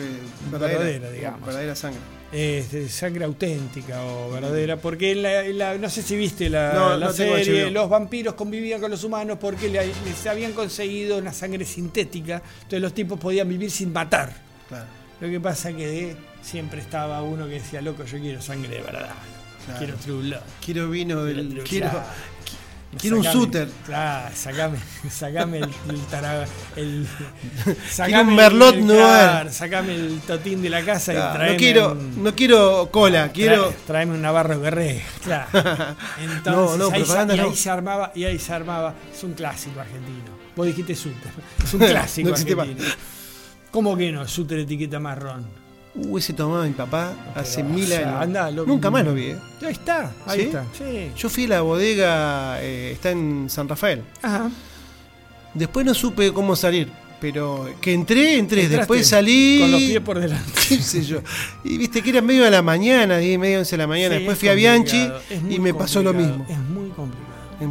verdadera. 0.48 0.78
Verdadera, 0.78 1.10
digamos. 1.10 1.44
Verdadera 1.44 1.74
sangre. 1.74 2.21
Este, 2.32 2.88
sangre 2.88 3.26
auténtica 3.26 4.02
o 4.04 4.30
verdadera, 4.30 4.78
porque 4.78 5.12
en 5.12 5.22
la, 5.22 5.44
en 5.44 5.58
la- 5.58 5.76
no 5.76 5.90
sé 5.90 6.02
si 6.02 6.16
viste 6.16 6.48
la, 6.48 6.72
No, 6.72 6.96
la 6.96 7.06
no 7.08 7.12
tengo 7.12 7.36
serie, 7.36 7.70
los 7.70 7.90
vampiros 7.90 8.32
convivían 8.34 8.80
con 8.80 8.90
los 8.90 9.04
humanos 9.04 9.36
porque 9.38 9.68
le- 9.68 9.86
les 9.86 10.26
habían 10.26 10.52
conseguido 10.52 11.18
una 11.18 11.32
sangre 11.34 11.66
sintética, 11.66 12.40
entonces 12.56 12.80
los 12.80 12.94
tipos 12.94 13.20
podían 13.20 13.48
vivir 13.50 13.70
sin 13.70 13.92
matar. 13.92 14.32
Claro. 14.68 14.86
Lo 15.20 15.28
que 15.28 15.40
pasa 15.40 15.72
que 15.74 16.16
siempre 16.40 16.80
estaba 16.80 17.22
uno 17.22 17.46
que 17.46 17.54
decía, 17.54 17.82
loco, 17.82 18.02
yo 18.04 18.18
quiero 18.18 18.40
sangre 18.40 18.76
de 18.76 18.80
verdad, 18.80 19.10
Claro. 19.66 19.78
quiero 19.78 19.96
true 19.96 20.22
blood. 20.22 20.40
Quiero 20.64 20.88
vino 20.88 21.24
del. 21.24 21.62
Quiero, 21.68 21.90
quiero 22.98 23.16
un 23.18 23.22
shooter. 23.22 23.68
Claro, 23.86 24.34
sacame, 24.36 24.78
sacame 25.10 25.58
el, 25.58 25.64
el, 25.64 26.00
el- 26.76 27.06
Quiero 27.64 27.80
sacame 27.90 28.22
un 28.30 28.34
Merlot 28.36 28.74
el- 28.74 28.86
claro, 28.86 29.52
sacame 29.52 29.94
el 29.94 30.20
totín 30.26 30.62
de 30.62 30.70
la 30.70 30.84
casa 30.84 31.12
Claro, 31.12 31.30
y 31.32 31.36
traeme 31.36 31.52
no 31.52 31.58
quiero, 31.58 31.92
un- 31.92 32.22
no 32.24 32.34
quiero 32.34 32.88
cola, 32.90 33.30
quiero. 33.32 33.70
Trae- 33.70 33.76
tráeme 33.86 34.14
un 34.14 34.22
Navarro 34.22 34.60
Guerrero. 34.60 35.00
Claro. 35.24 35.48
Entonces, 36.20 36.52
No, 36.52 36.76
no, 36.76 36.90
ahí, 36.94 37.04
se, 37.04 37.36
y 37.36 37.40
ahí 37.40 37.56
se 37.56 37.70
armaba, 37.70 38.12
y 38.14 38.24
ahí 38.24 38.38
se 38.38 38.52
armaba. 38.52 38.94
Es 39.14 39.22
un 39.24 39.32
clásico 39.34 39.80
argentino. 39.80 40.32
Vos 40.54 40.66
dijiste 40.66 40.94
Suter. 40.94 41.32
Es 41.64 41.72
un 41.74 41.80
clásico 41.80 42.30
argentino. 42.32 42.88
¿Cómo 43.70 43.96
que 43.96 44.12
no? 44.12 44.28
Suter 44.28 44.58
etiqueta 44.60 45.00
marrón. 45.00 45.61
Uh, 45.94 46.16
ese 46.16 46.32
tomaba 46.32 46.64
mi 46.64 46.72
papá 46.72 47.12
hace 47.34 47.62
Pero, 47.62 47.74
mil 47.74 47.84
o 47.84 47.86
sea, 47.88 48.20
años. 48.20 48.54
lo- 48.54 48.64
Nunca 48.66 48.90
más 48.90 49.04
lo 49.04 49.12
vi, 49.12 49.26
¿eh? 49.26 49.36
Ahí 49.62 49.72
está, 49.72 50.10
ahí 50.26 50.40
¿Sí? 50.40 50.46
está. 50.46 50.64
Sí. 50.76 51.10
Yo 51.16 51.28
fui 51.28 51.44
a 51.44 51.48
la 51.48 51.60
bodega, 51.60 52.62
eh, 52.62 52.92
está 52.92 53.10
en 53.10 53.50
San 53.50 53.68
Rafael. 53.68 54.02
Ajá. 54.22 54.50
Después 55.52 55.84
no 55.84 55.92
supe 55.92 56.32
cómo 56.32 56.56
salir, 56.56 56.88
pero 57.20 57.68
que 57.82 57.92
entré, 57.92 58.38
entré. 58.38 58.62
Entraste 58.62 58.78
Después 58.78 59.06
salí. 59.06 59.58
Con 59.60 59.70
los 59.72 59.80
pies 59.82 60.00
por 60.00 60.18
delante. 60.18 60.50
qué 60.68 60.76
sé 60.78 61.04
yo. 61.04 61.20
Y 61.62 61.76
viste 61.76 62.00
que 62.00 62.08
era 62.08 62.22
medio 62.22 62.44
de 62.44 62.50
la 62.50 62.62
mañana, 62.62 63.18
10 63.18 63.38
medio 63.38 63.58
11 63.58 63.70
de 63.72 63.76
la 63.76 63.86
mañana. 63.86 64.14
Sí, 64.14 64.20
Después 64.20 64.36
es 64.36 64.40
fui 64.40 64.48
a 64.48 64.54
Bianchi 64.54 65.10
es 65.28 65.42
muy 65.42 65.54
y 65.56 65.58
me 65.60 65.74
pasó 65.74 66.02
lo 66.02 66.14
mismo. 66.14 66.46
Es 66.48 66.56
muy 66.58 66.88
complicado. 66.88 67.32
Em, 67.60 67.70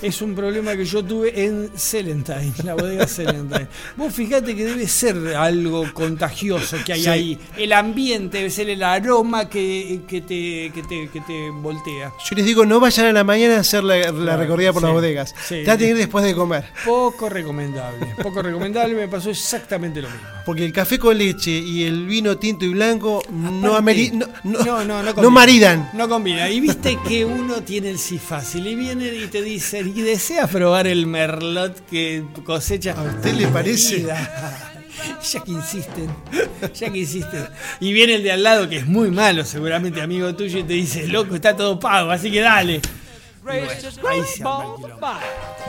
Es 0.00 0.20
un 0.22 0.34
problema 0.34 0.76
que 0.76 0.84
yo 0.84 1.04
tuve 1.04 1.44
en 1.44 1.70
Celentine, 1.76 2.52
la 2.64 2.74
bodega 2.74 3.06
Celentine. 3.06 3.68
Vos 3.96 4.12
fijate 4.12 4.54
que 4.56 4.64
debe 4.64 4.86
ser 4.88 5.16
algo 5.36 5.84
contagioso 5.92 6.76
que 6.84 6.92
hay 6.94 7.02
Sí. 7.02 7.08
ahí. 7.08 7.38
El 7.56 7.72
ambiente 7.72 8.38
debe 8.38 8.50
ser 8.50 8.68
el 8.70 8.82
aroma 8.82 9.48
que, 9.48 10.00
que 10.08 10.20
te, 10.20 10.70
que, 10.74 10.82
te, 10.88 11.08
que 11.08 11.20
te 11.20 11.50
voltea. 11.50 12.12
Yo 12.28 12.36
les 12.36 12.44
digo, 12.46 12.64
no 12.66 12.80
vayan 12.80 13.06
a 13.06 13.12
la 13.12 13.24
mañana 13.24 13.56
a 13.56 13.60
hacer 13.60 13.84
la, 13.84 13.96
la 13.98 14.12
Claro, 14.12 14.38
recorrida 14.42 14.72
por 14.72 14.82
sí, 14.82 14.86
las 14.86 14.94
bodegas. 14.94 15.34
sí. 15.48 15.62
Traten 15.64 15.90
ir 15.90 15.96
después 15.96 16.24
de 16.24 16.34
comer. 16.34 16.64
Poco 16.84 17.28
recomendable. 17.28 18.14
Poco 18.22 18.42
recomendable, 18.42 18.94
me 18.94 19.08
pasó 19.08 19.30
exactamente 19.30 20.00
lo 20.02 20.08
mismo. 20.10 20.26
Porque 20.44 20.64
el 20.64 20.72
café 20.72 20.98
con 20.98 21.16
leche 21.16 21.50
y 21.50 21.84
el 21.84 22.06
vino 22.06 22.36
tinto 22.38 22.64
y 22.64 22.68
blanco 22.70 23.22
no, 23.30 23.74
Aparte, 23.76 24.10
no, 24.12 24.26
no- 24.44 24.64
no, 24.64 24.84
no, 24.84 25.02
no 25.02 25.12
no 25.22 25.30
maridan. 25.30 25.90
No 25.94 26.08
combina. 26.08 26.48
Y 26.50 26.60
viste 26.60 26.98
que 27.06 27.24
uno 27.24 27.62
tiene 27.62 27.90
el 27.90 27.98
sí 27.98 28.18
fácil 28.18 28.66
y 28.66 28.74
viene 28.74 29.06
y 29.14 29.26
te 29.28 29.40
dice, 29.42 29.81
y 29.86 30.02
desea 30.02 30.46
probar 30.46 30.86
el 30.86 31.06
merlot 31.06 31.86
que 31.86 32.24
cosecha. 32.44 32.92
¿A 32.92 33.02
usted 33.02 33.34
le 33.34 33.46
parece? 33.48 34.06
Ya 35.32 35.40
que 35.40 35.52
insisten, 35.52 36.14
ya 36.74 36.90
que 36.90 36.98
insisten. 36.98 37.48
Y 37.80 37.92
viene 37.92 38.16
el 38.16 38.22
de 38.22 38.32
al 38.32 38.42
lado, 38.42 38.68
que 38.68 38.76
es 38.78 38.86
muy 38.86 39.10
malo, 39.10 39.44
seguramente 39.44 40.00
amigo 40.00 40.34
tuyo, 40.34 40.58
y 40.60 40.62
te 40.64 40.74
dice, 40.74 41.08
loco, 41.08 41.34
está 41.34 41.56
todo 41.56 41.78
pago, 41.80 42.10
así 42.10 42.30
que 42.30 42.40
dale. 42.40 42.80
Bueno, 43.42 43.68
ahí 44.08 44.22
se. 44.22 44.44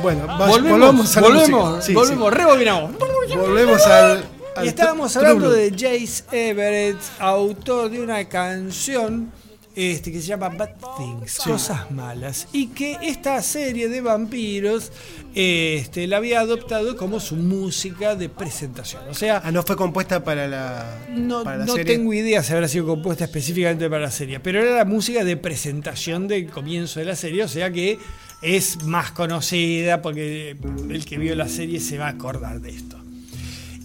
Bueno, 0.02 0.38
Volvemos, 0.38 0.72
volvamos 0.72 1.18
a 1.18 1.22
la 1.22 1.28
volvemos. 1.28 1.86
Sí, 1.86 1.94
volvemos, 1.94 2.30
sí. 2.32 2.38
rebobinamos. 2.38 2.92
Volvemos 3.36 3.88
al. 3.88 4.26
al 4.56 4.66
Y 4.66 4.68
estábamos 4.68 5.16
hablando 5.18 5.52
de 5.52 5.72
Jace 5.72 6.24
Everett, 6.32 6.98
autor 7.20 7.90
de 7.90 8.02
una 8.02 8.26
canción 8.26 9.32
este, 9.76 10.12
que 10.12 10.22
se 10.22 10.28
llama 10.28 10.50
Bad 10.50 10.72
Things, 10.98 11.40
Cosas 11.40 11.90
Malas, 11.92 12.48
y 12.54 12.68
que 12.68 12.98
esta 13.02 13.42
serie 13.42 13.90
de 13.90 14.02
vampiros 14.02 14.92
este, 15.34 16.06
la 16.08 16.18
había 16.18 16.42
adoptado 16.42 16.96
como 16.96 17.20
su 17.20 17.36
música 17.36 18.16
de 18.16 18.30
presentación. 18.30 19.02
O 19.10 19.14
sea, 19.14 19.42
Ah, 19.44 19.52
no 19.52 19.64
fue 19.64 19.76
compuesta 19.76 20.24
para 20.24 20.48
la, 20.48 21.00
no, 21.10 21.44
para 21.44 21.58
la 21.58 21.66
no 21.66 21.74
serie. 21.76 21.96
tengo 21.96 22.14
idea 22.14 22.44
si 22.44 22.54
habrá 22.54 22.68
sido 22.68 22.86
compuesta 22.86 23.24
específicamente 23.26 23.90
para 23.90 24.04
la 24.04 24.12
serie, 24.12 24.40
pero 24.40 24.62
era 24.62 24.76
la 24.78 24.86
música 24.86 25.24
de 25.24 25.38
presentación 25.38 26.28
del 26.28 26.50
comienzo 26.50 27.00
de 27.00 27.06
la 27.08 27.16
serie, 27.16 27.44
o 27.44 27.48
sea 27.48 27.72
que 27.72 27.98
es 28.42 28.84
más 28.84 29.12
conocida 29.12 30.02
porque 30.02 30.56
el 30.90 31.06
que 31.06 31.18
vio 31.18 31.34
la 31.36 31.48
serie 31.48 31.80
se 31.80 31.98
va 31.98 32.08
a 32.08 32.10
acordar 32.10 32.62
de 32.62 32.70
esto. 32.70 32.98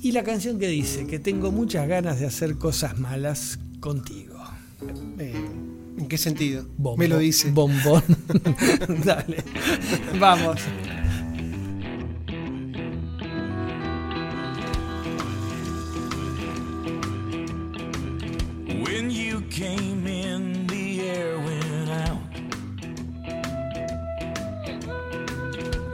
Y 0.02 0.12
la 0.12 0.22
canción 0.22 0.58
que 0.58 0.68
dice 0.68 1.06
que 1.06 1.18
tengo 1.18 1.50
muchas 1.50 1.88
ganas 1.88 2.20
de 2.20 2.26
hacer 2.26 2.56
cosas 2.56 2.98
malas 2.98 3.58
contigo. 3.80 4.36
Eh, 5.18 5.34
¿En 6.08 6.10
qué 6.10 6.16
sentido? 6.16 6.64
Bombo- 6.78 6.96
Me 6.96 7.06
lo 7.06 7.18
dice. 7.18 7.50
Bombón. 7.50 8.02
Dale. 9.04 9.44
Vamos. 10.18 10.58
When 18.84 19.10
you 19.10 19.40
came 19.50 20.06
in, 20.06 20.66
the 20.66 21.00
air 21.08 21.38
went 21.38 21.90
out. 21.90 22.18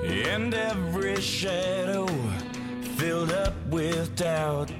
And 0.04 0.54
every 0.54 1.20
shadow 1.20 2.06
filled 2.96 3.32
up 3.32 3.54
with 3.68 4.14
doubt. 4.16 4.70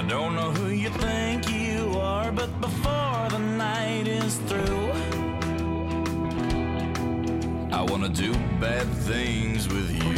I 0.00 0.02
don't 0.04 0.34
know 0.34 0.50
who 0.52 0.70
you 0.70 0.88
think 0.88 1.50
you 1.50 1.92
are, 2.00 2.32
but 2.32 2.50
before 2.58 3.28
the 3.28 3.38
night 3.38 4.08
is 4.08 4.36
through, 4.48 4.92
I 7.70 7.82
wanna 7.82 8.08
do 8.08 8.32
bad 8.58 8.88
things 9.04 9.68
with 9.68 9.90
you. 9.92 10.16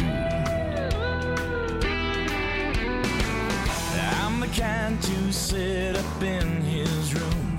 I'm 4.21 4.39
the 4.39 4.47
kind 4.57 5.01
to 5.01 5.33
sit 5.33 5.97
up 5.97 6.23
in 6.23 6.61
his 6.61 7.13
room. 7.13 7.57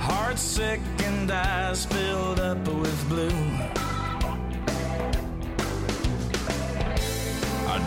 Heart 0.00 0.38
sick 0.38 0.80
and 1.04 1.30
eyes 1.30 1.84
filled 1.84 2.40
up 2.40 2.66
with 2.66 3.08
blue. 3.10 3.87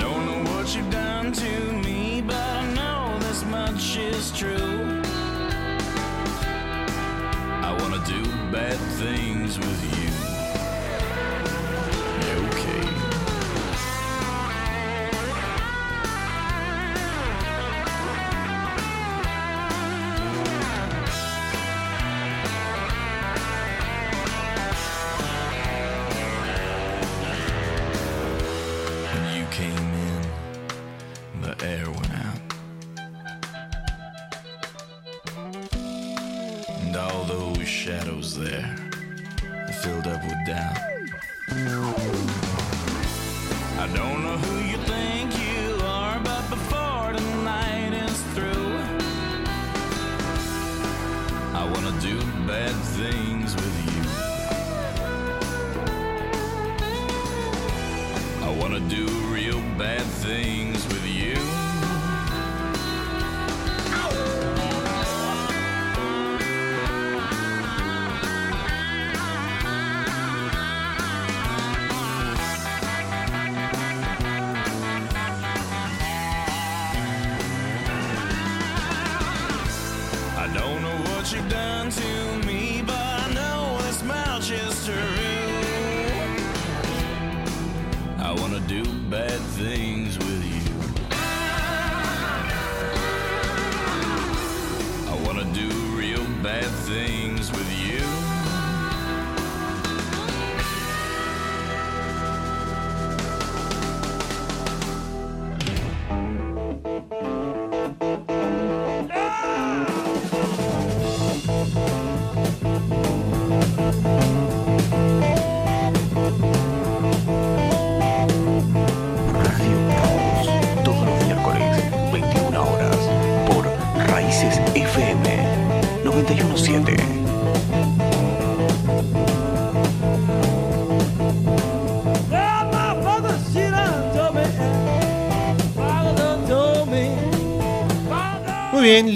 Don't 0.02 0.26
know 0.26 0.52
what 0.52 0.76
you've 0.76 0.89
done 0.89 1.32
to 1.32 1.74
me, 1.74 2.24
but 2.26 2.36
I 2.36 2.74
know 2.74 3.20
this 3.20 3.45
much 3.45 3.97
is 3.97 4.32
true. 4.32 5.02
I 7.68 7.70
wanna 7.80 8.04
do 8.08 8.24
bad 8.52 8.80
things 8.99 9.60
with 9.60 9.95
you. 9.95 10.01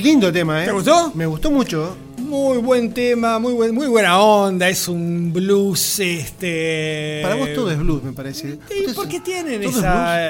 Lindo 0.06 0.32
tema, 0.32 0.62
¿eh? 0.62 0.68
¿Te 0.68 0.72
gustó? 0.72 1.12
Me 1.16 1.26
gustó 1.26 1.50
mucho. 1.50 1.98
Muy 2.20 2.60
buen 2.60 2.94
tema, 2.94 3.40
muy 3.40 3.54
buen, 3.54 3.74
muy 3.74 3.88
buena 3.88 4.20
onda, 4.20 4.70
es 4.70 4.88
un 4.88 5.34
blues 5.34 6.00
este 6.00 7.20
Para 7.24 7.34
vos 7.36 7.50
todo 7.56 7.72
es 7.72 7.78
blues, 7.80 8.04
me 8.04 8.14
parece. 8.14 8.52
Sí, 8.70 8.86
porque 8.96 9.20
tienen 9.20 9.64
esa 9.64 9.72
blues. 9.72 9.84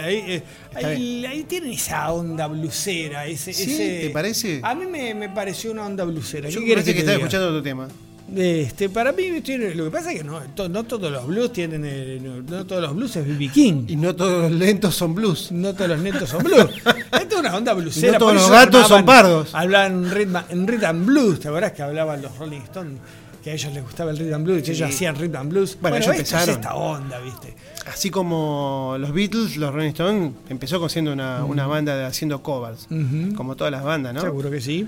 ahí, 0.03 0.15
eh, 0.27 0.43
Está 0.73 0.87
ahí- 0.87 1.25
ahí 1.25 1.43
tienen 1.43 1.71
esa 1.73 2.11
onda 2.13 2.47
blusera, 2.47 3.25
ese, 3.25 3.51
¿Sí? 3.53 3.63
ese- 3.71 3.99
¿Te 4.07 4.09
parece? 4.11 4.59
A 4.63 4.73
mí 4.75 4.85
me, 4.85 5.13
me 5.13 5.27
pareció 5.29 5.71
una 5.71 5.85
onda 5.85 6.05
blusera. 6.05 6.47
Yo 6.49 6.55
¿Qué 6.55 6.59
me 6.61 6.65
quieres 6.67 6.83
parece 6.85 6.91
que 6.97 7.03
te 7.03 7.11
estaba 7.11 7.17
escuchando 7.17 7.47
otro 7.49 7.61
tema. 7.63 7.87
Este, 8.35 8.89
para 8.89 9.11
mí 9.13 9.39
tiene, 9.41 9.73
lo 9.75 9.85
que 9.85 9.91
pasa 9.91 10.11
es 10.11 10.17
que 10.19 10.23
no, 10.23 10.39
to- 10.55 10.67
no 10.67 10.83
todos 10.83 11.11
los 11.11 11.25
blues 11.25 11.53
tienen 11.53 11.85
el- 11.85 12.21
no, 12.23 12.41
no 12.41 12.65
todos 12.65 12.81
los 12.81 12.95
blues 12.95 13.15
es 13.15 13.25
BB 13.27 13.51
King. 13.51 13.85
Y 13.87 13.95
no 13.95 14.15
todos 14.15 14.43
los 14.43 14.59
lentos 14.59 14.93
son 14.95 15.15
blues. 15.15 15.51
No 15.51 15.73
todos 15.73 15.89
los 15.91 15.99
netos 15.99 16.29
son 16.29 16.43
blues. 16.43 16.65
Esta 16.85 17.17
es 17.21 17.35
una 17.35 17.55
onda 17.55 17.73
blusera. 17.73 18.09
Y 18.09 18.11
no 18.13 18.17
todos 18.19 18.33
los 18.35 18.49
gatos 18.49 18.87
son 18.87 19.05
pardos. 19.05 19.49
Hablaban 19.55 20.09
rhythm, 20.11 20.35
en 20.49 20.67
rhythm 20.67 20.85
and 20.85 21.05
blues. 21.05 21.39
¿Te 21.39 21.47
acordás 21.47 21.71
que 21.71 21.81
hablaban 21.81 22.21
los 22.21 22.37
Rolling 22.37 22.61
Stones? 22.61 22.99
Que 23.43 23.51
a 23.51 23.53
ellos 23.53 23.73
les 23.73 23.83
gustaba 23.83 24.09
el 24.11 24.17
rhythm 24.17 24.43
blues 24.43 24.61
y 24.61 24.65
Sí. 24.65 24.71
ellos 24.71 24.89
hacían 24.89 25.15
rhythm 25.15 25.49
blues. 25.49 25.77
Bueno, 25.79 25.97
ellos 25.97 26.09
empezaron. 26.09 26.49
es 26.49 26.55
esta 26.55 26.73
onda, 26.75 27.19
¿viste? 27.19 27.55
Así 27.85 28.09
como 28.09 28.95
los 28.99 29.13
Beatles, 29.13 29.55
los 29.57 29.71
Rolling 29.73 29.89
Stones, 29.89 30.31
empezó 30.49 30.89
siendo 30.89 31.13
una, 31.13 31.45
una 31.45 31.67
banda 31.67 31.95
de 31.95 32.05
haciendo 32.05 32.41
covers. 32.41 32.87
Como 33.35 33.55
todas 33.55 33.71
las 33.71 33.83
bandas, 33.83 34.13
¿no? 34.15 34.21
Seguro 34.21 34.49
que 34.49 34.59
sí. 34.59 34.87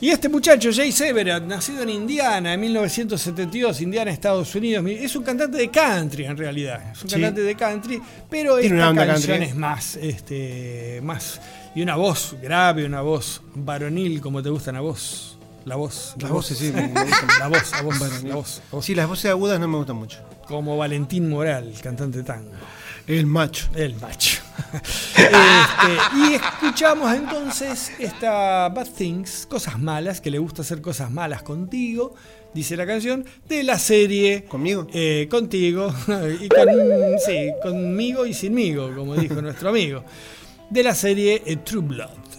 Y 0.00 0.08
este 0.08 0.28
muchacho, 0.30 0.70
Jay 0.72 0.92
Severat, 0.92 1.42
nacido 1.42 1.82
en 1.82 1.90
Indiana 1.90 2.54
en 2.54 2.60
1972, 2.60 3.82
Indiana, 3.82 4.10
Estados 4.10 4.54
Unidos, 4.54 4.84
es 4.88 5.14
un 5.14 5.22
cantante 5.22 5.58
de 5.58 5.68
country 5.70 6.24
en 6.24 6.36
realidad. 6.38 6.92
Es 6.92 7.02
un 7.02 7.08
Sí. 7.10 7.14
cantante 7.16 7.42
de 7.42 7.54
country, 7.54 8.00
pero 8.30 8.56
esta 8.56 8.94
canción 8.94 9.38
country. 9.38 9.44
es 9.50 9.54
más, 9.56 9.96
este, 9.96 11.00
más. 11.02 11.40
Y 11.74 11.82
una 11.82 11.96
voz 11.96 12.34
grave, 12.42 12.86
una 12.86 13.02
voz 13.02 13.42
varonil, 13.54 14.20
como 14.22 14.42
te 14.42 14.48
gustan 14.48 14.76
a 14.76 14.80
vos. 14.80 15.36
La 15.66 15.76
voz. 15.76 16.14
Las 16.18 16.30
la 16.30 16.34
voces 16.34 16.58
voz. 16.58 16.66
sí. 16.66 16.72
me. 16.74 17.10
La 17.38 17.48
voz, 17.48 17.70
la 17.72 17.82
voz, 17.82 18.00
la 18.00 18.08
voz, 18.08 18.22
la 18.24 18.34
voz. 18.34 18.84
Sí, 18.84 18.94
las 18.94 19.06
voces 19.06 19.30
agudas 19.30 19.60
no 19.60 19.68
me 19.68 19.76
gustan 19.76 19.96
mucho. 19.96 20.18
Como 20.48 20.78
Valentín 20.78 21.28
Moral, 21.28 21.74
cantante 21.82 22.22
tango. 22.22 22.50
El 23.10 23.26
macho. 23.26 23.68
El 23.74 23.96
macho. 23.96 24.40
Este, 25.16 26.16
y 26.16 26.34
escuchamos 26.34 27.12
entonces 27.14 27.92
esta 27.98 28.68
Bad 28.68 28.88
Things, 28.96 29.46
cosas 29.46 29.78
malas, 29.78 30.20
que 30.20 30.30
le 30.30 30.38
gusta 30.38 30.62
hacer 30.62 30.80
cosas 30.80 31.10
malas 31.10 31.42
contigo, 31.42 32.14
dice 32.54 32.76
la 32.76 32.86
canción, 32.86 33.24
de 33.48 33.64
la 33.64 33.78
serie. 33.78 34.44
¿Conmigo? 34.44 34.86
Eh, 34.92 35.26
contigo. 35.30 35.92
Y 36.40 36.48
con, 36.48 36.68
sí, 37.24 37.50
conmigo 37.62 38.26
y 38.26 38.34
sinmigo, 38.34 38.94
como 38.94 39.16
dijo 39.16 39.42
nuestro 39.42 39.70
amigo. 39.70 40.04
De 40.68 40.82
la 40.82 40.94
serie 40.94 41.42
eh, 41.44 41.56
True 41.56 41.82
Blood. 41.82 42.29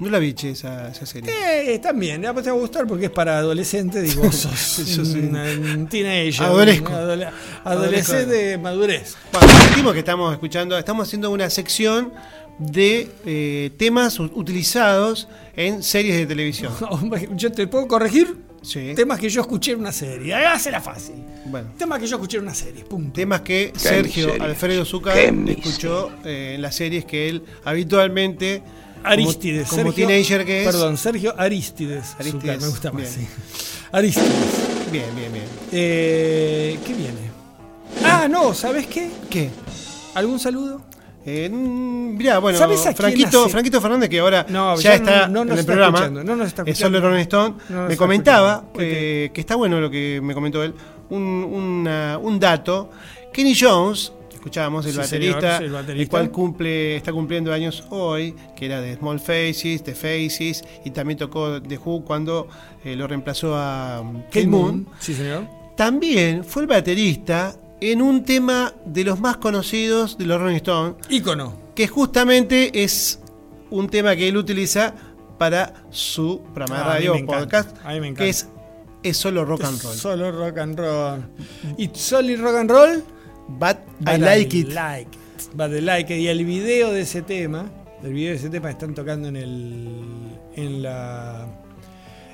No 0.00 0.08
la 0.10 0.18
vi, 0.18 0.32
che, 0.32 0.50
esa, 0.50 0.88
esa 0.88 1.04
serie. 1.06 1.30
Eh, 1.74 1.78
también, 1.80 2.20
te 2.22 2.30
va 2.30 2.40
a 2.40 2.52
gustar 2.52 2.86
porque 2.86 3.06
es 3.06 3.10
para 3.10 3.38
adolescentes, 3.38 4.02
digo, 4.02 4.22
vos 4.22 4.34
sos 4.36 4.86
Yo 4.96 5.04
soy 5.04 5.20
un, 5.20 5.36
un 5.36 5.88
teenager, 5.88 6.44
Adolesco. 6.46 6.92
adole- 6.92 7.30
adolescente 7.64 8.26
de 8.26 8.58
madurez. 8.58 9.16
Bueno, 9.32 9.46
repetimos 9.64 9.92
que 9.92 9.98
estamos 10.00 10.32
escuchando, 10.32 10.78
estamos 10.78 11.08
haciendo 11.08 11.30
una 11.30 11.50
sección 11.50 12.12
de 12.58 13.08
eh, 13.24 13.70
temas 13.76 14.18
utilizados 14.20 15.28
en 15.56 15.82
series 15.82 16.16
de 16.16 16.26
televisión. 16.26 16.72
Yo 17.36 17.50
te 17.52 17.66
puedo 17.66 17.86
corregir 17.88 18.36
Sí. 18.60 18.92
temas 18.96 19.20
que 19.20 19.28
yo 19.30 19.40
escuché 19.40 19.70
en 19.72 19.78
una 19.80 19.92
serie. 19.92 20.34
Ah, 20.34 20.58
será 20.58 20.80
fácil. 20.80 21.14
Bueno, 21.46 21.68
Temas 21.78 22.00
que 22.00 22.08
yo 22.08 22.16
escuché 22.16 22.38
en 22.38 22.42
una 22.42 22.54
serie. 22.54 22.82
Punto. 22.84 23.12
temas 23.12 23.42
que 23.42 23.70
¿Qué 23.72 23.78
Sergio 23.78 24.26
miseria? 24.26 24.44
Alfredo 24.46 24.84
Zucca 24.84 25.14
escuchó 25.16 26.10
eh, 26.24 26.54
en 26.56 26.62
las 26.62 26.74
series 26.74 27.04
que 27.04 27.28
él 27.28 27.44
habitualmente, 27.64 28.62
Aristides. 29.04 29.68
como, 29.68 29.82
Sergio- 29.82 30.06
teenager 30.06 30.44
que 30.44 30.60
es. 30.60 30.66
Perdón, 30.66 30.96
Sergio 30.96 31.34
Aristides. 31.38 32.16
Aristides, 32.18 32.60
me 32.60 32.68
gusta 32.68 32.92
más, 32.92 33.08
sí. 33.08 33.26
Aristides. 33.92 34.28
Bien, 34.92 35.04
bien, 35.16 35.32
bien. 35.32 35.44
Eh, 35.72 36.78
¿Qué 36.86 36.94
viene? 36.94 37.28
Ah, 38.04 38.26
no, 38.28 38.54
¿sabes 38.54 38.86
qué? 38.86 39.10
¿Qué? 39.30 39.50
¿Algún 40.14 40.38
saludo? 40.38 40.82
Eh, 41.26 41.50
mirá, 41.50 42.38
bueno, 42.38 42.58
¿Sabes 42.58 42.80
a 42.80 42.84
quién 42.84 42.96
Franquito? 42.96 43.48
Franquito 43.50 43.80
Fernández, 43.82 44.08
que 44.08 44.18
ahora 44.20 44.46
No, 44.48 44.76
ya, 44.80 44.90
no- 44.90 44.96
está 44.96 45.28
no 45.28 45.42
en 45.42 45.58
el 45.58 45.64
programa, 45.66 46.08
no 46.08 46.36
nos 46.36 46.46
está 46.48 46.62
es 46.64 46.78
solo 46.78 47.00
Rolling 47.00 47.20
Stone, 47.22 47.54
me 47.88 47.96
comentaba 47.98 48.52
escuchando. 48.64 48.78
¿Qué 48.78 49.24
eh, 49.26 49.30
que 49.32 49.40
está 49.42 49.54
bueno 49.56 49.78
lo 49.80 49.90
que 49.90 50.20
me 50.22 50.32
comentó 50.32 50.62
él, 50.62 50.72
un, 51.10 51.22
una- 51.22 52.18
un 52.18 52.40
dato. 52.40 52.90
Kenny 53.32 53.54
Jones, 53.54 54.12
escuchábamos 54.38 54.86
el 54.86 54.92
Sí, 54.92 54.98
baterista, 54.98 55.58
señor, 55.58 55.90
el 55.90 56.08
cual 56.08 56.30
cumple, 56.30 56.96
está 56.96 57.12
cumpliendo 57.12 57.52
años 57.52 57.84
hoy, 57.90 58.34
que 58.56 58.66
era 58.66 58.80
de 58.80 58.94
Small 58.96 59.20
Faces, 59.20 59.84
de 59.84 59.94
Faces, 59.94 60.64
y 60.84 60.90
también 60.90 61.18
tocó 61.18 61.60
The 61.60 61.78
Who 61.78 62.04
cuando 62.04 62.48
eh, 62.84 62.96
lo 62.96 63.06
reemplazó 63.06 63.54
a 63.56 64.00
um, 64.00 64.22
Kate 64.24 64.46
Moon. 64.46 64.86
Sí, 65.00 65.14
señor. 65.14 65.46
También 65.76 66.44
fue 66.44 66.62
el 66.62 66.68
baterista 66.68 67.54
en 67.80 68.02
un 68.02 68.24
tema 68.24 68.72
de 68.84 69.04
los 69.04 69.20
más 69.20 69.36
conocidos 69.36 70.18
de 70.18 70.26
los 70.26 70.40
Rolling 70.40 70.56
Stones, 70.56 70.96
Ícono. 71.08 71.54
que 71.74 71.86
justamente 71.86 72.82
es 72.82 73.20
un 73.70 73.88
tema 73.88 74.16
que 74.16 74.28
él 74.28 74.36
utiliza 74.36 74.94
para 75.38 75.84
su 75.90 76.40
programa 76.54 76.76
de 76.78 76.82
Ah, 76.82 76.88
radio 76.94 77.14
o 77.14 77.26
podcast, 77.26 77.76
a 77.84 77.92
mí 77.92 78.00
me 78.00 78.08
encanta. 78.08 78.24
que 78.24 78.30
es, 78.30 78.48
es 79.04 79.16
solo 79.16 79.44
rock 79.44 79.62
and 79.62 79.80
roll. 79.80 79.94
Solo 79.96 80.32
rock 80.32 80.58
and 80.58 80.76
roll. 80.78 81.20
¿Y 81.76 81.88
solo 81.92 82.36
rock 82.42 82.56
and 82.56 82.70
roll? 82.72 83.04
But, 83.48 83.78
But 84.00 84.14
I 84.14 84.18
like 84.18 84.56
it. 84.58 84.68
like 84.72 85.08
it. 85.14 85.50
But 85.54 85.70
I 85.72 85.80
like 85.80 86.12
it. 86.14 86.20
Y 86.20 86.28
el 86.28 86.44
video 86.44 86.92
de 86.92 87.00
ese 87.02 87.22
tema, 87.22 87.70
el 88.02 88.12
video 88.12 88.30
de 88.30 88.36
ese 88.36 88.50
tema 88.50 88.70
están 88.70 88.94
tocando 88.94 89.28
en 89.28 89.36
el. 89.36 89.88
en 90.54 90.82
la. 90.82 91.46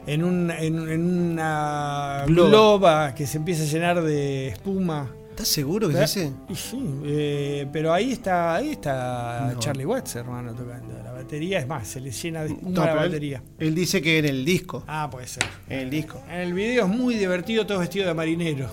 en, 0.07 0.25
un, 0.25 0.51
en, 0.51 0.89
en 0.89 1.31
una 1.33 2.25
Globa. 2.27 2.49
globa. 2.49 3.15
que 3.15 3.27
se 3.27 3.39
empieza 3.39 3.63
a 3.63 3.67
llenar 3.67 4.03
de 4.03 4.49
espuma. 4.49 5.11
¿Estás 5.31 5.49
seguro 5.49 5.89
que 5.89 5.97
¿Eh? 5.97 6.05
es 6.05 6.17
ese? 6.17 6.33
Y 6.49 6.55
sí, 6.55 7.01
eh, 7.05 7.67
pero 7.73 7.93
ahí 7.93 8.13
está, 8.13 8.55
ahí 8.55 8.71
está 8.71 9.51
No. 9.55 9.59
Charlie 9.59 9.85
Watts, 9.85 10.15
hermano, 10.15 10.55
tocando. 10.55 10.95
La 11.03 11.11
batería 11.11 11.59
es 11.59 11.67
más, 11.67 11.89
se 11.89 12.01
le 12.01 12.13
llena 12.13 12.45
de 12.45 12.51
espuma 12.51 12.71
No, 12.71 12.85
la 12.85 12.93
él- 12.93 12.99
batería. 13.09 13.43
Él, 13.59 13.75
dice 13.75 14.01
que 14.01 14.19
en 14.19 14.27
el 14.27 14.45
disco. 14.45 14.85
Ah, 14.87 15.09
puede 15.11 15.27
ser. 15.27 15.43
En 15.69 15.81
el 15.81 15.91
disco. 15.91 16.21
En 16.31 16.41
el 16.41 16.55
video 16.55 16.85
es 16.85 16.89
muy 16.91 17.17
divertido, 17.17 17.67
todo 17.67 17.81
vestido 17.81 18.07
de 18.07 18.15
marinero. 18.15 18.69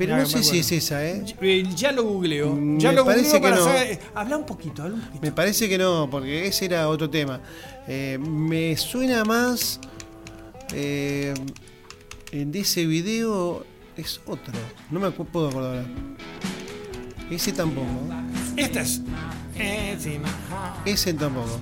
Pero 0.00 0.16
no 0.16 0.22
me 0.22 0.26
sé 0.28 0.42
si 0.42 0.58
es 0.60 0.72
esa, 0.72 1.04
¿eh? 1.06 1.24
Eh, 1.40 1.64
Ya 1.76 1.92
lo 1.92 2.04
googleo. 2.04 2.54
Me 2.56 2.80
Ya 2.80 2.92
lo 2.92 3.04
parece 3.04 3.38
googleo 3.38 3.42
que 3.42 3.48
para 3.48 3.56
no. 3.56 3.64
saber- 3.64 4.00
Habla 4.14 4.36
un 4.38 4.46
poquito, 4.46 4.82
habla 4.82 4.94
un 4.96 5.00
poquito. 5.02 5.22
Me 5.22 5.32
parece 5.32 5.68
que 5.68 5.78
no, 5.78 6.08
porque 6.10 6.46
ese 6.46 6.64
era 6.64 6.88
otro 6.88 7.08
tema. 7.10 7.40
Eh, 7.86 8.18
me 8.18 8.76
suena 8.76 9.24
más. 9.24 9.78
eh, 10.72 11.34
en 12.32 12.54
ese 12.54 12.86
video 12.86 13.64
es 13.96 14.20
otro. 14.26 14.54
No 14.90 15.00
me 15.00 15.10
puedo 15.10 15.48
acordar. 15.48 15.76
ahora. 15.78 15.86
Ese 17.30 17.52
tampoco. 17.52 17.86
Esta 18.56 18.80
es. 18.82 19.00
Ese 20.84 21.12
tampoco. 21.14 21.60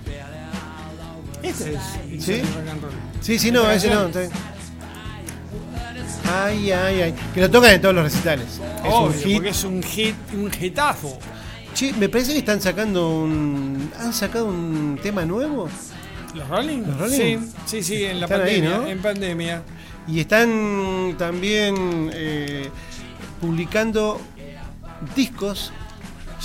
Este 1.42 1.74
es. 1.74 2.24
¿Sí? 2.24 2.42
Sí, 3.20 3.38
sí, 3.38 3.50
no, 3.50 3.70
ese 3.70 3.90
no. 3.90 4.06
está 4.06 4.20
bien. 4.20 4.32
Ay, 6.30 6.72
ay, 6.72 7.00
ay. 7.02 7.14
Que 7.34 7.40
lo 7.40 7.50
tocan 7.50 7.72
en 7.72 7.80
todos 7.80 7.94
los 7.94 8.04
recitales. 8.04 8.46
Es 8.48 8.60
Obvio, 8.92 9.06
un 9.06 9.14
hit. 9.14 9.34
porque 9.34 9.48
es 9.50 9.64
un 9.64 9.82
hit, 9.82 10.14
un 10.34 10.50
hitazo. 10.60 11.18
Che, 11.74 11.92
me 11.92 12.08
parece 12.08 12.32
que 12.32 12.38
están 12.38 12.60
sacando 12.60 13.08
un. 13.10 13.90
¿Han 13.98 14.12
sacado 14.12 14.46
un 14.46 14.98
tema 15.02 15.24
nuevo? 15.24 15.68
¿Los 16.34 16.48
Rolling? 16.48 16.78
¿Los 16.82 16.98
Rolling? 16.98 17.16
Sí, 17.16 17.38
sí, 17.66 17.82
sí, 17.82 18.04
en 18.04 18.20
la 18.20 18.26
ahí, 18.26 18.32
pandemia. 18.32 18.70
¿no? 18.78 18.86
En 18.86 18.98
pandemia. 19.00 19.62
Y 20.06 20.20
están 20.20 21.14
también 21.18 22.10
eh, 22.12 22.68
publicando 23.40 24.20
discos 25.14 25.72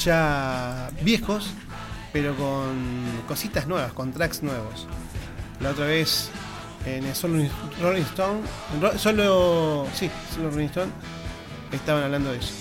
ya 0.04 0.90
viejos, 1.02 1.52
pero 2.12 2.36
con 2.36 2.76
cositas 3.28 3.68
nuevas, 3.68 3.94
con 3.94 4.12
tracks 4.12 4.44
nuevos. 4.44 4.88
La 5.60 5.70
otra 5.72 5.86
vez 5.86 6.30
en 6.86 7.16
solo 7.16 7.44
Rolling 7.82 8.02
Stone, 8.04 8.40
en 8.74 9.00
solo, 9.00 9.88
sí, 9.94 10.10
solo 10.34 10.50
Rolling 10.50 10.68
Stone, 10.68 10.92
estaban 11.72 12.04
hablando 12.04 12.32
de 12.32 12.40
eso. 12.40 12.54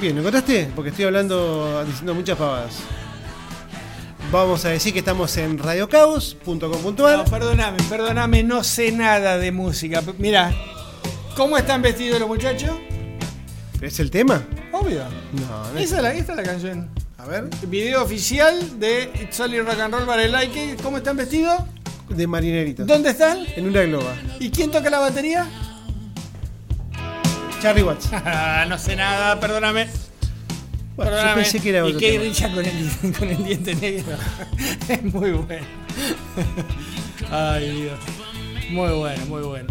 Bien, 0.00 0.14
¿lo 0.14 0.20
encontraste? 0.20 0.68
Porque 0.74 0.90
estoy 0.90 1.04
hablando, 1.04 1.84
diciendo 1.84 2.14
muchas 2.14 2.36
pavadas. 2.36 2.74
Vamos 4.32 4.64
a 4.64 4.70
decir 4.70 4.92
que 4.92 5.00
estamos 5.00 5.36
en 5.36 5.58
radiocaos.com.ar. 5.58 7.18
No, 7.18 7.24
perdóname, 7.24 7.78
perdóname, 7.88 8.42
no 8.42 8.64
sé 8.64 8.90
nada 8.90 9.38
de 9.38 9.52
música. 9.52 10.02
Mira, 10.18 10.52
¿cómo 11.36 11.58
están 11.58 11.82
vestidos 11.82 12.18
los 12.18 12.28
muchachos? 12.28 12.70
¿Es 13.80 14.00
el 14.00 14.10
tema? 14.10 14.42
Obvio. 14.72 15.04
No, 15.32 15.72
no 15.72 15.78
Esa 15.78 15.96
es 15.96 16.02
la, 16.02 16.14
esta 16.14 16.32
es 16.32 16.36
la 16.38 16.44
canción. 16.44 16.88
A 17.18 17.26
ver. 17.26 17.48
Video 17.66 18.02
oficial 18.02 18.80
de 18.80 19.10
It's 19.22 19.38
Only 19.38 19.60
Rock 19.60 19.78
and 19.78 19.94
Roll 19.94 20.06
para 20.06 20.24
el 20.24 20.32
like. 20.32 20.76
¿Cómo 20.82 20.96
están 20.96 21.16
vestidos? 21.16 21.60
De 22.16 22.26
marineritos. 22.26 22.86
¿Dónde 22.86 23.10
están? 23.10 23.38
En 23.56 23.66
una 23.68 23.82
globa. 23.82 24.14
¿Y 24.40 24.50
quién 24.50 24.70
toca 24.70 24.90
la 24.90 24.98
batería? 24.98 25.46
Charlie 27.60 27.82
Watts. 27.82 28.10
no 28.68 28.78
sé 28.78 28.96
nada, 28.96 29.38
perdóname. 29.40 29.88
Bueno, 30.96 31.12
yo 31.16 31.34
pensé 31.34 31.60
que 31.60 31.70
era 31.70 31.78
y 31.78 31.82
otro 31.82 31.94
Kate 31.94 32.12
tema. 32.12 32.24
Richards 32.24 32.54
con 32.54 32.64
el, 32.66 33.12
con 33.18 33.28
el 33.28 33.44
diente 33.44 33.74
negro. 33.74 34.16
es 34.88 35.02
muy 35.04 35.30
bueno. 35.32 35.66
Ay, 37.30 37.70
Dios. 37.82 37.98
Muy 38.70 38.90
bueno, 38.90 39.26
muy 39.26 39.42
bueno. 39.42 39.68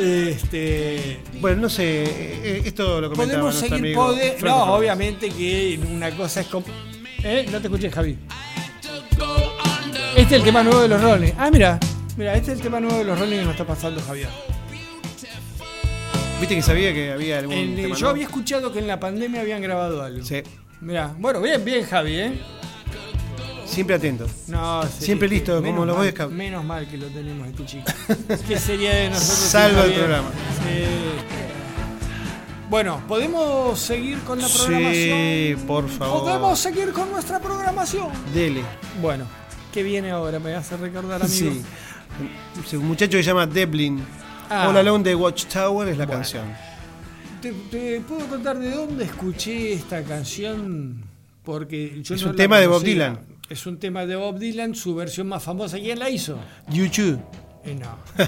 Este. 0.00 1.20
Bueno, 1.40 1.62
no 1.62 1.68
sé, 1.68 2.04
eh, 2.04 2.08
eh, 2.44 2.62
esto 2.64 3.00
lo 3.00 3.10
comentaba 3.10 3.42
Podemos 3.42 3.54
seguir. 3.60 3.74
amigo 3.78 4.08
pode- 4.14 4.36
no, 4.42 4.74
obviamente 4.74 5.28
que 5.28 5.78
una 5.90 6.10
cosa 6.10 6.40
es. 6.40 6.46
¿Eh? 7.22 7.46
No 7.50 7.60
te 7.60 7.66
escuché, 7.68 7.90
Javi. 7.90 8.18
Este 10.24 10.36
es 10.36 10.40
el 10.40 10.46
tema 10.46 10.62
nuevo 10.62 10.80
de 10.80 10.88
los 10.88 11.02
Rolling. 11.02 11.32
Ah, 11.36 11.50
mira. 11.50 11.78
Mira, 12.16 12.34
este 12.34 12.52
es 12.52 12.56
el 12.56 12.62
tema 12.62 12.80
nuevo 12.80 12.96
de 12.96 13.04
los 13.04 13.18
Rolling 13.18 13.40
que 13.40 13.44
nos 13.44 13.52
está 13.52 13.66
pasando, 13.66 14.00
Javier. 14.00 14.30
¿Viste 16.40 16.54
que 16.54 16.62
sabía 16.62 16.94
que 16.94 17.12
había 17.12 17.40
algún 17.40 17.54
tema 17.76 17.88
yo 17.88 17.88
nuevo? 17.88 18.08
había 18.08 18.24
escuchado 18.24 18.72
que 18.72 18.78
en 18.78 18.86
la 18.86 18.98
pandemia 18.98 19.42
habían 19.42 19.60
grabado 19.60 20.02
algo. 20.02 20.24
Sí, 20.24 20.42
Mira, 20.80 21.14
bueno, 21.18 21.42
bien, 21.42 21.62
bien, 21.62 21.84
Javi, 21.84 22.14
¿eh? 22.14 22.40
siempre 23.66 23.96
atento. 23.96 24.26
No, 24.46 24.84
sí, 24.84 25.04
Siempre 25.04 25.28
sí, 25.28 25.34
listo, 25.34 25.62
como 25.62 25.84
los 25.84 25.94
Boy 25.94 26.10
Scouts. 26.12 26.32
Menos 26.32 26.64
mal 26.64 26.88
que 26.88 26.96
lo 26.96 27.08
tenemos 27.08 27.46
este 27.46 27.66
chico. 27.66 27.84
¿Qué 28.48 28.58
sería 28.58 28.94
de 28.94 29.10
nosotros? 29.10 29.36
sin 29.36 29.50
Salva 29.50 29.84
el 29.84 29.92
programa. 29.92 30.28
Sí. 30.62 30.84
Bueno, 32.70 33.02
¿podemos 33.06 33.78
seguir 33.78 34.20
con 34.20 34.40
la 34.40 34.48
programación? 34.48 34.94
Sí, 34.94 35.56
por 35.66 35.86
favor. 35.86 36.20
¿Podemos 36.22 36.58
seguir 36.58 36.92
con 36.92 37.10
nuestra 37.10 37.38
programación? 37.40 38.08
Dele. 38.32 38.62
Bueno, 39.02 39.26
¿qué 39.74 39.82
viene 39.82 40.10
ahora? 40.12 40.38
Me 40.38 40.54
hace 40.54 40.76
recordar, 40.76 41.20
amigo. 41.20 41.28
Sí. 41.28 41.62
Sí, 42.64 42.76
Un 42.76 42.86
muchacho 42.86 43.18
que 43.18 43.24
se 43.24 43.28
llama 43.30 43.44
Devlin. 43.46 44.00
Ah. 44.48 44.68
All 44.68 44.76
Alone 44.76 45.02
de 45.02 45.14
Watchtower 45.16 45.88
es 45.88 45.98
la 45.98 46.06
Bueno. 46.06 46.20
canción. 46.20 46.44
¿Te, 47.42 47.50
te 47.70 48.00
puedo 48.02 48.26
contar 48.28 48.58
de 48.58 48.70
dónde 48.70 49.04
escuché 49.04 49.72
esta 49.72 50.02
canción? 50.04 51.02
Porque 51.42 52.00
yo 52.02 52.14
Es 52.14 52.22
no 52.22 52.30
un 52.30 52.36
la 52.36 52.42
tema 52.42 52.58
de 52.60 52.66
Bob. 52.68 52.82
Dylan. 52.84 53.18
Es 53.50 53.66
un 53.66 53.78
tema 53.78 54.06
de 54.06 54.16
Bob 54.16 54.38
Dylan, 54.38 54.74
su 54.74 54.94
versión 54.94 55.26
más 55.26 55.42
famosa. 55.42 55.76
¿Quién 55.78 55.98
la 55.98 56.08
hizo? 56.08 56.38
YouTube. 56.68 57.20
Eh, 57.64 57.74
no. 57.74 57.98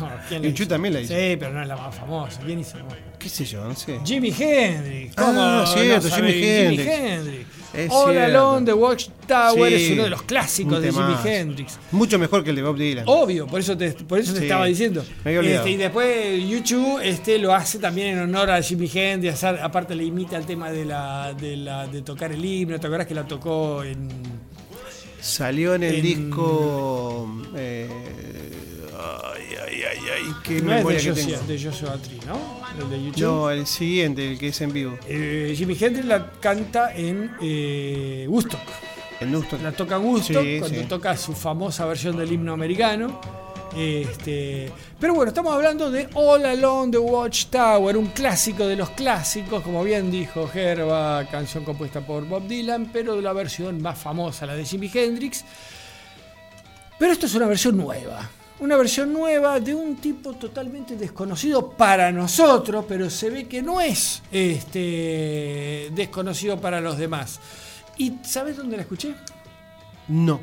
No, 0.00 0.10
¿quién 0.28 0.42
la 0.42 0.48
hizo? 0.48 0.66
también 0.66 0.94
la 0.94 1.00
hizo. 1.00 1.12
Sí, 1.14 1.36
pero 1.38 1.52
no 1.52 1.62
es 1.62 1.68
la 1.68 1.76
más 1.76 1.94
famosa. 1.94 2.40
¿Quién 2.40 2.60
hizo? 2.60 2.78
¿Qué 3.18 3.28
sé 3.28 3.44
yo? 3.44 3.64
No 3.64 3.74
sé. 3.74 4.00
Jimi 4.04 4.32
Hendrix. 4.36 5.14
Ah, 5.18 5.22
¿Cómo 5.26 5.66
cierto, 5.66 6.08
no 6.08 6.14
Jimi? 6.16 6.30
Hendrix. 6.32 6.86
Hendrix. 6.88 7.46
Es 7.74 7.90
All 7.92 8.12
cierto. 8.12 8.38
Alone 8.38 8.66
the 8.66 8.72
Watchtower 8.72 9.68
Sí, 9.70 9.74
es 9.84 9.90
uno 9.92 10.04
de 10.04 10.10
los 10.10 10.22
clásicos 10.22 10.80
de 10.80 10.90
Jimi. 10.90 11.14
Hendrix. 11.24 11.78
Mucho 11.92 12.18
mejor 12.18 12.42
que 12.42 12.50
el 12.50 12.56
de 12.56 12.62
Bob 12.62 12.76
Dylan. 12.78 13.04
Obvio, 13.06 13.46
por 13.46 13.60
eso 13.60 13.76
te, 13.76 13.92
por 13.92 14.18
eso 14.18 14.32
te 14.32 14.40
estaba 14.42 14.64
diciendo. 14.66 15.04
Este, 15.24 15.70
y 15.70 15.76
después 15.76 16.48
YouTube 16.48 17.00
este, 17.02 17.38
lo 17.38 17.54
hace 17.54 17.78
también 17.78 18.08
en 18.16 18.20
honor 18.20 18.50
a 18.50 18.62
Jimi 18.62 18.90
Hendrix. 18.92 19.44
Aparte 19.44 19.94
le 19.94 20.04
imita 20.04 20.36
el 20.38 20.46
tema 20.46 20.70
de 20.70 20.84
la, 20.86 21.34
de 21.38 21.56
la 21.58 21.86
de 21.86 22.00
tocar 22.02 22.32
el 22.32 22.42
himno. 22.44 22.80
¿Te 22.80 22.86
acuerdas 22.86 23.06
que 23.06 23.14
la 23.14 23.26
tocó 23.26 23.84
en. 23.84 24.08
Salió 25.20 25.74
en 25.74 25.82
el 25.82 25.96
En- 25.96 26.02
disco. 26.02 27.28
eh, 27.56 27.88
ay, 29.56 29.82
ay, 29.82 29.82
ay, 29.90 29.98
ay. 30.16 30.34
Qué 30.44 30.60
no 30.62 30.72
es 30.74 30.86
de 30.86 30.96
que 30.96 31.10
Joshua, 31.10 31.24
tengo. 31.38 31.46
de 31.46 31.62
Joshua 31.62 31.96
Tree, 32.02 32.20
¿no? 32.26 32.82
El 32.82 32.90
de 32.90 33.04
YouTube. 33.04 33.22
No, 33.22 33.50
el 33.50 33.66
siguiente, 33.66 34.30
el 34.32 34.38
que 34.38 34.48
es 34.48 34.60
en 34.60 34.72
vivo. 34.72 34.98
Eh, 35.08 35.54
Jimi 35.56 35.76
Hendrix 35.78 36.06
la 36.06 36.30
canta 36.40 36.94
en 36.94 37.30
eh, 37.40 38.26
Woodstock. 38.28 38.60
En 39.20 39.34
Woodstock. 39.34 39.62
La 39.62 39.72
toca 39.72 39.98
Woodstock 39.98 40.42
Sí, 40.42 40.58
cuando 40.60 40.80
sí. 40.80 40.86
toca 40.86 41.16
su 41.16 41.32
famosa 41.32 41.86
versión 41.86 42.16
del 42.16 42.32
himno 42.32 42.52
americano. 42.52 43.20
Este, 43.76 44.72
pero 44.98 45.14
bueno, 45.14 45.28
estamos 45.28 45.52
hablando 45.54 45.90
de 45.90 46.08
All 46.14 46.44
Alone 46.46 46.90
the 46.90 46.98
Watchtower, 46.98 47.96
un 47.98 48.06
clásico 48.06 48.66
de 48.66 48.76
los 48.76 48.90
clásicos, 48.90 49.62
como 49.62 49.84
bien 49.84 50.10
dijo 50.10 50.48
Gerba, 50.48 51.26
canción 51.30 51.64
compuesta 51.64 52.00
por 52.00 52.24
Bob 52.26 52.46
Dylan, 52.48 52.88
pero 52.92 53.14
de 53.14 53.22
la 53.22 53.32
versión 53.34 53.80
más 53.82 53.98
famosa, 53.98 54.46
la 54.46 54.54
de 54.56 54.64
Jimi 54.64 54.90
Hendrix. 54.92 55.44
Pero 56.98 57.12
esto 57.12 57.26
es 57.26 57.34
una 57.34 57.46
versión 57.46 57.76
nueva. 57.76 58.28
Una 58.60 58.76
versión 58.76 59.12
nueva 59.12 59.60
de 59.60 59.72
un 59.74 59.96
tipo 59.96 60.32
totalmente 60.32 60.96
desconocido 60.96 61.70
para 61.70 62.10
nosotros, 62.10 62.84
pero 62.88 63.08
se 63.08 63.30
ve 63.30 63.44
que 63.46 63.62
no 63.62 63.80
es 63.80 64.20
este, 64.32 65.90
desconocido 65.94 66.60
para 66.60 66.80
los 66.80 66.98
demás. 66.98 67.38
¿Y 67.96 68.14
sabes 68.22 68.56
dónde 68.56 68.76
la 68.76 68.82
escuché? 68.82 69.14
No. 70.08 70.40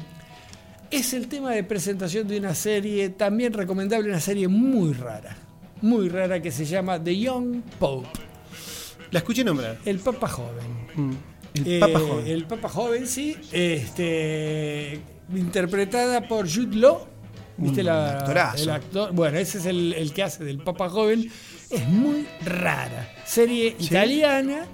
Es 0.89 1.13
el 1.13 1.27
tema 1.27 1.51
de 1.51 1.63
presentación 1.63 2.25
de 2.27 2.37
una 2.39 2.55
serie, 2.55 3.09
también 3.09 3.51
recomendable, 3.51 4.09
una 4.09 4.21
serie 4.21 4.47
muy 4.47 4.93
rara. 4.93 5.35
Muy 5.81 6.07
rara 6.07 6.41
que 6.41 6.51
se 6.51 6.63
llama 6.63 7.03
The 7.03 7.17
Young 7.19 7.61
Pope. 7.79 8.07
La 9.11 9.19
escuché 9.19 9.43
nombrar. 9.43 9.77
El 9.83 9.99
Papa 9.99 10.27
Joven. 10.29 10.87
Mm. 10.95 11.11
El 11.55 11.67
Eh, 11.67 11.79
Papa 11.79 11.99
Joven. 11.99 12.27
El 12.27 12.45
Papa 12.45 12.69
Joven, 12.69 13.07
sí. 13.07 13.35
Este, 13.51 15.01
interpretada 15.35 16.27
por 16.27 16.49
Jude 16.49 16.77
Law. 16.77 17.07
¿Viste 17.57 17.82
Un 17.82 17.86
la, 17.88 18.18
actorazo. 18.19 18.64
el 18.64 18.69
actor? 18.69 19.11
Bueno, 19.14 19.38
ese 19.38 19.60
es 19.60 19.65
el, 19.65 19.94
el 19.94 20.11
que 20.14 20.23
hace 20.23 20.44
del 20.44 20.60
Papa 20.60 20.90
Joven. 20.90 21.32
Es 21.69 21.88
muy 21.88 22.26
rara. 22.45 23.10
Serie 23.26 23.76
¿Sí? 23.80 23.86
italiana, 23.86 24.65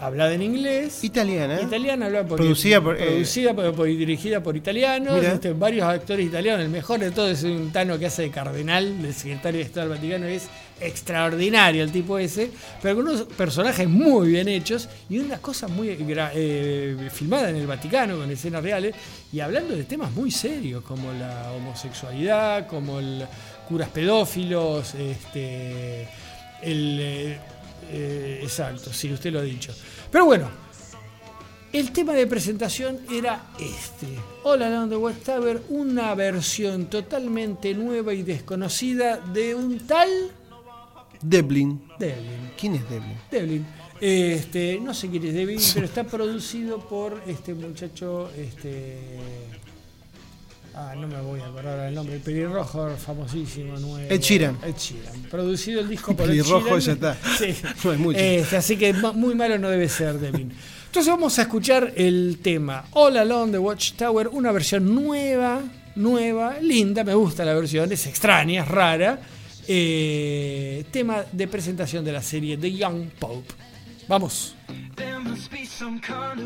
hablada 0.00 0.34
en 0.34 0.42
inglés. 0.42 1.02
Italiana. 1.04 1.60
Italiana, 1.62 2.06
hablada 2.06 2.26
por, 2.26 2.38
Producida 2.38 2.80
por, 2.80 2.96
eh, 3.00 3.04
producida 3.06 3.54
por- 3.54 3.74
por- 3.74 3.88
y 3.88 3.96
dirigida 3.96 4.42
por 4.42 4.56
italianos. 4.56 5.24
Este, 5.24 5.52
varios 5.52 5.84
actores 5.86 6.26
italianos. 6.26 6.62
El 6.64 6.70
mejor 6.70 7.00
de 7.00 7.10
todos 7.12 7.30
es 7.30 7.44
un 7.44 7.70
tano 7.72 7.98
que 7.98 8.06
hace 8.06 8.22
de 8.22 8.30
cardenal, 8.30 9.00
del 9.00 9.14
secretario 9.14 9.58
de 9.60 9.64
Estado 9.66 9.88
del 9.88 9.96
Vaticano. 9.98 10.26
Es 10.26 10.48
extraordinario 10.80 11.84
el 11.84 11.92
tipo 11.92 12.18
ese, 12.18 12.50
pero 12.82 12.96
con 12.96 13.08
unos 13.08 13.22
personajes 13.22 13.88
muy 13.88 14.28
bien 14.28 14.48
hechos 14.48 14.88
y 15.08 15.18
unas 15.18 15.40
cosas 15.40 15.70
muy 15.70 15.88
eh, 15.90 17.08
filmadas 17.12 17.50
en 17.50 17.56
el 17.56 17.66
Vaticano 17.66 18.16
con 18.16 18.30
escenas 18.30 18.62
reales 18.62 18.94
y 19.32 19.40
hablando 19.40 19.76
de 19.76 19.84
temas 19.84 20.12
muy 20.12 20.30
serios 20.30 20.82
como 20.82 21.12
la 21.12 21.52
homosexualidad, 21.52 22.66
como 22.66 22.98
el 22.98 23.24
curas 23.68 23.88
pedófilos, 23.88 24.94
este, 24.94 26.02
el 26.62 26.98
eh, 27.00 27.38
eh, 27.90 28.40
exacto, 28.42 28.92
sí, 28.92 29.12
usted 29.12 29.32
lo 29.32 29.40
ha 29.40 29.42
dicho. 29.42 29.72
Pero 30.10 30.24
bueno, 30.26 30.48
el 31.72 31.90
tema 31.92 32.12
de 32.12 32.26
presentación 32.26 33.00
era 33.10 33.46
este. 33.58 34.06
Hola, 34.44 34.70
Land 34.70 34.90
the 34.90 35.60
una 35.70 36.14
versión 36.14 36.86
totalmente 36.86 37.74
nueva 37.74 38.14
y 38.14 38.22
desconocida 38.22 39.16
de 39.16 39.54
un 39.54 39.80
tal 39.86 40.08
Devlin. 41.24 41.82
Devlin. 41.98 42.50
¿Quién 42.58 42.74
es 42.74 42.88
Devlin? 42.88 43.16
Devlin. 43.30 43.66
Este, 44.00 44.78
no 44.80 44.92
sé 44.92 45.08
quién 45.08 45.24
es 45.24 45.34
Devlin, 45.34 45.60
pero 45.72 45.86
está 45.86 46.04
producido 46.04 46.78
por 46.78 47.22
este 47.26 47.54
muchacho, 47.54 48.30
este. 48.36 48.98
Ah, 50.76 50.94
no 50.96 51.06
me 51.06 51.20
voy 51.20 51.40
a 51.40 51.46
acordar 51.46 51.88
el 51.88 51.94
nombre. 51.94 52.16
El 52.16 52.20
pelirrojo 52.20 52.90
famosísimo, 52.96 53.78
nuevo. 53.78 54.12
Ed 54.12 54.20
Sheeran. 54.20 54.58
Ed 54.64 54.74
Sheeran. 54.76 55.22
Producido 55.30 55.80
el 55.80 55.88
disco 55.88 56.16
por 56.16 56.26
Ed 56.26 56.30
Pelirrojo 56.30 56.78
Sheeran. 56.78 56.80
ya 56.80 56.92
está. 56.92 57.18
Sí. 57.38 57.54
No 57.84 57.92
es 57.92 57.98
mucho. 57.98 58.18
Este, 58.18 58.56
así 58.56 58.76
que 58.76 58.92
muy 58.92 59.34
malo 59.36 59.56
no 59.58 59.70
debe 59.70 59.88
ser 59.88 60.18
Devlin. 60.18 60.52
Entonces 60.86 61.10
vamos 61.10 61.38
a 61.38 61.42
escuchar 61.42 61.92
el 61.96 62.38
tema 62.42 62.86
All 62.92 63.16
Alone 63.16 63.52
the 63.52 63.58
Watchtower, 63.58 64.28
una 64.28 64.52
versión 64.52 64.94
nueva, 64.94 65.60
nueva, 65.96 66.58
linda, 66.60 67.04
me 67.04 67.14
gusta 67.14 67.44
la 67.44 67.54
versión, 67.54 67.90
es 67.90 68.06
extraña, 68.06 68.62
es 68.62 68.68
rara. 68.68 69.20
Eh, 69.68 70.84
tema 70.90 71.24
de 71.32 71.48
presentación 71.48 72.04
de 72.04 72.12
la 72.12 72.22
serie 72.22 72.56
The 72.56 72.72
Young 72.72 73.08
Pope. 73.18 73.52
Vamos. 74.08 74.54
There 74.96 75.18
must 75.18 75.50
be 75.50 75.64
some 75.64 76.00
kind 76.00 76.44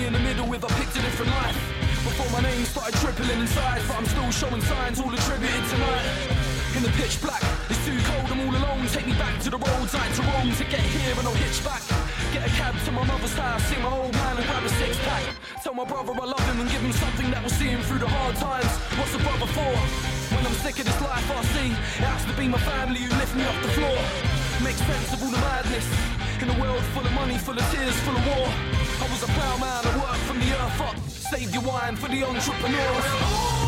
me 0.00 0.06
in 0.06 0.12
the 0.12 0.20
middle 0.20 0.46
with 0.48 0.64
a 0.64 0.72
picture 0.80 1.02
different 1.02 1.30
life. 1.42 1.56
Before 2.08 2.30
my 2.32 2.40
name 2.40 2.64
started 2.64 2.94
trippling 3.00 3.40
inside, 3.40 3.82
but 3.86 3.96
I'm 3.98 4.06
still 4.06 4.30
showing 4.30 4.62
signs 4.62 5.00
all 5.00 5.12
attributed 5.12 5.64
tonight. 5.68 6.06
In 6.76 6.82
the 6.82 6.92
pitch 6.96 7.20
black, 7.20 7.42
it's 7.68 7.84
too 7.84 7.98
cold, 8.08 8.28
I'm 8.32 8.40
all 8.40 8.54
alone. 8.56 8.86
Take 8.88 9.06
me 9.06 9.16
back 9.20 9.36
to 9.44 9.50
the 9.50 9.58
roads 9.58 9.92
I 9.94 10.08
had 10.08 10.14
to 10.16 10.22
roam 10.24 10.48
to 10.56 10.64
get 10.64 10.80
here 10.80 11.14
and 11.18 11.26
I'll 11.28 11.40
hitch 11.44 11.60
back. 11.64 11.82
Get 12.32 12.46
a 12.48 12.52
cab 12.56 12.74
to 12.86 12.92
my 12.92 13.04
mother's 13.04 13.36
house, 13.36 13.62
see 13.68 13.80
my 13.82 13.92
old 13.92 14.12
man 14.14 14.36
and 14.36 14.46
grab 14.46 14.64
a 14.64 14.72
six 14.80 14.96
pack. 15.04 15.24
Tell 15.62 15.74
my 15.74 15.84
brother 15.84 16.12
I 16.16 16.24
love 16.24 16.44
him 16.48 16.60
and 16.60 16.70
give 16.70 16.80
him 16.80 16.92
something 16.92 17.28
that 17.32 17.42
will 17.42 17.56
see 17.60 17.68
him 17.68 17.82
through 17.82 18.00
the 18.00 18.08
hard 18.08 18.36
times. 18.36 18.72
What's 18.96 19.14
a 19.14 19.20
brother 19.20 19.48
for? 19.52 19.74
When 20.32 20.46
I'm 20.46 20.56
sick 20.64 20.78
of 20.80 20.86
this 20.88 21.00
life 21.02 21.28
I 21.28 21.42
see, 21.52 21.70
it 22.00 22.06
has 22.08 22.24
to 22.24 22.34
be 22.40 22.48
my 22.48 22.62
family 22.72 23.04
who 23.04 23.12
lift 23.20 23.34
me 23.36 23.44
off 23.44 23.58
the 23.60 23.72
floor. 23.76 24.00
Make 24.64 24.78
sense 24.80 25.12
of 25.12 25.22
all 25.24 25.32
the 25.34 25.42
madness. 25.44 26.19
In 26.42 26.48
a 26.48 26.58
world 26.58 26.82
full 26.94 27.04
of 27.04 27.12
money, 27.12 27.36
full 27.36 27.52
of 27.52 27.70
tears, 27.70 27.94
full 28.00 28.16
of 28.16 28.26
war. 28.26 28.48
I 28.48 29.06
was 29.10 29.22
a 29.22 29.26
plowman, 29.26 29.84
I 29.84 29.96
worked 30.00 30.24
from 30.24 30.40
the 30.40 30.50
earth 30.52 30.80
up. 30.80 30.96
Save 31.06 31.52
your 31.52 31.62
wine 31.64 31.96
for 31.96 32.08
the 32.08 32.24
entrepreneurs. 32.24 33.59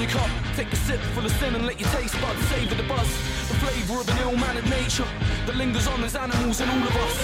Your 0.00 0.10
cup. 0.10 0.30
Take 0.56 0.72
a 0.72 0.76
sip 0.76 1.00
full 1.12 1.24
of 1.24 1.32
sin 1.32 1.54
and 1.54 1.66
let 1.66 1.78
your 1.78 1.88
taste 1.90 2.18
buds 2.20 2.40
savor 2.48 2.74
the 2.74 2.88
buzz. 2.88 3.08
The 3.48 3.56
flavour 3.60 4.00
of 4.00 4.08
an 4.08 4.18
ill-mannered 4.24 4.68
nature 4.70 5.06
that 5.46 5.56
lingers 5.56 5.86
on 5.86 6.02
as 6.04 6.16
animals 6.16 6.60
in 6.60 6.68
all 6.68 6.80
of 6.80 6.96
us. 6.96 7.16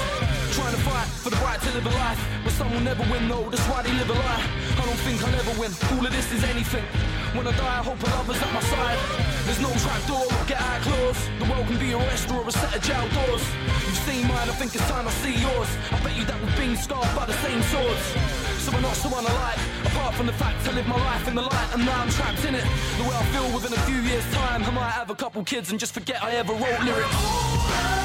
Trying 0.55 0.75
to 0.75 0.83
fight 0.83 1.09
for 1.25 1.31
the 1.31 1.41
right 1.41 1.61
to 1.61 1.71
live 1.73 1.87
a 1.87 1.95
life, 1.97 2.21
but 2.45 2.53
some 2.53 2.71
will 2.73 2.81
never 2.81 3.03
win 3.11 3.29
though. 3.29 3.49
That's 3.49 3.65
why 3.69 3.83
they 3.83 3.93
live 3.93 4.11
a 4.11 4.13
lie. 4.13 4.45
I 4.77 4.85
don't 4.85 5.01
think 5.09 5.23
I'll 5.25 5.35
ever 5.35 5.61
win. 5.61 5.73
All 5.97 6.05
of 6.05 6.13
this 6.13 6.31
is 6.33 6.45
anything. 6.45 6.85
When 7.33 7.47
I 7.47 7.53
die, 7.57 7.81
I 7.81 7.83
hope 7.83 8.03
a 8.03 8.09
lover's 8.13 8.41
at 8.41 8.53
my 8.53 8.61
side. 8.61 8.99
There's 9.45 9.61
no 9.61 9.73
trapdoor 9.81 10.27
or 10.29 10.45
get 10.45 10.61
out 10.61 10.81
clause. 10.83 11.21
The 11.39 11.47
world 11.49 11.67
can 11.67 11.79
be 11.79 11.93
a 11.93 11.99
restaurant 11.99 12.45
or 12.45 12.49
a 12.49 12.53
set 12.53 12.77
of 12.77 12.83
jail 12.83 13.09
doors. 13.17 13.45
You've 13.89 14.03
seen 14.05 14.29
mine, 14.29 14.49
I 14.53 14.57
think 14.61 14.75
it's 14.75 14.87
time 14.89 15.07
I 15.09 15.13
see 15.25 15.37
yours. 15.41 15.71
I 15.93 16.01
bet 16.05 16.17
you 16.17 16.25
that 16.25 16.37
we've 16.41 16.57
been 16.57 16.77
scarred 16.77 17.09
by 17.17 17.25
the 17.25 17.37
same 17.45 17.63
swords. 17.73 18.36
So 18.67 18.73
we're 18.73 18.81
not 18.81 18.97
so 18.97 19.09
unalike. 19.11 19.87
Apart 19.87 20.17
from 20.17 20.27
the 20.27 20.33
fact 20.33 20.67
I 20.67 20.73
live 20.73 20.89
my 20.89 20.97
life 20.97 21.29
in 21.29 21.37
the 21.37 21.43
light 21.43 21.69
and 21.73 21.87
now 21.87 22.03
I'm 22.03 22.11
trapped 22.11 22.45
in 22.45 22.57
it. 22.57 22.65
The 22.99 23.05
way 23.05 23.15
I 23.15 23.25
feel 23.27 23.55
within 23.55 23.73
a 23.73 23.81
few 23.83 24.01
years' 24.01 24.29
time, 24.35 24.65
I 24.65 24.71
might 24.71 24.91
have 24.91 25.09
a 25.09 25.15
couple 25.15 25.45
kids 25.45 25.71
and 25.71 25.79
just 25.79 25.95
forget 25.95 26.21
I 26.21 26.33
ever 26.33 26.53
wrote 26.53 26.83
lyrics. 26.83 27.96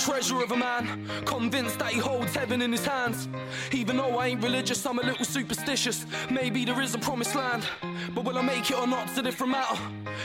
Treasure 0.00 0.42
of 0.42 0.50
a 0.52 0.56
man, 0.56 1.06
convinced 1.26 1.78
that 1.78 1.92
he 1.92 1.98
holds 1.98 2.34
heaven 2.34 2.62
in 2.62 2.72
his 2.72 2.84
hands. 2.84 3.28
Even 3.70 3.98
though 3.98 4.18
I 4.18 4.28
ain't 4.28 4.42
religious, 4.42 4.84
I'm 4.86 4.98
a 4.98 5.02
little 5.02 5.24
superstitious. 5.24 6.06
Maybe 6.30 6.64
there 6.64 6.80
is 6.80 6.94
a 6.94 6.98
promised 6.98 7.34
land, 7.34 7.64
but 8.14 8.24
will 8.24 8.38
I 8.38 8.42
make 8.42 8.70
it 8.70 8.78
or 8.78 8.86
not's 8.86 9.18
a 9.18 9.22
different 9.22 9.52
matter. 9.52 9.78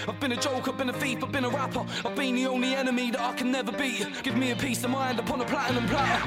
I've 0.07 0.19
been 0.19 0.31
a 0.31 0.37
joke, 0.37 0.67
I've 0.67 0.77
been 0.77 0.89
a 0.89 0.93
thief, 0.93 1.23
I've 1.23 1.31
been 1.31 1.45
a 1.45 1.49
rapper. 1.49 1.85
I've 2.05 2.15
been 2.15 2.35
the 2.35 2.47
only 2.47 2.73
enemy 2.73 3.11
that 3.11 3.21
I 3.21 3.33
can 3.33 3.51
never 3.51 3.71
beat. 3.71 4.07
Give 4.23 4.37
me 4.37 4.51
a 4.51 4.55
peace 4.55 4.83
of 4.83 4.91
mind 4.91 5.19
upon 5.19 5.41
a 5.41 5.45
platinum 5.45 5.85
platter. 5.87 6.21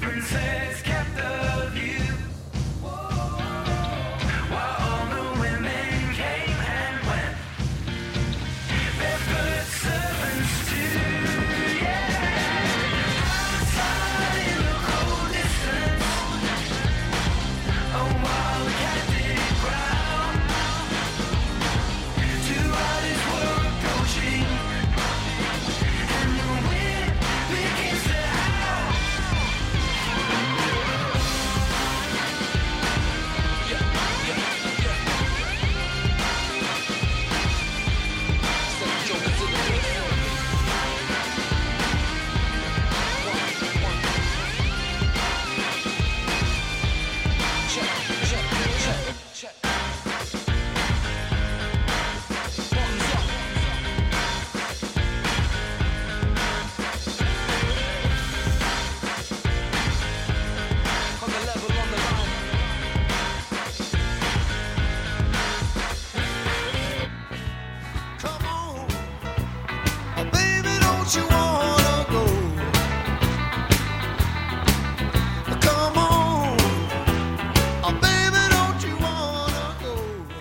Princess 0.00 0.82
kept 0.82 0.84
the 0.84 0.87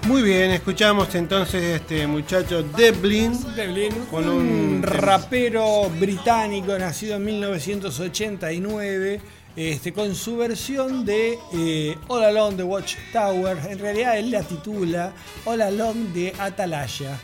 Muy 0.08 0.22
bien, 0.22 0.52
escuchamos 0.52 1.14
entonces 1.16 1.82
este 1.82 2.08
muchacho 2.08 2.64
Devlin. 2.64 3.34
Devlin, 3.56 3.92
Con 4.10 4.30
un 4.30 4.38
un 4.78 4.84
rapero 4.84 5.90
británico 6.00 6.80
nacido 6.80 7.18
en 7.18 7.26
1989, 7.26 9.20
este, 9.58 9.92
con 9.92 10.16
su 10.16 10.38
versión 10.38 11.04
de 11.04 11.38
eh, 11.54 11.98
All 12.08 12.24
Along 12.24 12.56
the 12.56 12.64
Watchtower. 12.64 13.58
En 13.70 13.80
realidad 13.80 14.18
él 14.18 14.32
la 14.32 14.44
titula 14.44 15.12
All 15.44 15.62
Along 15.62 16.14
the 16.14 16.32
Atalaya. 16.40 17.20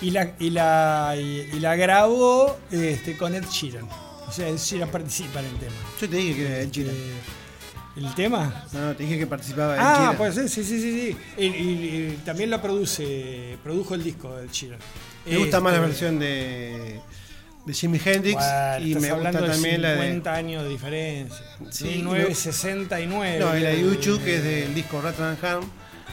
Y 0.00 0.12
la, 0.12 0.32
y 0.38 0.50
la, 0.50 1.16
y, 1.18 1.48
y 1.52 1.58
la 1.58 1.74
grabó 1.74 2.56
este, 2.70 3.16
con 3.16 3.34
Ed 3.34 3.46
Sheeran. 3.50 3.88
O 4.28 4.32
sea, 4.32 4.46
Ed 4.46 4.58
Sheeran 4.58 4.90
participa 4.90 5.40
en 5.40 5.46
el 5.46 5.56
tema. 5.56 5.74
Yo 6.00 6.08
te 6.08 6.16
dije 6.16 6.36
que 6.36 6.46
era 6.46 6.60
Ed 6.60 6.70
Sheeran. 6.70 6.94
¿El 7.98 8.14
tema? 8.14 8.64
No, 8.72 8.80
no, 8.86 8.96
te 8.96 9.02
dije 9.02 9.18
que 9.18 9.26
participaba 9.26 9.74
Ed 9.74 9.80
Ah, 9.82 10.14
pues 10.16 10.34
sí, 10.36 10.48
sí, 10.48 10.62
sí, 10.64 10.80
sí. 10.80 11.16
Y, 11.36 11.44
y- 11.46 12.08
y 12.14 12.20
también 12.24 12.48
la 12.50 12.62
produce, 12.62 13.58
produjo 13.62 13.94
el 13.94 14.04
disco 14.04 14.36
del 14.36 14.48
Sheeran. 14.50 14.78
Me 15.26 15.36
gusta 15.38 15.60
más 15.60 15.72
la 15.72 15.78
Este, 15.78 15.88
versión 15.88 16.18
de, 16.18 17.00
de 17.66 17.72
Jimi 17.74 18.00
Hendrix 18.02 18.36
Bueno, 18.36 18.86
y 18.86 18.94
me 18.94 19.12
gusta 19.12 19.32
de 19.40 19.48
también 19.48 19.82
la 19.82 19.90
de. 19.92 19.96
50 20.02 20.34
años 20.34 20.62
de 20.62 20.68
diferencia. 20.68 21.44
Sí, 21.70 21.84
1969. 21.96 23.38
No, 23.40 23.56
y 23.56 23.60
la 23.60 23.70
de 23.70 23.80
YouTube, 23.82 24.22
que 24.22 24.36
es 24.36 24.44
del 24.44 24.74
disco 24.74 25.00
Rattenham, 25.02 25.62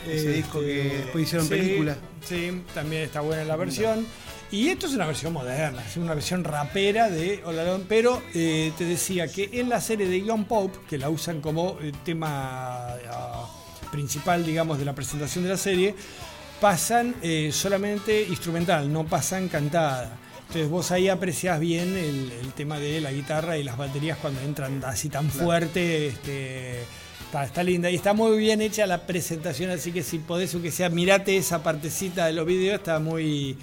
ese 0.06 0.16
este, 0.18 0.32
disco 0.34 0.60
que 0.60 0.98
después 1.04 1.24
hicieron 1.24 1.48
sí, 1.48 1.54
película. 1.54 1.96
Sí, 2.28 2.64
también 2.74 3.04
está 3.04 3.22
buena 3.22 3.44
la 3.44 3.56
versión. 3.56 4.06
Y 4.56 4.70
esto 4.70 4.88
es 4.88 4.94
una 4.94 5.06
versión 5.06 5.34
moderna, 5.34 5.84
es 5.86 5.98
una 5.98 6.14
versión 6.14 6.46
rapera 6.46 7.10
de 7.10 7.42
Olalón, 7.44 7.84
pero 7.90 8.22
eh, 8.34 8.72
te 8.78 8.86
decía 8.86 9.28
que 9.28 9.50
en 9.52 9.68
la 9.68 9.82
serie 9.82 10.08
de 10.08 10.24
John 10.26 10.46
Pope, 10.46 10.80
que 10.88 10.98
la 10.98 11.10
usan 11.10 11.42
como 11.42 11.78
eh, 11.82 11.92
tema 12.06 12.88
ah, 13.12 13.50
principal, 13.92 14.46
digamos, 14.46 14.80
de 14.80 14.86
la 14.86 14.96
presentación 14.96 15.44
de 15.44 15.50
la 15.50 15.58
serie, 15.58 15.94
pasan 16.62 17.16
eh, 17.22 17.50
solamente 17.52 18.24
instrumental, 18.30 18.94
no 18.94 19.06
pasan 19.06 19.50
cantada. 19.50 20.18
Entonces 20.48 20.70
vos 20.70 20.90
ahí 20.92 21.10
apreciás 21.10 21.60
bien 21.60 21.90
el, 21.98 22.32
el 22.32 22.54
tema 22.54 22.80
de 22.80 23.02
la 23.02 23.12
guitarra 23.12 23.58
y 23.58 23.64
las 23.64 23.76
baterías 23.76 24.18
cuando 24.20 24.40
entran 24.40 24.82
así 24.86 25.10
tan 25.10 25.30
fuerte. 25.30 26.08
Este, 26.08 26.84
está, 27.26 27.44
está 27.44 27.62
linda 27.62 27.92
y 27.92 27.96
está 27.96 28.14
muy 28.14 28.38
bien 28.38 28.62
hecha 28.62 28.88
la 28.88 29.06
presentación, 29.06 29.70
así 29.72 29.92
que 29.92 30.02
si 30.02 30.20
podés, 30.20 30.54
aunque 30.54 30.72
sea, 30.72 30.88
mirate 30.88 31.36
esa 31.36 31.62
partecita 31.62 32.28
de 32.28 32.32
los 32.32 32.46
vídeos, 32.46 32.76
está 32.76 33.00
muy, 33.00 33.58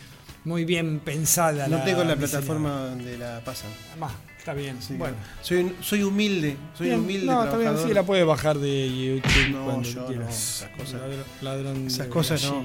muy 0.44 0.64
bien 0.64 1.00
pensada. 1.00 1.68
No 1.68 1.82
tengo 1.82 2.04
la 2.04 2.14
diseñada. 2.14 2.16
plataforma 2.30 2.70
donde 2.86 3.18
la 3.18 3.40
pasan. 3.44 3.70
Ah, 4.00 4.10
está 4.38 4.54
bien, 4.54 4.76
bueno. 4.98 5.16
Soy, 5.40 5.74
soy 5.80 6.02
humilde, 6.02 6.56
soy 6.76 6.88
Bien, 6.88 7.00
humilde 7.00 7.26
no, 7.26 7.44
está 7.44 7.56
bien, 7.58 7.74
sí, 7.86 7.92
la 7.94 8.02
puedes 8.02 8.26
bajar 8.26 8.58
de 8.58 8.88
YouTube 9.22 9.50
No, 9.52 9.64
cuando 9.64 9.88
yo 9.88 10.00
no, 10.00 10.06
quieras. 10.06 10.34
esas 10.64 10.70
cosas- 10.76 11.00
Ladrón, 11.00 11.24
ladrón 11.42 11.86
esas 11.86 12.06
de 12.06 12.08
cosas 12.12 12.42
no. 12.44 12.64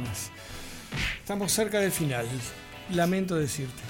Estamos 1.20 1.52
cerca 1.52 1.80
del 1.80 1.92
final, 1.92 2.26
lamento 2.94 3.36
decirte. 3.36 3.82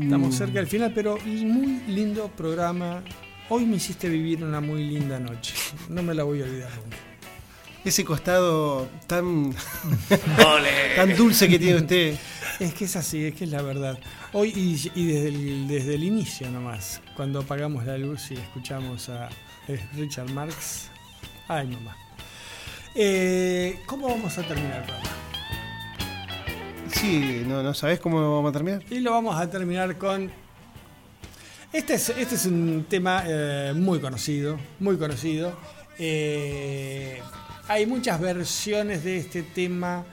Estamos 0.00 0.34
Mm. 0.34 0.38
cerca 0.38 0.54
del 0.54 0.66
final, 0.68 0.92
pero 0.94 1.18
muy 1.24 1.80
lindo 1.88 2.28
programa. 2.28 3.02
Hoy 3.48 3.64
me 3.64 3.76
hiciste 3.76 4.08
vivir 4.08 4.44
una 4.44 4.60
muy 4.60 4.84
linda 4.84 5.18
noche. 5.18 5.54
No 5.88 6.02
me 6.02 6.14
la 6.14 6.22
voy 6.22 6.42
a 6.42 6.44
olvidar 6.44 6.70
nunca. 6.76 6.96
Ese 7.84 8.04
costado 8.04 8.88
tan, 9.06 9.52
tan 10.96 11.16
dulce 11.16 11.48
que 11.48 11.58
tiene 11.58 11.76
usted. 11.80 12.14
Es 12.60 12.74
que 12.74 12.86
es 12.86 12.96
así, 12.96 13.24
es 13.24 13.34
que 13.34 13.44
es 13.44 13.50
la 13.50 13.62
verdad. 13.62 13.98
Hoy 14.32 14.48
y, 14.48 15.00
y 15.00 15.06
desde, 15.06 15.28
el, 15.28 15.68
desde 15.68 15.94
el 15.94 16.02
inicio 16.02 16.50
nomás, 16.50 17.00
cuando 17.16 17.40
apagamos 17.40 17.84
la 17.86 17.96
luz 17.96 18.32
y 18.32 18.34
escuchamos 18.34 19.08
a 19.08 19.28
Richard 19.94 20.30
Marx. 20.30 20.90
Ay, 21.46 21.68
mamá. 21.68 21.96
Eh, 22.94 23.78
¿Cómo 23.86 24.08
vamos 24.08 24.36
a 24.38 24.42
terminar 24.42 24.80
el 24.80 24.84
programa? 24.86 25.10
Sí, 26.92 27.44
no, 27.46 27.62
no 27.62 27.74
sabes 27.74 28.00
cómo 28.00 28.36
vamos 28.36 28.50
a 28.50 28.52
terminar. 28.52 28.82
Y 28.90 28.98
lo 29.00 29.12
vamos 29.12 29.36
a 29.40 29.48
terminar 29.48 29.96
con. 29.96 30.28
Este 31.72 31.94
es, 31.94 32.08
este 32.08 32.34
es 32.34 32.46
un 32.46 32.86
tema 32.88 33.22
eh, 33.24 33.72
muy 33.76 34.00
conocido, 34.00 34.58
muy 34.80 34.96
conocido. 34.96 35.56
Eh, 35.96 37.22
hay 37.68 37.86
muchas 37.86 38.20
versiones 38.20 39.04
de 39.04 39.18
este 39.18 39.42
tema 39.42 40.04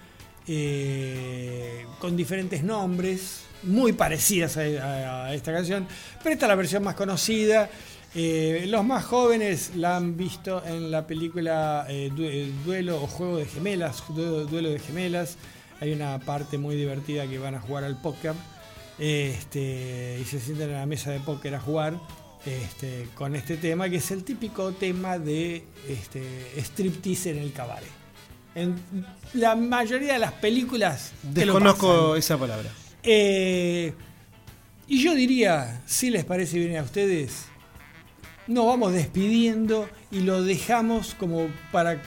eh, 0.47 1.85
con 1.99 2.15
diferentes 2.15 2.63
nombres, 2.63 3.41
muy 3.63 3.93
parecidas 3.93 4.57
a, 4.57 5.33
esta 5.33 5.51
canción, 5.53 5.87
pero 6.21 6.33
esta 6.33 6.45
es 6.45 6.49
la 6.49 6.55
versión 6.55 6.83
más 6.83 6.95
conocida. 6.95 7.69
Eh, 8.17 8.65
los 8.67 8.85
más 8.85 9.03
jóvenes 9.03 9.71
la 9.75 9.97
han 9.97 10.15
visto 10.15 10.63
en 10.65 10.89
la 10.91 11.05
película 11.05 11.85
eh, 11.89 12.09
Du- 12.15 12.63
Duelo 12.65 13.01
o 13.03 13.07
Juego 13.07 13.37
de 13.37 13.45
Gemelas, 13.45 14.03
Du- 14.09 14.45
Duelo 14.45 14.69
de 14.69 14.79
Gemelas. 14.79 15.37
Hay 15.81 15.91
una 15.91 16.19
parte 16.19 16.57
muy 16.57 16.75
divertida 16.75 17.27
que 17.27 17.37
van 17.37 17.55
a 17.55 17.59
jugar 17.59 17.83
al 17.83 17.99
póker 18.01 18.33
este, 18.97 20.17
y 20.21 20.23
se 20.25 20.39
sientan 20.39 20.69
en 20.69 20.75
la 20.75 20.85
mesa 20.85 21.11
de 21.11 21.19
póker 21.19 21.55
a 21.55 21.59
jugar 21.59 21.99
este, 22.45 23.07
con 23.15 23.35
este 23.35 23.57
tema, 23.57 23.89
que 23.89 23.97
es 23.97 24.11
el 24.11 24.23
típico 24.23 24.71
tema 24.71 25.19
de 25.19 25.63
este, 25.89 26.23
striptease 26.57 27.31
en 27.31 27.39
el 27.39 27.51
cabaret. 27.51 27.89
En 28.55 28.75
la 29.33 29.55
mayoría 29.55 30.13
de 30.13 30.19
las 30.19 30.31
películas 30.33 31.11
Desconozco 31.23 32.15
esa 32.15 32.37
palabra. 32.37 32.69
Eh, 33.03 33.93
y 34.87 35.03
yo 35.03 35.13
diría, 35.13 35.81
si 35.85 36.09
les 36.09 36.23
parece 36.25 36.57
bien 36.59 36.77
a 36.77 36.83
ustedes, 36.83 37.45
nos 38.47 38.65
vamos 38.65 38.93
despidiendo 38.93 39.89
y 40.11 40.21
lo 40.21 40.41
dejamos 40.43 41.15
como 41.15 41.47
para, 41.71 42.01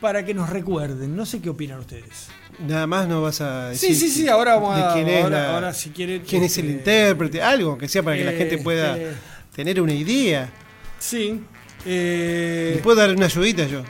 para 0.00 0.24
que 0.24 0.34
nos 0.34 0.50
recuerden. 0.50 1.16
No 1.16 1.24
sé 1.24 1.40
qué 1.40 1.48
opinan 1.50 1.78
ustedes. 1.80 2.28
Nada 2.58 2.86
más 2.86 3.06
no 3.08 3.22
vas 3.22 3.40
a 3.40 3.68
decir. 3.70 3.94
Sí, 3.94 4.08
sí, 4.08 4.10
sí, 4.22 4.28
ahora 4.28 4.56
vamos 4.56 4.78
a- 4.78 4.92
quién 4.94 5.08
es 5.08 5.22
ahora- 5.24 5.40
la- 5.42 5.54
ahora 5.54 5.74
si 5.74 5.90
quieren, 5.90 6.22
quién 6.28 6.42
es 6.44 6.58
el 6.58 6.66
este, 6.66 6.76
intérprete, 6.78 7.42
algo 7.42 7.78
que 7.78 7.88
sea 7.88 8.02
para 8.02 8.16
que 8.16 8.24
la 8.24 8.32
gente 8.32 8.58
pueda 8.58 8.96
Este, 8.98 9.14
tener 9.54 9.80
una 9.80 9.94
idea. 9.94 10.50
Sí. 10.98 11.40
eh, 11.86 12.72
¿Me 12.76 12.82
puedo 12.82 12.96
dar 12.98 13.10
una 13.14 13.26
ayudita 13.26 13.66
yo? 13.66 13.82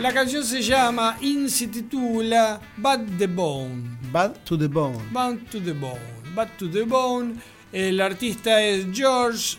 La 0.00 0.12
canción 0.12 0.44
se 0.44 0.62
llama 0.62 1.18
y 1.20 1.48
se 1.48 1.66
titula 1.66 2.60
Bad 2.78 3.00
the 3.18 3.26
Bone. 3.26 3.98
Bad 4.10 4.36
to 4.44 4.56
the 4.56 4.66
Bone. 4.66 4.98
Bad 5.12 5.38
to 5.50 5.60
the 5.60 5.72
Bone. 5.72 6.00
Bad 6.34 6.48
to 6.58 6.70
the 6.70 6.82
Bone. 6.84 7.34
El 7.72 8.00
artista 8.00 8.62
es 8.62 8.86
George 8.92 9.58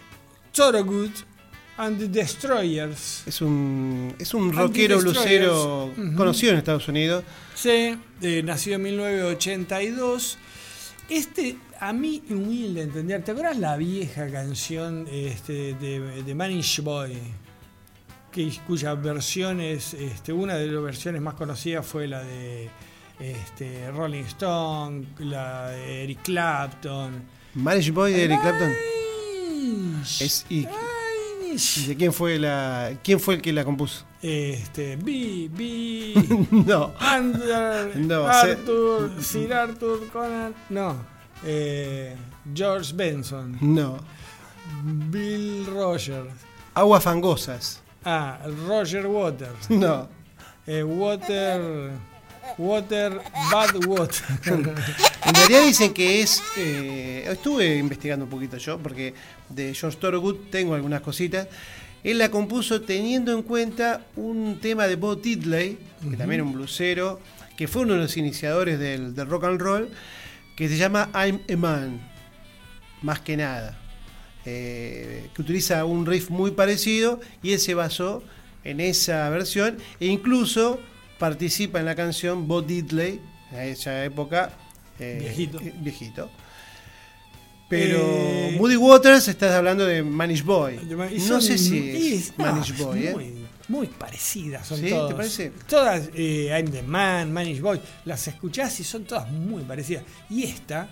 Thorogood 0.51 1.11
and 1.77 1.99
the 1.99 2.07
Destroyers. 2.07 3.23
Es 3.25 3.41
un, 3.41 4.15
es 4.17 4.33
un 4.33 4.51
rockero 4.51 4.99
blusero 4.99 5.93
conocido 6.17 6.53
en 6.53 6.57
Estados 6.57 6.87
Unidos. 6.87 7.23
Sí, 7.53 7.97
eh, 8.21 8.41
nació 8.43 8.75
en 8.75 8.83
1982. 8.83 10.37
Este, 11.09 11.57
a 11.79 11.93
mí, 11.93 12.23
humilde 12.29 12.81
entender, 12.81 13.23
¿te 13.23 13.31
acuerdas 13.31 13.57
la 13.57 13.77
vieja 13.77 14.29
canción 14.31 15.07
este, 15.11 15.75
de, 15.75 16.23
de 16.23 16.35
Manish 16.35 16.81
Boy? 16.81 17.17
Que, 18.31 18.51
cuya 18.65 18.93
versión 18.95 19.59
es, 19.59 19.93
este, 19.93 20.31
una 20.31 20.55
de 20.55 20.67
las 20.67 20.83
versiones 20.83 21.21
más 21.21 21.33
conocidas 21.33 21.85
fue 21.85 22.07
la 22.07 22.23
de 22.23 22.69
este, 23.19 23.91
Rolling 23.91 24.23
Stone, 24.23 25.05
la 25.19 25.69
de 25.69 26.03
Eric 26.03 26.21
Clapton. 26.23 27.23
Marriage 27.55 27.91
Boy 27.91 28.13
de 28.13 28.23
Eric 28.23 28.41
Clapton. 28.41 28.71
Es, 30.19 30.45
y, 30.49 30.67
¿y 31.53 31.85
de 31.87 31.95
quién 31.97 32.13
fue 32.13 32.39
la 32.39 32.93
quién 33.03 33.19
fue 33.19 33.35
el 33.35 33.41
que 33.41 33.51
la 33.53 33.63
compuso? 33.63 34.05
Este, 34.21 34.95
B, 34.95 35.49
B, 35.51 36.13
no. 36.51 36.93
Under, 37.17 37.95
No, 37.97 38.25
Arthur, 38.27 39.11
Sir 39.21 39.53
Arthur 39.53 40.07
Conan, 40.11 40.53
no, 40.69 40.95
eh, 41.43 42.15
George 42.53 42.93
Benson, 42.95 43.57
No. 43.61 43.97
Bill 44.83 45.65
Rogers, 45.65 46.29
Aguas 46.73 47.03
fangosas. 47.03 47.80
Ah, 48.05 48.39
Roger 48.67 49.05
Waters, 49.07 49.69
No. 49.69 50.07
eh, 50.67 50.83
Water, 50.83 51.91
Water, 52.57 53.21
Bad 53.51 53.85
Water. 53.85 54.25
En 55.23 55.35
realidad 55.35 55.61
dicen 55.65 55.93
que 55.93 56.21
es. 56.21 56.41
eh, 56.57 57.25
estuve 57.31 57.77
investigando 57.77 58.25
un 58.25 58.31
poquito 58.31 58.57
yo, 58.57 58.77
porque 58.79 59.13
de 59.49 59.73
George 59.73 59.97
Thorogood 59.99 60.49
tengo 60.49 60.73
algunas 60.73 61.01
cositas. 61.01 61.47
Él 62.03 62.17
la 62.17 62.29
compuso 62.31 62.81
teniendo 62.81 63.31
en 63.31 63.43
cuenta 63.43 64.01
un 64.15 64.57
tema 64.59 64.87
de 64.87 64.95
Bo 64.95 65.15
Diddley, 65.15 65.77
que 66.09 66.17
también 66.17 66.41
era 66.41 66.43
un 66.43 66.53
blusero, 66.53 67.19
que 67.55 67.67
fue 67.67 67.83
uno 67.83 67.93
de 67.93 67.99
los 67.99 68.17
iniciadores 68.17 68.79
del, 68.79 69.13
del 69.13 69.27
rock 69.27 69.43
and 69.43 69.61
roll, 69.61 69.89
que 70.57 70.67
se 70.67 70.77
llama 70.77 71.09
I'm 71.13 71.41
a 71.47 71.55
Man. 71.55 72.01
Más 73.03 73.19
que 73.19 73.37
nada. 73.37 73.77
Eh, 74.45 75.27
que 75.35 75.41
utiliza 75.41 75.85
un 75.85 76.05
riff 76.05 76.29
muy 76.31 76.51
parecido 76.51 77.19
y 77.43 77.53
él 77.53 77.59
se 77.59 77.75
basó 77.75 78.23
en 78.63 78.79
esa 78.79 79.29
versión 79.29 79.77
e 79.99 80.07
incluso 80.07 80.79
participa 81.19 81.79
en 81.79 81.85
la 81.85 81.93
canción 81.95 82.47
Bo 82.47 82.61
Diddley, 82.63 83.21
en 83.51 83.59
esa 83.59 84.03
época. 84.03 84.51
eh, 84.99 85.17
Viejito. 85.21 85.59
eh, 85.61 85.73
viejito. 85.79 86.29
Pero 87.69 87.99
Eh, 87.99 88.55
Moody 88.59 88.75
Waters 88.75 89.27
estás 89.29 89.51
hablando 89.53 89.85
de 89.85 90.03
Manish 90.03 90.43
Boy. 90.43 90.79
No 91.27 91.39
sé 91.39 91.57
si 91.57 92.13
es 92.15 92.37
Manish 92.37 92.77
no, 92.77 92.85
Boy, 92.85 93.07
¿eh? 93.07 93.11
muy, 93.13 93.33
muy 93.69 93.87
parecidas. 93.87 94.67
Son 94.67 94.79
¿Sí? 94.79 94.89
todas. 94.89 95.09
¿Te 95.09 95.15
parece? 95.15 95.51
Todas, 95.67 96.09
eh, 96.15 96.49
I'm 96.51 96.69
the 96.69 96.81
Man, 96.81 97.31
Manish 97.31 97.61
Boy, 97.61 97.79
las 98.05 98.27
escuchás 98.27 98.77
y 98.79 98.83
son 98.83 99.05
todas 99.05 99.29
muy 99.31 99.63
parecidas. 99.63 100.03
Y 100.29 100.43
esta 100.43 100.89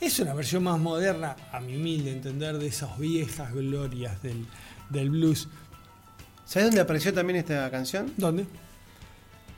es 0.00 0.18
una 0.20 0.34
versión 0.34 0.62
más 0.62 0.78
moderna, 0.78 1.36
a 1.52 1.60
mi 1.60 1.76
humilde 1.76 2.12
entender, 2.12 2.58
de 2.58 2.66
esas 2.66 2.98
viejas 2.98 3.52
glorias 3.52 4.22
del, 4.22 4.46
del 4.90 5.10
blues. 5.10 5.48
¿Sabes 6.44 6.68
dónde 6.68 6.80
apareció 6.80 7.12
también 7.12 7.38
esta 7.38 7.70
canción? 7.70 8.12
¿Dónde? 8.16 8.46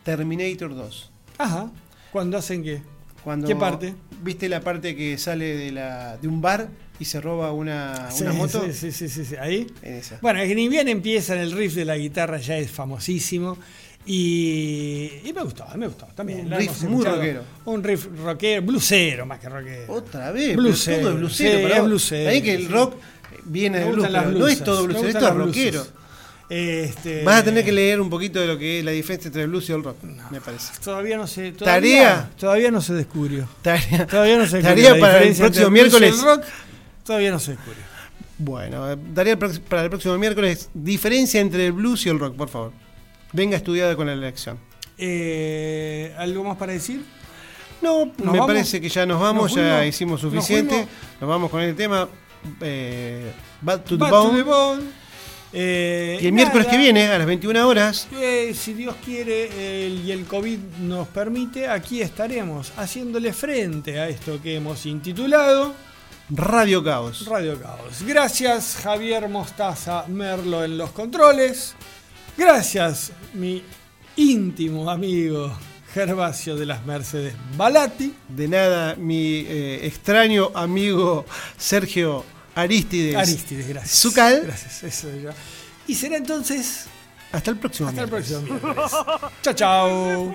Terminator 0.05 0.75
2. 0.75 1.11
Ajá. 1.39 1.71
¿Cuándo 2.13 2.39
hacen 2.39 2.63
qué? 2.63 2.83
Cuando, 3.23 3.47
¿Qué 3.47 3.57
parte? 3.57 3.95
¿Viste 4.23 4.49
la 4.49 4.61
parte 4.61 4.97
que 4.97 5.19
sale 5.19 5.57
de, 5.57 5.73
la, 5.73 6.17
de 6.17 6.29
un 6.29 6.41
bar 6.41 6.69
y 6.99 7.05
se 7.05 7.21
roba 7.21 7.53
una, 7.53 8.11
Sí, 8.11 8.23
una 8.23 8.33
moto? 8.33 8.65
Sí, 8.67 8.73
sí, 8.73 8.93
sí, 8.93 9.09
sí, 9.09 9.25
sí. 9.25 9.37
Ahí. 9.37 9.67
En 9.83 9.95
esa. 9.95 10.19
Bueno, 10.23 10.43
ni 10.43 10.69
bien 10.69 10.89
empieza 10.89 11.41
el 11.41 11.53
riff 11.53 11.75
de 11.75 11.85
la 11.85 11.97
guitarra, 11.97 12.39
ya 12.39 12.57
es 12.57 12.71
famosísimo. 12.71 13.59
Y, 14.11 15.21
y 15.25 15.33
me 15.35 15.43
gustó, 15.43 15.67
me 15.77 15.87
gustó 15.87 16.07
también. 16.15 16.47
Un 16.51 16.59
riff 16.59 16.83
muy 16.85 17.05
rockero. 17.05 17.43
Un 17.67 17.85
riff 17.85 18.07
rockero, 18.25 18.63
blusero 18.63 19.27
más 19.27 19.39
que 19.39 19.49
rockero. 19.51 19.93
Otra 19.93 20.33
vez, 20.33 20.57
Blusero, 20.57 21.01
todo 21.03 21.11
es 21.11 21.17
blusero. 21.19 21.59
sí, 21.59 21.63
para 21.63 21.77
es 21.77 21.85
blusero, 21.85 22.31
Ahí 22.31 22.43
que 22.43 22.55
el 22.55 22.69
rock 22.71 22.95
viene 23.45 23.81
de 23.81 23.91
blues, 23.91 24.09
pero 24.11 24.31
no 24.31 24.49
es 24.49 24.65
todo 24.65 24.85
blusero, 24.85 25.09
esto 25.09 25.29
es 25.29 25.35
rockero. 25.35 25.87
Este, 26.49 27.23
Vas 27.25 27.41
a 27.43 27.45
tener 27.45 27.63
que 27.63 27.73
leer 27.73 28.01
un 28.01 28.09
poquito 28.09 28.41
de 28.41 28.47
lo 28.47 28.57
que 28.57 28.79
es 28.79 28.85
la 28.85 28.93
diferencia 28.93 29.29
entre 29.29 29.43
el 29.43 29.49
blues 29.49 29.69
y 29.69 29.73
el 29.73 29.85
rock, 29.85 30.03
me 30.31 30.41
parece. 30.41 30.73
Todavía 30.83 31.19
no 31.19 31.27
se. 31.27 31.53
Tarea. 31.53 31.61
Todavía, 31.67 32.31
todavía 32.39 32.71
no 32.71 32.81
se 32.81 32.95
descubrió. 32.95 33.47
Tarea, 33.61 34.07
Todavía 34.07 34.39
no 34.39 34.47
se 34.47 34.57
descubrió. 34.63 34.85
Tarea 34.87 35.01
para 35.01 35.23
el 35.23 35.35
próximo 35.37 35.65
y 35.65 35.67
el 35.67 35.73
miércoles. 35.73 36.23
rock, 36.23 36.45
todavía 37.05 37.31
no 37.31 37.39
se 37.39 37.51
descubrió. 37.51 37.83
Bueno, 38.39 38.91
eh, 38.91 38.97
tarea 39.15 39.39
prox- 39.39 39.61
para 39.61 39.83
el 39.85 39.91
próximo 39.91 40.17
miércoles, 40.17 40.71
diferencia 40.73 41.41
entre 41.43 41.67
el 41.67 41.73
blues 41.73 42.07
y 42.07 42.09
el 42.09 42.19
rock, 42.19 42.35
por 42.37 42.49
favor. 42.49 42.73
Venga 43.33 43.57
estudiada 43.57 43.95
con 43.97 44.07
la 44.07 44.13
elección. 44.15 44.59
Eh, 44.97 46.15
¿Algo 46.19 46.45
más 46.45 46.57
para 46.57 46.73
decir? 46.73 47.05
No, 47.81 48.07
¿Nos 48.07 48.17
me 48.19 48.25
vamos? 48.33 48.47
parece 48.47 48.81
que 48.81 48.89
ya 48.89 49.07
nos 49.07 49.21
vamos, 49.21 49.55
¿Nos 49.55 49.65
ya 49.65 49.87
hicimos 49.87 50.23
¿Nos 50.23 50.33
suficiente. 50.33 50.89
Nos, 51.21 51.29
vamos 51.29 51.51
con 51.51 51.61
el 51.63 51.77
tema 51.77 52.09
eh, 52.61 53.31
Bad 53.61 53.81
to 53.83 53.97
the 53.99 54.05
to 54.05 54.11
Bone. 54.11 54.37
the 54.37 54.43
Bone. 54.43 54.83
Eh, 55.53 56.19
Y 56.21 56.27
el 56.27 56.33
miércoles 56.33 56.67
que 56.67 56.77
viene, 56.77 57.07
a 57.07 57.17
las 57.19 57.27
21 57.27 57.67
horas, 57.67 58.07
eh, 58.21 58.53
si 58.59 58.75
Dios 58.75 58.97
quiere 59.05 59.87
el- 59.87 60.05
y 60.05 60.13
el 60.13 60.25
COVID 60.27 60.59
nos 60.81 61.09
permite, 61.09 61.69
aquí 61.69 62.03
estaremos 62.03 62.73
haciéndole 62.77 63.33
frente 63.33 63.99
a 63.99 64.09
esto 64.09 64.43
que 64.43 64.57
hemos 64.57 64.85
intitulado 64.85 65.73
Radio 66.31 66.85
Caos. 66.85 67.25
Radio 67.27 67.59
Caos. 67.61 68.03
Gracias 68.07 68.79
Javier 68.83 69.29
Mostaza 69.29 70.05
Merlo 70.09 70.65
en 70.65 70.77
los 70.77 70.91
controles. 70.91 71.75
Gracias 72.39 73.11
mi 73.35 73.65
íntimo 74.15 74.89
amigo 74.89 75.53
Gervasio 75.93 76.55
de 76.55 76.67
las 76.67 76.87
Mercedes 76.87 77.35
Balati. 77.57 78.15
De 78.29 78.47
nada, 78.47 78.95
mi 78.95 79.45
eh, 79.49 79.85
extraño 79.85 80.53
amigo 80.55 81.27
Sergio 81.57 82.25
Aristides. 82.55 83.17
Aristides, 83.17 83.69
gracias. 83.69 84.01
Zucal. 84.01 84.43
Gracias, 84.45 84.85
eso 84.85 85.09
ya. 85.21 85.35
Y 85.89 85.97
será 85.97 86.17
entonces 86.17 86.87
Hasta 87.33 87.51
el 87.51 87.57
próximo 87.57 87.89
hasta 87.89 88.03
el 88.03 88.09
próximo. 88.09 88.47
Chao, 89.43 89.55
chao. 89.55 90.35